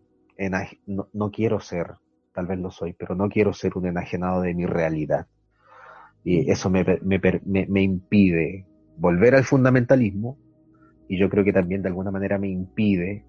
no, 0.88 1.10
no 1.14 1.32
quiero 1.32 1.60
ser, 1.60 1.88
tal 2.34 2.48
vez 2.48 2.60
lo 2.60 2.72
soy, 2.72 2.94
pero 2.94 3.16
no 3.16 3.30
quiero 3.30 3.54
ser 3.54 3.78
un 3.78 3.88
enajenado 3.88 4.42
de 4.42 4.54
mi 4.54 4.66
realidad. 4.66 5.28
Y 6.24 6.52
eso 6.52 6.70
me, 6.70 6.84
me, 7.04 7.20
me, 7.46 7.68
me 7.68 7.82
impide 7.84 8.66
volver 8.98 9.36
al 9.36 9.46
fundamentalismo 9.46 10.40
y 11.08 11.20
yo 11.20 11.30
creo 11.30 11.46
que 11.46 11.54
también 11.54 11.84
de 11.84 11.90
alguna 11.90 12.12
manera 12.12 12.40
me 12.40 12.50
impide 12.50 13.26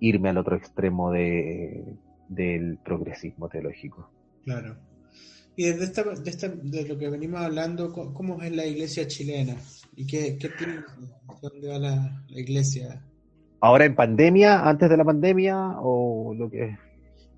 irme 0.00 0.30
al 0.30 0.38
otro 0.38 0.56
extremo 0.56 1.12
de, 1.12 1.96
del 2.28 2.78
progresismo 2.84 3.48
teológico. 3.48 4.12
claro. 4.44 4.76
Y 5.56 5.64
desde 5.66 5.84
esta, 5.86 6.04
de, 6.04 6.30
esta- 6.30 6.48
de 6.48 6.88
lo 6.88 6.98
que 6.98 7.10
venimos 7.10 7.40
hablando, 7.40 7.92
¿cómo, 7.92 8.14
cómo 8.14 8.42
es 8.42 8.52
la 8.52 8.66
iglesia 8.66 9.06
chilena? 9.08 9.56
¿Y 9.96 10.06
qué, 10.06 10.38
qué 10.38 10.50
tiene, 10.50 10.84
dónde 11.42 11.68
va 11.68 11.78
la, 11.78 12.24
la 12.28 12.40
iglesia? 12.40 13.04
Ahora 13.60 13.84
en 13.84 13.94
pandemia, 13.94 14.68
antes 14.68 14.88
de 14.88 14.96
la 14.96 15.04
pandemia, 15.04 15.76
o 15.80 16.34
lo 16.34 16.48
que 16.50 16.76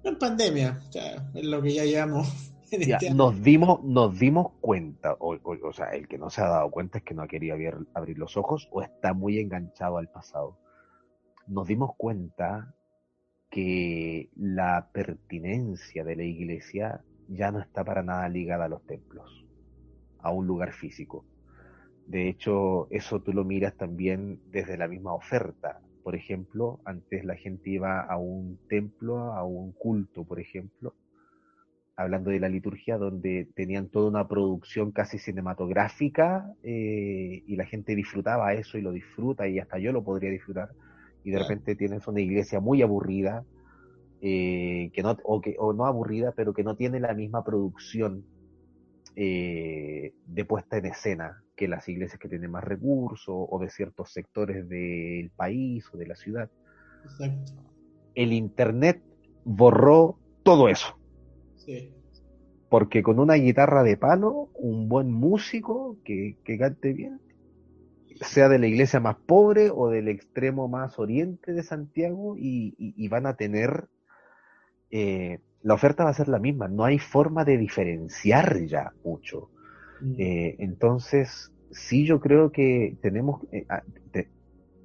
No 0.05 0.11
en 0.11 0.19
pandemia, 0.19 0.81
o 0.89 0.93
sea, 0.93 1.31
es 1.35 1.45
lo 1.45 1.63
que 1.63 1.73
ya 1.73 1.85
llevamos 1.85 2.29
ya, 2.71 2.97
este 2.97 3.11
nos 3.15 3.43
dimos, 3.43 3.83
nos 3.85 4.19
dimos 4.19 4.53
cuenta, 4.61 5.15
o, 5.19 5.35
o- 5.35 5.69
o 5.69 5.73
sea, 5.73 5.91
el 5.91 6.09
que 6.09 6.19
no 6.19 6.31
se 6.31 6.43
ha 6.43 6.49
dado 6.49 6.71
cuenta 6.71 6.99
es 6.99 7.05
que 7.05 7.15
no 7.15 7.23
ha 7.23 7.29
querido 7.29 7.55
abrir, 7.55 7.75
abrir 7.95 8.19
los 8.19 8.37
ojos 8.37 8.69
o 8.71 8.83
está 8.83 9.13
muy 9.15 9.39
enganchado 9.39 9.97
al 9.99 10.09
pasado. 10.09 10.59
Nos 11.47 11.67
dimos 11.67 11.91
cuenta 11.97 12.75
que 13.51 14.29
la 14.37 14.91
pertinencia 14.93 16.05
de 16.05 16.17
la 16.17 16.23
iglesia 16.23 17.03
ya 17.29 17.51
no 17.51 17.61
está 17.61 17.83
para 17.85 18.03
nada 18.03 18.29
ligada 18.29 18.67
a 18.67 18.69
los 18.69 18.85
templos, 18.87 19.29
a 20.21 20.31
un 20.31 20.47
lugar 20.47 20.73
físico. 20.73 21.25
De 22.07 22.29
hecho, 22.29 22.89
eso 22.91 23.21
tú 23.23 23.33
lo 23.33 23.45
miras 23.45 23.77
también 23.77 24.41
desde 24.47 24.77
la 24.77 24.87
misma 24.89 25.15
oferta. 25.15 25.81
Por 26.03 26.15
ejemplo, 26.17 26.81
antes 26.85 27.25
la 27.25 27.37
gente 27.37 27.71
iba 27.71 28.01
a 28.01 28.17
un 28.19 28.59
templo, 28.69 29.33
a 29.35 29.45
un 29.45 29.73
culto, 29.73 30.25
por 30.25 30.41
ejemplo, 30.41 30.95
hablando 31.97 32.31
de 32.31 32.41
la 32.41 32.49
liturgia, 32.49 32.97
donde 32.97 33.49
tenían 33.55 33.89
toda 33.91 34.09
una 34.09 34.27
producción 34.27 34.91
casi 34.93 35.19
cinematográfica 35.19 36.47
eh, 36.63 37.43
y 37.47 37.57
la 37.57 37.67
gente 37.67 37.95
disfrutaba 37.95 38.55
eso 38.55 38.79
y 38.79 38.83
lo 38.83 38.93
disfruta 38.93 39.47
y 39.49 39.59
hasta 39.59 39.79
yo 39.79 39.93
lo 39.93 40.03
podría 40.03 40.31
disfrutar. 40.31 40.71
Y 41.25 41.31
de 41.31 41.37
Claro. 41.37 41.49
repente 41.49 41.77
tienes 41.77 42.07
una 42.09 42.21
iglesia 42.21 42.61
muy 42.61 42.81
aburrida, 42.83 43.45
eh, 44.23 44.91
que 44.95 45.03
no, 45.03 45.17
o, 45.25 45.41
que, 45.41 45.57
o 45.59 45.73
no 45.75 45.87
aburrida, 45.87 46.33
pero 46.37 46.55
que 46.55 46.65
no 46.65 46.77
tiene 46.77 47.01
la 47.01 47.15
misma 47.15 47.45
producción 47.45 48.25
eh, 49.17 50.13
de 50.27 50.45
puesta 50.45 50.79
en 50.79 50.87
escena 50.87 51.45
que 51.61 51.69
las 51.69 51.87
iglesias 51.91 52.19
que 52.19 52.31
tienen 52.31 52.51
más 52.51 52.65
recursos 52.65 53.29
o 53.29 53.59
de 53.61 53.69
ciertos 53.69 54.11
sectores 54.15 54.67
del 54.67 55.31
país 55.37 55.85
o 55.93 55.99
de 55.99 56.07
la 56.07 56.15
ciudad. 56.17 56.49
Exacto. 57.05 57.53
El 58.15 58.33
Internet 58.33 59.03
borró 59.45 60.19
todo 60.43 60.71
eso. 60.71 60.99
Sí. 61.57 61.93
Porque 62.71 63.03
con 63.03 63.19
una 63.19 63.35
guitarra 63.35 63.83
de 63.83 63.99
palo, 63.99 64.49
un 64.55 64.89
buen 64.89 65.13
músico 65.13 65.99
que, 66.03 66.39
que 66.45 66.57
cante 66.57 66.95
bien, 66.95 67.21
sea 68.23 68.49
de 68.49 68.59
la 68.59 68.67
iglesia 68.67 69.01
más 69.01 69.17
pobre 69.27 69.69
o 69.71 69.91
del 69.91 70.09
extremo 70.09 70.67
más 70.67 70.99
oriente 70.99 71.53
de 71.53 71.63
Santiago, 71.63 72.39
y, 72.39 72.75
y- 72.79 72.95
y 72.97 73.09
van 73.09 73.27
a 73.27 73.35
tener, 73.37 73.89
eh, 74.91 75.41
la 75.63 75.75
oferta 75.75 76.05
va 76.05 76.11
a 76.11 76.15
ser 76.15 76.29
la 76.29 76.39
misma, 76.39 76.69
no 76.69 76.85
hay 76.87 76.99
forma 76.99 77.45
de 77.45 77.59
diferenciar 77.59 78.65
ya 78.65 78.93
mucho. 79.05 79.51
Mm, 80.01 80.15
Eh, 80.19 80.57
entonces, 80.59 81.53
sí 81.71 82.07
yo 82.07 82.21
creo 82.21 82.51
que 82.53 82.97
tenemos, 83.03 83.43
eh, 83.53 83.67
te- 84.13 84.29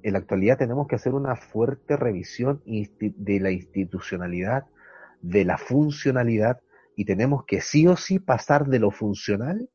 en 0.02 0.12
la 0.12 0.18
actualidad 0.20 0.58
tenemos 0.58 0.86
que 0.86 0.94
hacer 0.96 1.14
una 1.14 1.36
fuerte 1.36 1.96
revisión 1.96 2.62
de 2.64 3.40
la 3.40 3.50
institucionalidad, 3.50 4.64
de 5.20 5.44
la 5.44 5.58
funcionalidad, 5.58 6.60
y 6.96 7.04
tenemos 7.04 7.44
que 7.44 7.60
sí 7.60 7.86
o 7.86 7.96
sí 7.96 8.18
pasar 8.18 8.66
de 8.66 8.78
lo 8.78 8.90
funcional 8.90 9.68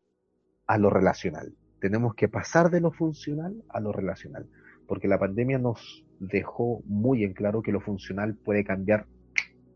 a 0.68 0.78
lo 0.78 0.90
relacional. 0.90 1.54
Tenemos 1.80 2.16
que 2.16 2.30
pasar 2.30 2.70
de 2.70 2.80
lo 2.80 2.92
funcional 2.92 3.54
a 3.70 3.80
lo 3.80 3.92
relacional, 3.92 4.48
porque 4.88 5.08
la 5.08 5.20
pandemia 5.20 5.58
nos 5.58 6.06
dejó 6.20 6.82
muy 6.86 7.24
en 7.24 7.34
claro 7.34 7.62
que 7.62 7.72
lo 7.72 7.82
funcional 7.82 8.36
puede 8.36 8.64
cambiar 8.64 9.06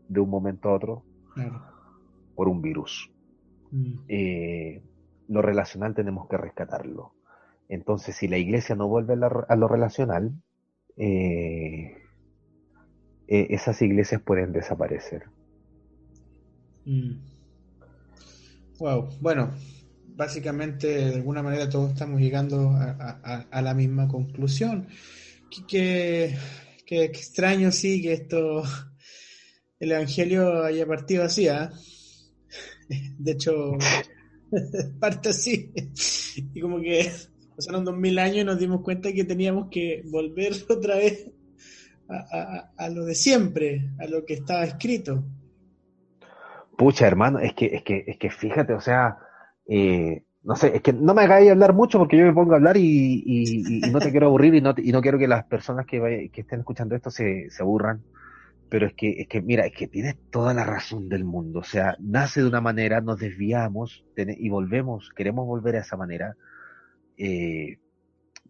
de 0.08 0.20
un 0.20 0.30
momento 0.30 0.68
a 0.68 0.74
otro 0.74 1.04
claro. 1.34 1.60
por 2.34 2.48
un 2.48 2.62
virus 2.62 3.10
Mm, 3.72 3.98
eh, 4.08 4.80
lo 5.28 5.42
relacional 5.42 5.94
tenemos 5.94 6.28
que 6.28 6.36
rescatarlo. 6.36 7.12
Entonces, 7.68 8.16
si 8.16 8.28
la 8.28 8.38
iglesia 8.38 8.74
no 8.76 8.88
vuelve 8.88 9.14
a, 9.14 9.56
lo 9.56 9.68
relacional, 9.68 10.32
eh, 10.96 11.96
eh, 13.28 13.46
esas 13.50 13.80
iglesias 13.82 14.22
pueden 14.22 14.52
desaparecer. 14.52 15.24
mm. 16.86 17.12
Wow. 18.78 19.08
Bueno, 19.20 19.54
básicamente 20.16 20.86
de 20.86 21.14
alguna 21.14 21.42
manera 21.42 21.68
todos 21.68 21.92
estamos 21.92 22.20
llegando 22.20 22.70
a, 22.70 22.90
a- 22.90 23.20
a- 23.24 23.46
a 23.50 23.62
la 23.62 23.74
misma 23.74 24.06
conclusión. 24.08 24.86
Qué 25.68 26.36
extraño 26.88 27.72
sí 27.72 28.02
que 28.02 28.12
esto, 28.12 28.62
el 29.80 29.92
Evangelio 29.92 30.62
haya 30.64 30.86
partido 30.86 31.24
así, 31.24 31.48
¿ah? 31.48 31.72
De 33.18 33.32
hecho, 33.32 33.76
parte 35.00 35.30
así. 35.30 35.72
Y 36.54 36.60
como 36.60 36.80
que 36.80 37.10
pasaron 37.56 37.84
dos 37.84 37.96
mil 37.96 38.18
años 38.18 38.38
y 38.38 38.44
nos 38.44 38.58
dimos 38.58 38.82
cuenta 38.82 39.12
que 39.12 39.24
teníamos 39.24 39.68
que 39.70 40.02
volver 40.10 40.52
otra 40.68 40.96
vez 40.96 41.30
a, 42.08 42.70
a- 42.76 42.88
lo 42.88 43.04
de 43.04 43.14
siempre, 43.14 43.90
a 43.98 44.06
lo 44.06 44.24
que 44.24 44.34
estaba 44.34 44.64
escrito. 44.64 45.24
Pucha, 46.76 47.06
hermano, 47.06 47.38
es 47.38 47.54
que, 47.54 47.66
es 47.66 47.82
que, 47.82 48.04
es 48.06 48.18
que 48.18 48.30
fíjate, 48.30 48.74
o 48.74 48.80
sea, 48.80 49.18
eh, 49.66 50.22
no 50.42 50.54
sé, 50.54 50.76
es 50.76 50.82
que 50.82 50.92
no 50.92 51.14
me 51.14 51.22
hagáis 51.22 51.50
hablar 51.50 51.72
mucho 51.72 51.98
porque 51.98 52.18
yo 52.18 52.24
me 52.24 52.34
pongo 52.34 52.52
a 52.52 52.56
hablar 52.56 52.76
y, 52.76 53.80
no 53.90 53.98
te 53.98 54.10
quiero 54.10 54.26
aburrir 54.26 54.54
y 54.54 54.60
no, 54.60 54.74
y 54.76 54.92
no 54.92 55.00
quiero 55.00 55.18
que 55.18 55.26
las 55.26 55.44
personas 55.46 55.86
que, 55.86 56.30
que 56.32 56.40
estén 56.42 56.60
escuchando 56.60 56.94
esto 56.94 57.10
se, 57.10 57.50
se 57.50 57.62
aburran. 57.62 58.02
Pero 58.68 58.86
es 58.86 58.94
que, 58.94 59.20
es 59.20 59.28
que, 59.28 59.40
mira, 59.40 59.66
es 59.66 59.72
que 59.72 59.86
tienes 59.86 60.16
toda 60.30 60.52
la 60.52 60.64
razón 60.64 61.08
del 61.08 61.24
mundo. 61.24 61.60
O 61.60 61.64
sea, 61.64 61.96
nace 62.00 62.40
de 62.40 62.48
una 62.48 62.60
manera, 62.60 63.00
nos 63.00 63.18
desviamos 63.18 64.04
y 64.16 64.48
volvemos, 64.48 65.10
queremos 65.14 65.46
volver 65.46 65.76
a 65.76 65.80
esa 65.80 65.96
manera. 65.96 66.36
Eh, 67.16 67.78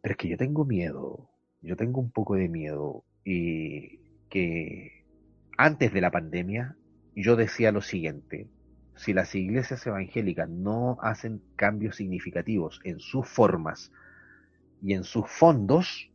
pero 0.01 0.13
es 0.13 0.17
que 0.19 0.29
yo 0.29 0.37
tengo 0.37 0.65
miedo, 0.65 1.29
yo 1.61 1.77
tengo 1.77 2.01
un 2.01 2.11
poco 2.11 2.35
de 2.37 2.49
miedo. 2.49 3.05
Y 3.25 3.99
que 4.31 5.05
antes 5.59 5.93
de 5.93 6.01
la 6.01 6.11
pandemia, 6.11 6.77
yo 7.15 7.37
decía 7.37 7.73
lo 7.73 7.83
siguiente, 7.83 8.49
si 8.97 9.13
las 9.13 9.35
iglesias 9.35 9.87
evangélicas 9.87 10.49
no 10.49 10.99
hacen 11.03 11.43
cambios 11.57 11.97
significativos 11.97 12.81
en 12.85 12.99
sus 12.99 13.29
formas 13.29 13.93
y 14.83 14.95
en 14.95 15.05
sus 15.05 15.29
fondos, 15.29 16.11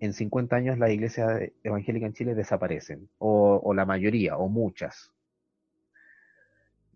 en 0.00 0.12
50 0.12 0.56
años 0.56 0.78
las 0.78 0.90
iglesias 0.90 1.50
evangélicas 1.62 2.08
en 2.08 2.14
Chile 2.14 2.34
desaparecen, 2.34 3.08
o, 3.18 3.72
la 3.74 3.84
mayoría, 3.84 4.36
o 4.36 4.48
muchas. 4.48 5.12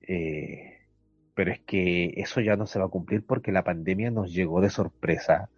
Eh, 0.03 0.79
pero 1.35 1.53
es 1.53 1.61
que 1.61 2.13
eso 2.17 2.41
ya 2.41 2.57
no 2.57 2.67
se 2.67 2.79
va 2.79 2.87
a 2.87 2.91
cumplir 2.91 3.25
porque 3.25 3.53
la 3.53 3.65
pandemia 3.65 4.11
nos 4.11 4.33
llegó 4.33 4.61
de 4.61 4.71
sorpresa 4.71 5.49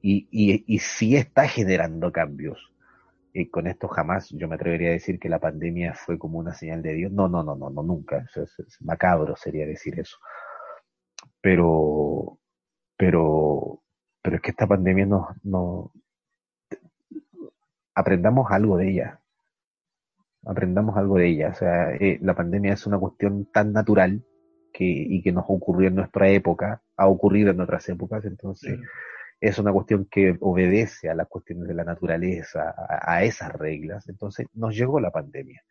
y, 0.00 0.78
sí 0.80 1.16
está 1.16 1.46
generando 1.46 2.10
cambios 2.10 2.72
y 3.32 3.48
con 3.48 3.66
esto 3.66 3.88
jamás 3.88 4.28
yo 4.30 4.48
me 4.48 4.56
atrevería 4.56 4.88
a 4.90 4.92
decir 4.92 5.18
que 5.18 5.28
la 5.28 5.38
pandemia 5.38 5.94
fue 5.94 6.18
como 6.18 6.38
una 6.38 6.52
señal 6.52 6.82
de 6.82 6.92
Dios. 6.92 7.12
No, 7.12 7.28
no, 7.28 7.42
no, 7.42 7.56
no, 7.56 7.70
no 7.70 7.82
nunca. 7.82 8.26
macabro 8.80 9.36
sería 9.36 9.66
decir 9.66 9.98
eso. 9.98 10.18
Pero, 11.40 12.38
pero, 12.96 13.82
pero 14.20 14.36
es 14.36 14.42
que 14.42 14.50
esta 14.50 14.66
pandemia 14.66 15.06
no, 15.06 15.28
no, 15.44 15.92
aprendamos 17.94 18.50
algo 18.50 18.76
de 18.76 18.90
ella. 18.90 19.20
Aprendamos 20.44 20.96
algo 20.96 21.18
de 21.18 21.28
ella. 21.28 21.50
O 21.50 21.54
sea, 21.54 21.94
eh, 21.94 22.18
la 22.22 22.34
pandemia 22.34 22.72
es 22.72 22.86
una 22.86 22.98
cuestión 22.98 23.46
tan 23.52 23.72
natural 23.72 24.24
que, 24.72 24.84
y 24.84 25.22
que 25.22 25.32
nos 25.32 25.44
ocurrió 25.48 25.88
en 25.88 25.96
nuestra 25.96 26.28
época, 26.28 26.82
ha 26.96 27.06
ocurrido 27.06 27.50
en 27.50 27.60
otras 27.60 27.88
épocas, 27.88 28.24
entonces 28.24 28.78
es 29.42 29.58
una 29.58 29.72
cuestión 29.72 30.06
que 30.08 30.36
obedece 30.40 31.10
a 31.10 31.16
las 31.16 31.26
cuestiones 31.26 31.66
de 31.66 31.74
la 31.74 31.82
naturaleza, 31.82 32.76
a, 32.78 33.24
esas 33.24 33.52
reglas. 33.52 34.08
Entonces 34.08 34.46
nos 34.54 34.76
llegó 34.76 35.00
la 35.00 35.10
pandemia. 35.10 35.64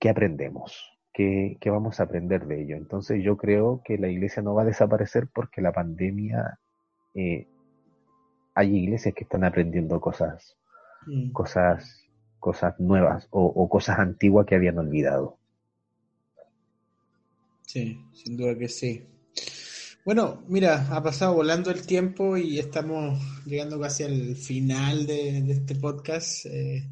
¿Qué 0.00 0.08
aprendemos? 0.08 0.90
¿Qué, 1.12 1.58
vamos 1.66 2.00
a 2.00 2.04
aprender 2.04 2.46
de 2.46 2.62
ello? 2.62 2.76
Entonces 2.76 3.22
yo 3.22 3.36
creo 3.36 3.82
que 3.84 3.98
la 3.98 4.08
iglesia 4.08 4.42
no 4.42 4.54
va 4.54 4.62
a 4.62 4.64
desaparecer 4.64 5.28
porque 5.34 5.60
la 5.60 5.72
pandemia, 5.72 6.58
eh, 7.12 7.46
hay 8.54 8.74
iglesias 8.74 9.14
que 9.14 9.24
están 9.24 9.44
aprendiendo 9.44 10.00
cosas, 10.00 10.56
mm. 11.06 11.32
cosas, 11.32 12.06
cosas 12.38 12.78
nuevas 12.78 13.26
o, 13.30 13.44
o 13.44 13.68
cosas 13.68 13.98
antiguas 13.98 14.46
que 14.46 14.54
habían 14.54 14.78
olvidado. 14.78 15.38
Sí, 17.66 17.98
sin 18.12 18.36
duda 18.36 18.56
que 18.56 18.68
sí. 18.68 19.06
Bueno, 20.04 20.44
mira, 20.48 20.86
ha 20.90 21.02
pasado 21.02 21.32
volando 21.32 21.70
el 21.70 21.86
tiempo 21.86 22.36
y 22.36 22.58
estamos 22.58 23.18
llegando 23.46 23.80
casi 23.80 24.02
al 24.02 24.36
final 24.36 25.06
de, 25.06 25.38
este 25.50 25.76
podcast 25.76 26.44
eh, 26.44 26.90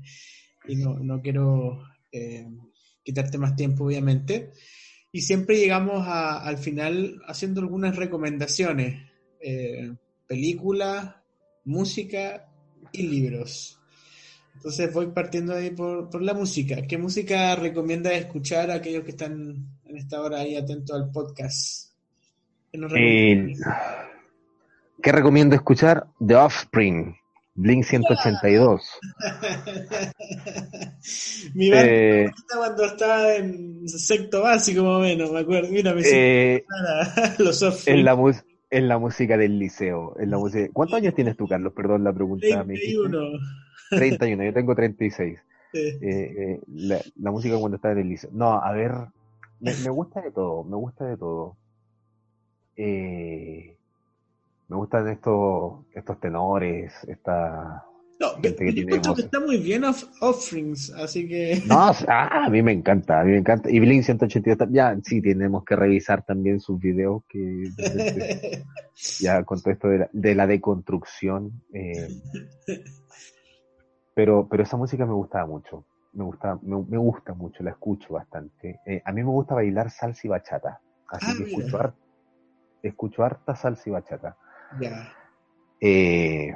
y 0.67 0.77
no, 0.77 1.21
quiero 1.21 1.83
eh, 2.11 2.49
quitarte 3.03 3.37
más 3.37 3.55
tiempo, 3.55 3.85
obviamente. 3.85 4.53
Y 5.13 5.21
siempre 5.21 5.59
llegamos 5.59 6.07
al 6.09 6.57
final 6.57 7.21
haciendo 7.27 7.61
algunas 7.61 7.97
recomendaciones, 7.97 9.11
eh, 9.43 9.95
películas, 10.27 11.15
música 11.67 12.51
y 12.93 13.09
libros. 13.09 13.79
Entonces 14.55 14.93
voy 14.93 15.07
partiendo 15.07 15.55
ahí 15.55 15.71
por, 15.71 16.09
por 16.09 16.23
la 16.23 16.35
música. 16.35 16.83
¿Qué 16.83 16.99
música 16.99 17.57
recomienda 17.57 18.13
escuchar 18.13 18.71
a 18.71 18.75
aquellos 18.75 19.05
que 19.05 19.11
están 19.11 19.67
en 19.85 19.97
esta 19.97 20.21
hora 20.21 20.39
ahí 20.39 20.57
atentos 20.57 20.95
al 20.95 21.11
podcast? 21.11 21.91
Eh, 22.73 23.55
¿Qué 25.03 25.13
recomiendo 25.13 25.55
escuchar? 25.55 26.07
The 26.25 26.37
Offspring, 26.37 27.15
Blink 27.55 27.85
182. 27.85 28.99
Mi 31.55 31.71
eh, 31.73 32.31
cuando 32.57 32.85
estaba 32.85 33.35
en 33.35 33.89
sexto 33.89 34.43
básico 34.43 34.85
más 34.85 34.97
o 34.97 35.01
menos, 35.01 35.33
me 35.33 35.41
acuerdo. 35.41 35.71
Mira, 35.71 35.93
me 35.93 36.03
eh, 36.05 36.65
los 37.39 37.63
Offspring. 37.63 37.99
En 37.99 38.05
la, 38.05 38.17
en 38.71 38.89
la 38.89 38.99
música 38.99 39.37
del 39.37 39.59
liceo. 39.59 40.15
En 40.19 40.31
la 40.31 40.39
música... 40.39 40.69
¿Cuántos 40.73 40.97
años 40.97 41.15
tienes 41.15 41.37
tú, 41.37 41.47
Carlos? 41.47 41.73
Perdón 41.75 42.05
la 42.05 42.13
pregunta. 42.13 42.65
31. 42.65 43.19
31, 43.97 44.45
yo 44.45 44.53
tengo 44.53 44.75
36. 44.75 45.39
Eh, 45.75 45.99
eh, 46.03 46.61
la, 46.69 47.01
la, 47.21 47.31
música 47.31 47.57
cuando 47.59 47.77
estaba 47.77 47.93
en 47.93 48.01
el 48.01 48.09
liceo. 48.09 48.31
No, 48.33 48.53
a 48.63 48.73
ver, 48.73 48.93
me, 49.61 49.75
me 49.75 49.91
gusta 49.91 50.21
de 50.21 50.31
todo, 50.31 50.65
me 50.65 50.77
gusta 50.77 51.07
de 51.07 51.17
todo. 51.17 51.57
Eh, 52.77 53.77
me 54.69 54.77
gustan 54.77 55.09
estos, 55.09 55.85
estos 55.95 56.21
tenores, 56.21 56.93
esta 57.07 57.85
no, 58.23 58.41
que 58.41 58.49
está 59.19 59.41
muy 59.41 59.59
bien 59.59 59.85
off 59.85 60.05
offerings, 60.21 60.91
así 60.93 61.27
que... 61.27 61.61
No, 61.67 61.91
ah, 62.09 62.45
a 62.47 62.51
mí 62.51 62.63
me 62.63 62.73
encanta, 62.73 63.21
a 63.21 63.25
mí 63.25 63.33
me 63.33 63.39
encanta. 63.39 63.69
Y 63.71 63.81
Blink 63.81 64.05
182, 64.05 64.69
ya 64.71 64.97
sí, 65.03 65.21
tenemos 65.21 65.65
que 65.65 65.75
revisar 65.75 66.25
también 66.25 66.61
sus 66.61 66.79
videos, 66.79 67.25
que 67.29 67.65
ya 69.21 69.43
con 69.43 69.61
todo 69.61 69.73
esto 69.73 69.89
de 69.89 69.99
la, 69.99 70.11
de 70.13 70.35
la 70.35 70.47
deconstrucción. 70.47 71.63
Pero, 74.15 74.47
pero 74.49 74.63
esa 74.63 74.77
música 74.77 75.07
me 75.07 75.15
gustaba 75.15 75.47
mucho, 75.47 75.87
me 76.13 76.25
gusta, 76.25 76.59
me, 76.63 76.99
gusta 76.99 77.35
mucho, 77.35 77.63
la 77.63 77.71
escucho 77.71 78.15
bastante. 78.15 78.81
Eh, 78.85 79.03
a 79.05 79.13
mí 79.13 79.23
me 79.23 79.31
gusta 79.31 79.55
bailar 79.55 79.91
salsa 79.91 80.27
y 80.27 80.31
bachata, 80.31 80.81
así 81.09 81.27
ah, 81.31 81.35
que 81.37 81.43
escucho 81.45 81.95
escucho 82.83 83.23
harta 83.23 83.55
salsa 83.55 83.89
y 83.89 83.93
bachata. 83.93 84.37
Eh, 85.81 86.55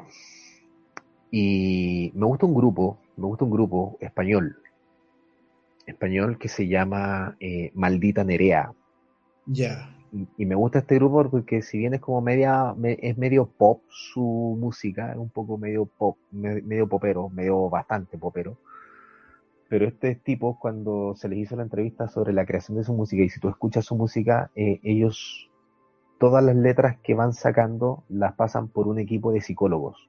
y 1.31 2.13
me 2.15 2.27
gusta 2.27 2.47
un 2.47 2.55
grupo, 2.55 2.99
me 3.17 3.27
gusta 3.27 3.45
un 3.45 3.51
grupo 3.51 3.97
español, 4.01 4.57
español 5.87 6.39
que 6.39 6.49
se 6.49 6.69
llama 6.69 7.37
eh, 7.41 7.71
Maldita 7.75 8.25
Nerea. 8.25 8.73
Ya. 9.47 9.96
Y, 10.39 10.47
me 10.47 10.55
gusta 10.55 10.79
este 10.79 10.95
grupo 10.97 11.29
porque 11.31 11.63
si 11.63 11.79
bien 11.79 11.95
es 11.95 12.01
como 12.01 12.21
media, 12.21 12.75
es 12.85 13.19
medio 13.19 13.47
pop 13.47 13.83
su 13.89 14.57
música, 14.59 15.13
es 15.13 15.19
un 15.19 15.29
poco 15.29 15.59
medio 15.59 15.85
pop, 15.87 16.17
medio 16.31 16.89
popero, 16.89 17.29
medio 17.29 17.69
bastante 17.69 18.17
popero. 18.17 18.57
Pero 19.69 19.87
este 19.87 20.15
tipo, 20.15 20.59
cuando 20.59 21.15
se 21.17 21.29
les 21.29 21.41
hizo 21.41 21.57
la 21.57 21.65
entrevista 21.65 22.09
sobre 22.09 22.33
la 22.33 22.47
creación 22.47 22.79
de 22.79 22.85
su 22.85 22.95
música, 22.95 23.23
y 23.23 23.29
si 23.29 23.41
tú 23.41 23.49
escuchas 23.49 23.85
su 23.85 23.97
música, 23.97 24.51
eh, 24.55 24.81
ellos 24.85 25.51
todas 26.19 26.43
las 26.43 26.57
letras 26.57 26.99
que 27.03 27.15
van 27.15 27.33
sacando 27.33 28.05
las 28.09 28.35
pasan 28.35 28.69
por 28.69 28.89
un 28.89 28.99
equipo 28.99 29.33
de 29.33 29.41
psicólogos. 29.41 30.09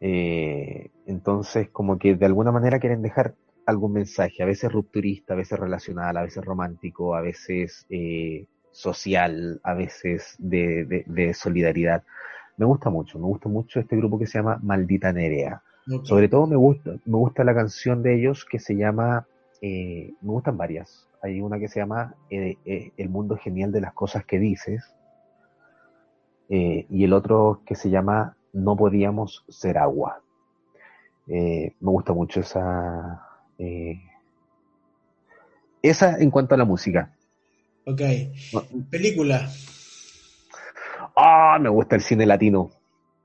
Eh, 0.00 0.90
entonces, 1.06 1.70
como 1.70 1.98
que 1.98 2.14
de 2.14 2.26
alguna 2.26 2.52
manera 2.52 2.78
quieren 2.78 3.02
dejar 3.02 3.34
algún 3.66 3.92
mensaje, 3.92 4.42
a 4.42 4.46
veces 4.46 4.72
rupturista, 4.72 5.34
a 5.34 5.36
veces 5.36 5.58
relacional, 5.58 6.16
a 6.16 6.22
veces 6.22 6.44
romántico, 6.44 7.14
a 7.14 7.20
veces 7.20 7.84
eh, 7.90 8.46
social, 8.76 9.60
a 9.64 9.74
veces 9.74 10.36
de, 10.38 11.32
solidaridad. 11.34 12.04
Me 12.58 12.66
gusta 12.66 12.90
mucho, 12.90 13.18
me 13.18 13.24
gusta 13.24 13.48
mucho 13.48 13.80
este 13.80 13.96
grupo 13.96 14.18
que 14.18 14.26
se 14.26 14.38
llama 14.38 14.58
Maldita 14.62 15.12
Nerea. 15.12 15.62
Sobre 16.02 16.28
todo 16.28 16.46
me 16.46 16.56
gusta, 16.56 16.96
me 17.04 17.16
gusta 17.16 17.44
la 17.44 17.54
canción 17.54 18.02
de 18.02 18.16
ellos 18.16 18.44
que 18.44 18.58
se 18.58 18.74
llama, 18.74 19.26
eh, 19.62 20.12
me 20.20 20.30
gustan 20.32 20.56
varias, 20.56 21.08
hay 21.22 21.40
una 21.40 21.60
que 21.60 21.68
se 21.68 21.78
llama 21.78 22.14
eh, 22.28 22.56
eh, 22.64 22.90
El 22.96 23.08
mundo 23.08 23.36
genial 23.36 23.70
de 23.70 23.80
las 23.80 23.92
cosas 23.92 24.24
que 24.24 24.38
dices. 24.38 24.94
Y 26.48 27.02
el 27.02 27.12
otro 27.12 27.62
que 27.66 27.74
se 27.74 27.90
llama 27.90 28.36
No 28.52 28.76
podíamos 28.76 29.44
ser 29.48 29.78
agua. 29.78 30.22
me 31.26 31.72
gusta 31.80 32.12
mucho 32.12 32.40
esa. 32.40 33.25
Esa 35.82 36.18
en 36.18 36.30
cuanto 36.30 36.54
a 36.54 36.58
la 36.58 36.64
música. 36.64 37.14
Ok. 37.84 38.00
Película. 38.90 39.48
Ah, 41.16 41.58
me 41.60 41.68
gusta 41.68 41.96
el 41.96 42.02
cine 42.02 42.26
latino. 42.26 42.70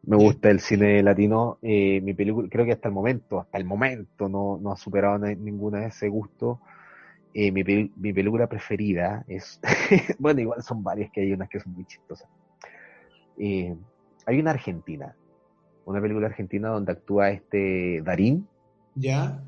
Me 0.03 0.17
gusta 0.17 0.49
el 0.49 0.59
cine 0.59 1.03
latino. 1.03 1.59
mi 1.61 2.13
película, 2.13 2.47
creo 2.49 2.65
que 2.65 2.71
hasta 2.71 2.87
el 2.87 2.93
momento, 2.93 3.39
hasta 3.39 3.57
el 3.57 3.65
momento 3.65 4.29
no, 4.29 4.59
no 4.61 4.71
ha 4.71 4.77
superado 4.77 5.17
ninguna 5.17 5.79
de 5.79 5.87
ese 5.87 6.07
gusto. 6.07 6.61
Eh, 7.33 7.51
mi, 7.51 7.63
mi, 7.63 8.11
película 8.11 8.47
preferida 8.47 9.23
es, 9.27 9.59
bueno, 10.19 10.41
igual 10.41 10.61
son 10.63 10.83
varias 10.83 11.11
que 11.11 11.21
hay 11.21 11.31
unas 11.31 11.47
que 11.47 11.59
son 11.61 11.73
muy 11.73 11.85
chistosas. 11.85 12.29
Eh, 13.37 13.73
hay 14.25 14.39
una 14.39 14.51
argentina, 14.51 15.15
una 15.85 16.01
película 16.01 16.27
argentina 16.27 16.69
donde 16.69 16.91
actúa 16.91 17.29
este 17.31 18.01
Darín. 18.01 18.47
Ya. 18.95 19.41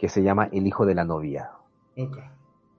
Que 0.00 0.08
se 0.08 0.22
llama 0.22 0.48
El 0.50 0.66
hijo 0.66 0.86
de 0.86 0.94
la 0.94 1.04
novia. 1.04 1.50
Okay. 1.94 2.24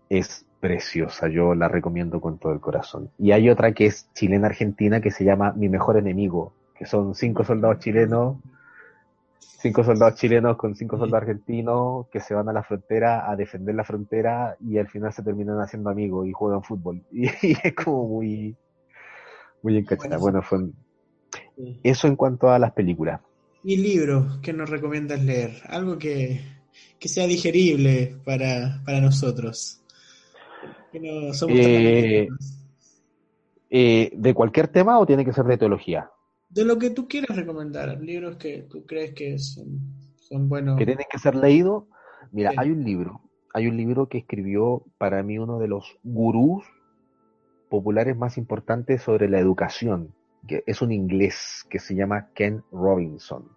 Es 0.09 0.43
preciosa, 0.59 1.27
yo 1.27 1.53
la 1.53 1.67
recomiendo 1.67 2.19
con 2.19 2.39
todo 2.39 2.51
el 2.51 2.59
corazón. 2.59 3.11
Y 3.19 3.31
hay 3.31 3.47
otra 3.47 3.73
que 3.73 3.85
es 3.85 4.11
chilena-argentina 4.13 5.01
que 5.01 5.11
se 5.11 5.23
llama 5.23 5.53
Mi 5.53 5.69
mejor 5.69 5.97
enemigo, 5.97 6.53
que 6.73 6.87
son 6.87 7.13
cinco 7.13 7.43
soldados 7.43 7.77
chilenos, 7.77 8.37
cinco 9.61 9.83
soldados 9.83 10.15
chilenos 10.15 10.57
con 10.57 10.73
cinco 10.73 10.97
soldados 10.97 11.27
argentinos 11.27 12.07
que 12.11 12.19
se 12.19 12.33
van 12.33 12.49
a 12.49 12.53
la 12.53 12.63
frontera 12.63 13.29
a 13.29 13.35
defender 13.35 13.75
la 13.75 13.83
frontera 13.83 14.57
y 14.59 14.79
al 14.79 14.87
final 14.87 15.13
se 15.13 15.21
terminan 15.21 15.59
haciendo 15.59 15.91
amigos 15.91 16.27
y 16.27 16.31
juegan 16.31 16.63
fútbol. 16.63 17.03
Y, 17.11 17.27
es 17.27 17.75
como 17.75 18.07
muy, 18.07 18.55
muy 19.61 19.77
encachada. 19.77 20.17
Bueno, 20.17 20.41
fue 20.41 20.71
eso 21.83 22.07
en 22.07 22.15
cuanto 22.15 22.49
a 22.49 22.57
las 22.57 22.71
películas. 22.71 23.21
¿Y 23.63 23.77
libros 23.77 24.39
que 24.41 24.53
nos 24.53 24.71
recomiendas 24.71 25.23
leer? 25.23 25.51
Algo 25.67 25.99
que, 25.99 26.41
que 26.99 27.09
sea 27.09 27.27
digerible 27.27 28.15
para, 28.25 28.81
para 28.85 29.01
nosotros. 29.01 29.81
Que 30.91 30.99
no 30.99 31.33
somos 31.33 31.57
eh, 31.57 32.27
eh, 33.69 34.11
¿De 34.13 34.33
cualquier 34.33 34.67
tema 34.67 34.99
o 34.99 35.05
tiene 35.05 35.23
que 35.23 35.33
ser 35.33 35.45
de 35.45 35.57
teología? 35.57 36.11
De 36.49 36.65
lo 36.65 36.77
que 36.77 36.89
tú 36.89 37.07
quieras 37.07 37.35
recomendar, 37.35 37.99
libros 38.01 38.35
que 38.35 38.63
tú 38.69 38.85
crees 38.85 39.13
que 39.13 39.39
son, 39.39 39.79
son 40.17 40.49
buenos. 40.49 40.77
Que 40.77 40.85
tienen 40.85 41.05
que 41.09 41.17
ser 41.17 41.35
leídos. 41.35 41.85
Mira, 42.31 42.51
hay 42.57 42.69
un 42.69 42.83
libro, 42.83 43.21
hay 43.53 43.67
un 43.67 43.77
libro 43.77 44.07
que 44.07 44.17
escribió 44.19 44.83
para 44.97 45.23
mí 45.23 45.37
uno 45.37 45.59
de 45.59 45.69
los 45.69 45.97
gurús 46.03 46.65
populares 47.69 48.17
más 48.17 48.37
importantes 48.37 49.01
sobre 49.01 49.29
la 49.29 49.39
educación, 49.39 50.13
que 50.45 50.63
es 50.67 50.81
un 50.81 50.91
inglés 50.91 51.65
que 51.69 51.79
se 51.79 51.95
llama 51.95 52.29
Ken 52.33 52.63
Robinson. 52.71 53.49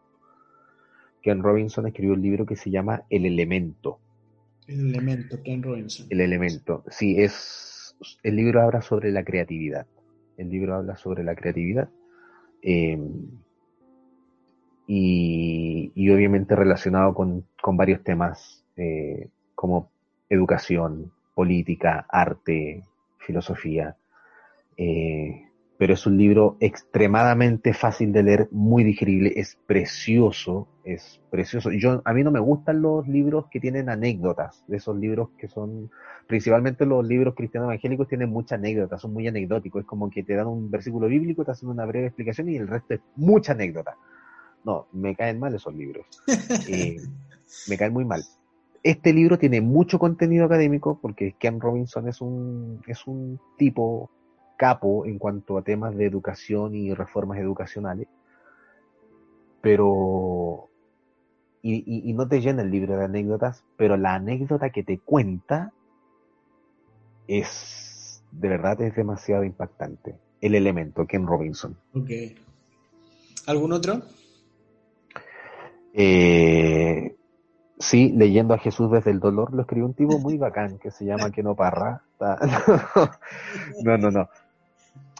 Ken 1.25 1.43
Robinson 1.43 1.89
escribió 1.89 2.15
un 2.15 2.23
libro 2.23 2.47
que 2.47 2.55
se 2.55 2.71
llama 2.71 3.03
El 3.11 3.27
Elemento. 3.27 3.99
El 4.69 4.91
Elemento, 4.91 5.43
Ken 5.43 5.65
Robinson. 5.65 6.07
El 6.11 6.21
Elemento, 6.21 6.85
sí, 6.89 7.21
es 7.21 7.97
el 8.23 8.37
libro 8.37 8.63
habla 8.63 8.81
sobre 8.83 9.11
la 9.11 9.25
creatividad. 9.25 9.87
El 10.37 10.51
libro 10.51 10.77
habla 10.77 10.97
sobre 10.97 11.25
la 11.25 11.35
creatividad 11.35 11.89
Em, 12.67 13.29
y, 14.87 16.11
obviamente 16.11 16.57
relacionado 16.57 17.15
con, 17.15 17.47
varios 17.77 18.03
temas 18.03 18.65
eh, 18.77 19.29
como 19.55 19.91
educación, 20.31 21.13
política, 21.35 22.07
arte, 22.09 22.83
filosofía. 23.19 23.97
Eh, 24.79 25.49
pero 25.85 25.93
es 25.93 26.07
un 26.07 26.17
libro 26.17 26.57
extremadamente 26.61 27.75
fácil 27.75 28.11
de 28.11 28.23
leer, 28.23 28.49
muy 28.51 28.85
digerible, 28.85 29.35
es 29.37 29.59
precioso, 29.67 30.67
es 30.83 31.21
precioso. 31.29 31.71
Yo, 31.73 32.01
a 32.07 32.15
mí 32.15 32.25
no 32.25 32.31
me 32.31 32.41
gustan 32.41 32.81
los 32.81 33.07
libros 33.07 33.49
que 33.51 33.61
tienen 33.61 33.91
anécdotas, 33.91 34.65
de 34.67 34.79
esos 34.79 34.97
libros 34.97 35.29
que 35.37 35.47
son 35.47 35.91
principalmente 36.27 36.87
los 36.87 37.07
libros 37.07 37.35
cristianos 37.35 37.67
evangélicos 37.67 38.09
tienen 38.09 38.31
mucha 38.31 38.55
anécdota, 38.55 38.97
son 38.97 39.13
muy 39.13 39.29
anecdóticos, 39.29 39.83
es 39.83 39.87
como 39.87 40.09
que 40.09 40.23
te 40.23 40.35
dan 40.35 40.47
un 40.47 40.71
versículo 40.71 41.07
bíblico, 41.07 41.45
te 41.45 41.51
hacen 41.51 41.69
una 41.69 41.85
breve 41.85 42.07
explicación 42.07 42.49
y 42.49 42.57
el 42.57 42.67
resto 42.67 42.95
es 42.95 43.01
mucha 43.17 43.53
anécdota. 43.53 43.95
No, 44.65 44.87
me 44.91 45.15
caen 45.15 45.39
mal 45.39 45.55
esos 45.55 45.75
libros. 45.75 46.07
Eh, 46.67 46.97
me 47.69 47.77
caen 47.77 47.93
muy 47.93 48.07
mal. 48.07 48.23
Este 48.83 49.13
libro 49.13 49.39
tiene 49.39 49.61
mucho 49.61 49.99
contenido 49.99 50.47
académico 50.47 50.99
porque 51.03 51.35
Ken 51.39 51.61
Robinson 51.61 52.09
es 52.09 52.23
un, 52.23 52.81
es 52.87 53.07
un 53.07 53.39
tipo 53.59 54.09
capo 54.57 55.07
en 55.07 55.19
cuanto 55.19 55.59
a 55.59 55.63
temas 55.63 55.97
de 55.97 56.07
educación 56.07 56.75
y 56.75 56.95
reformas 56.95 57.39
educacionales, 57.39 58.09
pero 59.61 60.69
y, 61.63 62.11
y, 62.11 62.13
no 62.13 62.29
te 62.29 62.43
llena 62.43 62.61
el 62.61 62.71
libro 62.71 62.97
de 62.97 63.07
anécdotas, 63.07 63.65
pero 63.79 63.97
la 63.97 64.15
anécdota 64.15 64.69
que 64.69 64.83
te 64.83 64.99
cuenta 64.99 65.73
es, 67.27 68.23
de 68.33 68.49
verdad, 68.49 68.79
es 68.83 68.95
demasiado 68.95 69.45
impactante. 69.45 70.15
El 70.43 70.55
elemento, 70.55 71.07
Ken 71.07 71.27
Robinson. 71.27 71.75
Ok. 71.95 72.11
¿Algún 73.47 73.73
otro? 73.73 74.03
Eh, 75.95 77.17
sí, 77.79 78.13
leyendo 78.15 78.53
a 78.53 78.59
Jesús 78.59 78.91
desde 78.91 79.11
el 79.11 79.21
dolor, 79.21 79.55
lo 79.55 79.63
escribió 79.63 79.87
un 79.87 79.95
tipo 79.95 80.19
muy 80.19 80.37
bacán 80.37 80.79
que 80.79 80.91
se 80.91 81.05
llama 81.07 81.31
Keno 81.33 81.55
Parra. 81.55 82.03
no, 83.85 83.97
no, 83.97 84.11
no. 84.11 84.29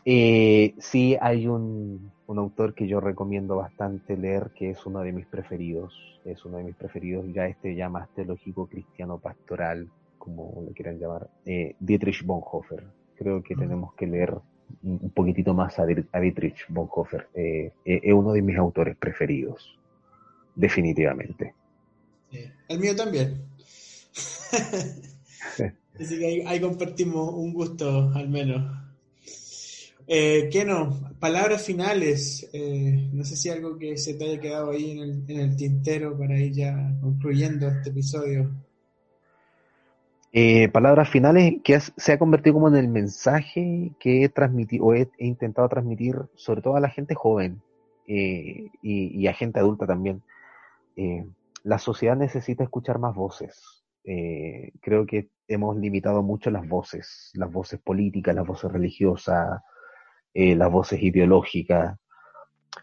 Eh, 0.05 0.75
sí, 0.79 1.17
hay 1.21 1.47
un, 1.47 2.13
un, 2.27 2.39
autor 2.39 2.75
que 2.75 2.87
yo 2.87 3.01
recomiendo 3.01 3.57
bastante 3.57 4.17
leer, 4.17 4.51
que 4.55 4.71
es 4.71 4.85
uno 4.87 5.01
de 5.01 5.13
mis 5.13 5.27
preferidos. 5.27 5.95
Es 6.25 6.45
uno 6.45 6.59
de 6.59 6.65
mis 6.65 6.77
preferidos, 6.77 7.27
ya 7.33 7.47
este 7.47 7.75
ya 7.75 7.89
más 7.89 8.09
teológico 8.15 8.67
cristiano 8.67 9.19
pastoral, 9.19 9.89
como 10.25 10.65
lo 10.67 10.73
quieran 10.73 10.99
llamar, 10.99 11.29
eh, 11.45 11.77
Dietrich 11.79 12.25
Bonhoeffer. 12.25 12.83
Creo 13.17 13.43
que 13.43 13.55
tenemos 13.55 13.95
que 13.95 14.07
leer 14.07 14.35
un 14.83 15.11
poquitito 15.11 15.53
más 15.55 15.79
a, 15.79 15.85
Dietrich 15.87 16.65
Bonhoeffer. 16.69 17.29
Eh, 17.35 17.73
eh, 17.85 18.01
es 18.03 18.13
uno 18.13 18.33
de 18.33 18.41
mis 18.43 18.57
autores 18.57 18.97
preferidos, 18.97 19.79
definitivamente. 20.55 21.55
El 22.69 22.79
mío 22.81 22.97
también. 22.97 23.45
Así 26.01 26.19
que 26.19 26.45
ahí, 26.47 26.61
compartimos 26.61 27.33
un 27.35 27.53
gusto, 27.53 28.11
al 28.15 28.29
menos. 28.29 28.65
Eh, 30.07 30.49
¿Qué 30.53 30.65
no? 30.65 31.15
Palabras 31.19 31.65
finales. 31.65 32.51
no 33.13 33.25
sé 33.25 33.37
si 33.37 33.49
algo 33.49 33.79
que 33.79 33.97
se 33.97 34.15
te 34.15 34.25
haya 34.25 34.41
quedado 34.41 34.71
ahí 34.71 34.99
en 34.99 35.31
el, 35.41 35.57
tintero 35.57 36.19
para 36.19 36.39
ir 36.39 36.53
ya 36.53 36.95
concluyendo 37.01 37.69
este 37.69 37.91
episodio. 37.91 38.51
Eh, 40.37 40.69
palabras 40.69 41.09
finales 41.09 41.55
que 41.63 41.79
se 41.79 42.13
ha 42.13 42.19
convertido 42.19 42.55
como 42.55 42.67
en 42.67 42.75
el 42.75 42.89
mensaje 42.89 43.93
que 44.01 44.25
he 44.25 44.29
transmitido 44.29 44.87
o 44.87 44.93
he, 44.93 45.09
intentado 45.19 45.69
transmitir 45.69 46.17
sobre 46.35 46.61
todo 46.61 46.75
a 46.75 46.81
la 46.81 46.91
gente 46.91 47.15
joven 47.15 47.63
eh, 48.09 48.69
y, 48.83 49.29
a 49.29 49.33
gente 49.33 49.61
adulta 49.61 49.87
también. 49.87 50.23
Eh, 50.97 51.25
la 51.63 51.79
sociedad 51.79 52.17
necesita 52.17 52.65
escuchar 52.65 52.99
más 52.99 53.15
voces. 53.15 53.85
creo 54.03 55.07
que 55.07 55.29
hemos 55.47 55.77
limitado 55.77 56.25
mucho 56.25 56.51
las 56.51 56.67
voces, 56.69 57.31
las 57.35 57.53
voces 57.53 57.79
políticas, 57.79 58.35
las 58.35 58.47
voces 58.47 58.73
religiosas, 58.73 59.63
las 60.35 60.71
voces 60.71 61.03
ideológicas. 61.03 61.97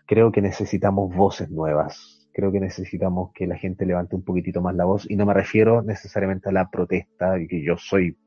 Creo 0.08 0.32
que 0.32 0.41
necesitamos 0.41 1.14
voces 1.14 1.49
nuevas, 1.49 2.30
creo 2.34 2.52
que 2.52 2.60
necesitamos 2.60 3.32
que 3.34 3.47
la 3.47 3.58
gente 3.58 3.86
levante 3.86 4.16
un 4.16 4.24
poquitito 4.24 4.62
más 4.62 4.76
la 4.76 4.86
voz 4.86 5.10
y 5.10 5.16
no 5.16 5.26
me 5.26 5.34
refiero 5.34 5.82
necesariamente 5.82 6.49
a 6.49 6.52
la 6.54 6.70
protesta, 6.70 7.36
que 7.47 7.64
yo 7.64 7.78
soy 7.78 8.18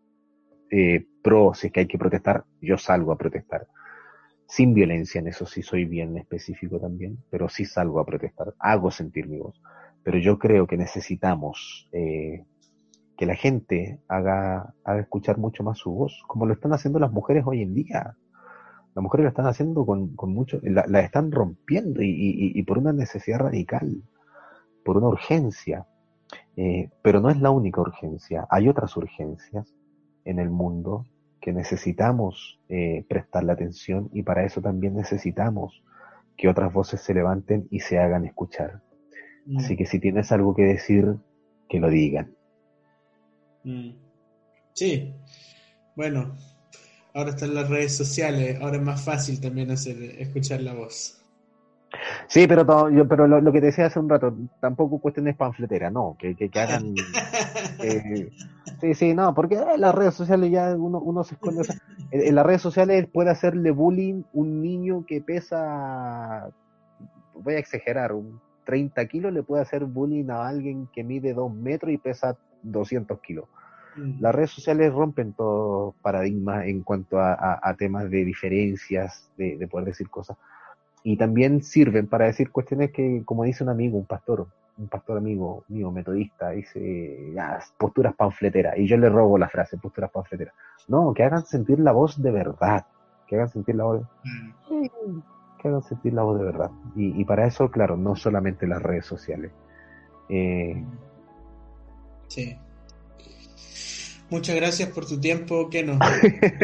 eh, 0.71 1.07
pro, 1.23 1.55
si 1.55 1.69
es 1.69 1.73
que 1.73 1.81
hay 1.81 1.87
que 1.87 1.99
protestar, 1.99 2.45
yo 2.61 2.77
salgo 2.79 3.13
a 3.13 3.19
protestar. 3.19 3.67
Sin 4.47 4.75
violencia, 4.75 5.21
en 5.21 5.29
eso 5.29 5.47
sí 5.47 5.63
soy 5.63 5.87
bien 5.87 6.17
específico 6.19 6.79
también, 6.79 7.19
pero 7.31 7.49
sí 7.49 7.65
salgo 7.65 7.99
a 7.99 8.07
protestar, 8.07 8.55
hago 8.59 8.91
sentir 8.91 9.27
mi 9.27 9.39
voz. 9.39 9.61
Pero 10.03 10.19
yo 10.19 10.39
creo 10.39 10.67
que 10.67 10.77
necesitamos 10.77 11.89
eh, 11.93 12.45
que 13.17 13.25
la 13.25 13.35
gente 13.35 14.01
haga, 14.07 14.75
haga 14.85 15.01
escuchar 15.01 15.39
mucho 15.39 15.63
más 15.63 15.79
su 15.79 15.91
voz, 15.93 16.23
como 16.27 16.45
lo 16.45 16.53
están 16.53 16.75
haciendo 16.75 16.99
las 16.99 17.11
mujeres 17.11 17.45
hoy 17.47 17.63
en 17.63 17.73
día 17.73 18.17
las 18.95 19.03
mujeres 19.03 19.25
lo 19.25 19.29
están 19.29 19.47
haciendo 19.47 19.85
con, 19.85 20.15
mucho, 20.33 20.61
la, 20.63 21.01
están 21.01 21.33
rompiendo 21.33 22.01
y, 22.03 22.63
por 22.63 22.79
una 22.79 22.93
necesidad 22.93 23.41
radical, 23.41 24.03
por 24.85 24.97
una 24.97 25.09
urgencia. 25.09 25.87
Eh, 26.57 26.91
pero 27.03 27.21
no 27.21 27.31
es 27.31 27.41
la 27.41 27.51
única 27.51 27.81
urgencia, 27.81 28.47
hay 28.49 28.69
otras 28.69 28.97
urgencias 28.97 29.75
en 30.25 30.39
el 30.39 30.51
mundo 30.51 31.05
que 31.41 31.53
necesitamos 31.53 32.61
eh, 32.69 33.05
prestarle 33.09 33.53
atención 33.53 34.09
y 34.13 34.23
para 34.23 34.45
eso 34.45 34.63
también 34.63 34.95
necesitamos 34.95 35.83
que 36.37 36.49
otras 36.49 36.73
voces 36.73 37.01
se 37.01 37.13
levanten 37.13 37.67
y 37.71 37.81
se 37.81 37.99
hagan 37.99 38.25
escuchar. 38.25 38.81
Mm. 39.47 39.59
Así 39.59 39.77
que 39.77 39.87
si 39.87 39.99
tienes 39.99 40.33
algo 40.33 40.55
que 40.55 40.63
decir, 40.63 41.17
que 41.69 41.81
lo 41.81 41.91
digan. 41.91 42.35
Mm. 43.65 43.91
Sí, 44.73 45.15
bueno, 45.97 46.35
ahora 47.15 47.31
están 47.31 47.55
las 47.55 47.69
redes 47.69 47.97
sociales, 47.97 48.59
ahora 48.61 48.77
es 48.77 48.83
más 48.83 49.03
fácil 49.03 49.41
también 49.41 49.71
hacer 49.71 49.97
escuchar 50.19 50.61
la 50.61 50.75
voz. 50.75 51.21
Sí, 52.27 52.49
pero 52.49 52.91
yo, 52.91 53.07
pero 53.07 53.29
lo, 53.29 53.53
que 53.53 53.61
te 53.61 53.67
decía 53.67 53.87
hace 53.87 54.01
un 54.01 54.09
rato, 54.09 54.35
tampoco 54.61 54.99
cuestiones 54.99 55.37
panfletera, 55.37 55.91
no, 55.91 56.17
que, 56.19 56.35
que, 56.35 56.51
hagan... 56.59 56.95
Eh, 57.81 58.31
sí, 58.81 58.95
sí, 58.95 59.15
no, 59.15 59.35
porque 59.35 59.57
en 59.57 59.81
las 59.81 59.95
redes 59.95 60.15
sociales 60.15 60.51
ya 60.51 60.75
uno, 60.75 60.99
uno 60.99 61.23
se 61.23 61.35
esconde. 61.35 61.63
en, 62.11 62.35
las 62.35 62.47
redes 62.47 62.63
sociales 62.63 63.07
puede 63.13 63.31
hacerle 63.31 63.71
bullying 63.71 64.23
un 64.33 64.61
niño 64.61 65.05
que 65.07 65.21
pesa, 65.21 66.51
voy 67.35 67.55
a 67.55 67.59
exagerar, 67.59 68.13
un 68.13 68.41
30 68.65 69.07
kilos, 69.07 69.33
le 69.33 69.43
puede 69.43 69.63
hacer 69.63 69.85
bullying 69.85 70.31
a 70.31 70.49
alguien 70.49 70.89
que 70.93 71.05
mide 71.05 71.35
2 71.35 71.53
metros 71.55 71.93
y 71.93 71.99
pesa 71.99 72.37
200 72.63 73.21
kilos. 73.21 73.47
Las 74.21 74.35
redes 74.35 74.51
sociales 74.51 74.93
rompen 74.93 75.33
todo 75.33 75.95
paradigma 76.03 76.67
en 76.67 76.83
cuanto 76.83 77.19
a, 77.21 77.75
temas 77.79 78.11
de 78.11 78.25
diferencias, 78.25 79.31
de, 79.37 79.69
poder 79.71 79.87
decir 79.87 80.09
cosas. 80.11 80.37
Y 81.03 81.17
también 81.17 81.63
sirven 81.63 82.07
para 82.07 82.27
decir 82.27 82.51
cuestiones 82.51 82.91
que, 82.91 83.23
como 83.25 83.45
dice 83.45 83.63
un 83.63 83.71
amigo, 83.71 83.99
un 83.99 84.07
pastor, 84.07 84.47
un 84.79 84.89
pastor 84.89 85.19
amigo 85.19 85.65
mío, 85.69 85.91
metodista, 85.91 86.51
dice, 86.51 87.35
posturas 87.79 88.15
panfleteras, 88.15 88.79
y 88.79 88.87
yo 88.87 88.97
le 88.97 89.09
robo 89.09 89.39
la 89.39 89.49
frase, 89.49 89.77
posturas 89.77 90.11
panfleteras. 90.11 90.55
No, 90.89 91.13
que 91.15 91.23
hagan 91.23 91.45
sentir 91.45 91.79
la 91.79 91.93
voz 91.93 92.21
de 92.21 92.31
verdad, 92.31 92.87
que 93.27 93.37
hagan 93.37 93.49
sentir 93.49 93.75
la 93.77 93.85
voz 93.85 94.01
de... 94.01 94.75
Mm. 94.75 95.23
que 95.61 95.69
hagan 95.69 95.83
sentir 95.83 96.15
la 96.15 96.23
voz 96.23 96.39
de 96.39 96.45
verdad. 96.45 96.71
Y, 96.97 97.21
y 97.21 97.25
para 97.25 97.47
eso, 97.47 97.71
claro, 97.71 97.97
no 97.97 98.17
solamente 98.17 98.67
las 98.67 98.83
redes 98.83 99.07
sociales. 99.07 99.53
Eh, 100.29 100.83
sí. 102.29 102.59
Muchas 104.31 104.57
gracias 104.57 104.89
por 104.89 105.07
tu 105.07 105.21
tiempo, 105.21 105.69
no 105.85 105.99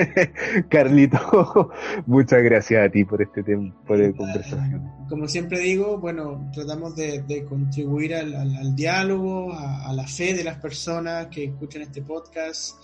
Carlito, 0.71 1.71
muchas 2.07 2.43
gracias 2.43 2.87
a 2.87 2.91
ti 2.91 3.05
por 3.05 3.21
este 3.21 3.43
tiempo 3.43 3.97
de 3.97 4.15
conversación. 4.15 4.91
Como 5.09 5.29
siempre 5.29 5.59
digo, 5.59 5.99
bueno, 5.99 6.51
tratamos 6.55 6.97
de, 6.97 7.45
contribuir 7.49 8.15
al, 8.15 8.75
diálogo, 8.75 9.53
a, 9.53 9.93
la 9.93 10.07
fe 10.07 10.33
de 10.35 10.43
las 10.43 10.59
personas 10.59 11.27
que 11.27 11.45
escuchan 11.45 11.83
este 11.83 12.01
podcast. 12.01 12.77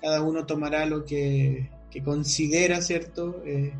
Cada 0.00 0.22
uno 0.22 0.46
tomará 0.46 0.86
lo 0.86 1.04
que, 1.04 1.68
considera, 2.04 2.80
¿cierto? 2.80 3.42
Eh, 3.44 3.74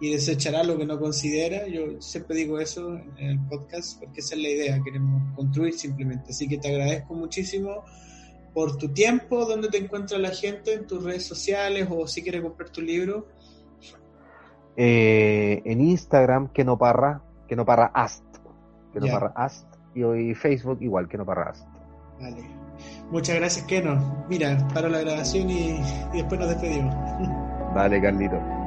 y 0.00 0.10
desechará 0.10 0.62
lo 0.64 0.76
que 0.76 0.84
no 0.84 1.00
considera. 1.00 1.66
Yo 1.66 2.00
siempre 2.02 2.36
digo 2.36 2.60
eso 2.60 2.94
en 3.16 3.26
el 3.26 3.40
podcast 3.46 3.98
porque 3.98 4.20
esa 4.20 4.34
es 4.34 4.42
la 4.42 4.48
idea, 4.48 4.82
queremos 4.84 5.34
construir 5.34 5.72
simplemente. 5.72 6.30
Así 6.30 6.46
que 6.46 6.58
te 6.58 6.68
agradezco 6.68 7.14
muchísimo 7.14 7.82
por 8.54 8.78
tu 8.78 8.88
tiempo, 8.88 9.44
dónde 9.44 9.68
te 9.68 9.78
encuentra 9.78 10.16
la 10.16 10.30
gente 10.30 10.72
en 10.72 10.86
tus 10.86 11.02
redes 11.02 11.26
sociales 11.26 11.88
o 11.90 12.06
si 12.06 12.22
quieres 12.22 12.40
comprar 12.40 12.70
tu 12.70 12.80
libro. 12.80 13.26
Eh, 14.76 15.60
en 15.64 15.80
Instagram, 15.80 16.48
que 16.52 16.64
no 16.64 16.78
parra, 16.78 17.22
que 17.48 17.56
no 17.56 17.64
parra 17.64 17.90
ast, 17.92 18.24
que 18.92 19.00
no 19.00 19.06
parra 19.06 19.32
ast, 19.34 19.66
y 19.94 20.02
hoy 20.02 20.34
Facebook 20.34 20.78
igual, 20.80 21.08
que 21.08 21.18
no 21.18 21.26
parra 21.26 21.50
ast. 21.50 21.66
Vale. 22.20 22.44
Muchas 23.10 23.36
gracias, 23.36 23.66
Keno. 23.66 24.24
Mira, 24.28 24.66
paro 24.72 24.88
la 24.88 25.00
grabación 25.00 25.50
y, 25.50 25.80
y 26.12 26.18
después 26.18 26.40
nos 26.40 26.48
despedimos. 26.48 26.94
Vale, 27.74 28.00
Carlito. 28.00 28.63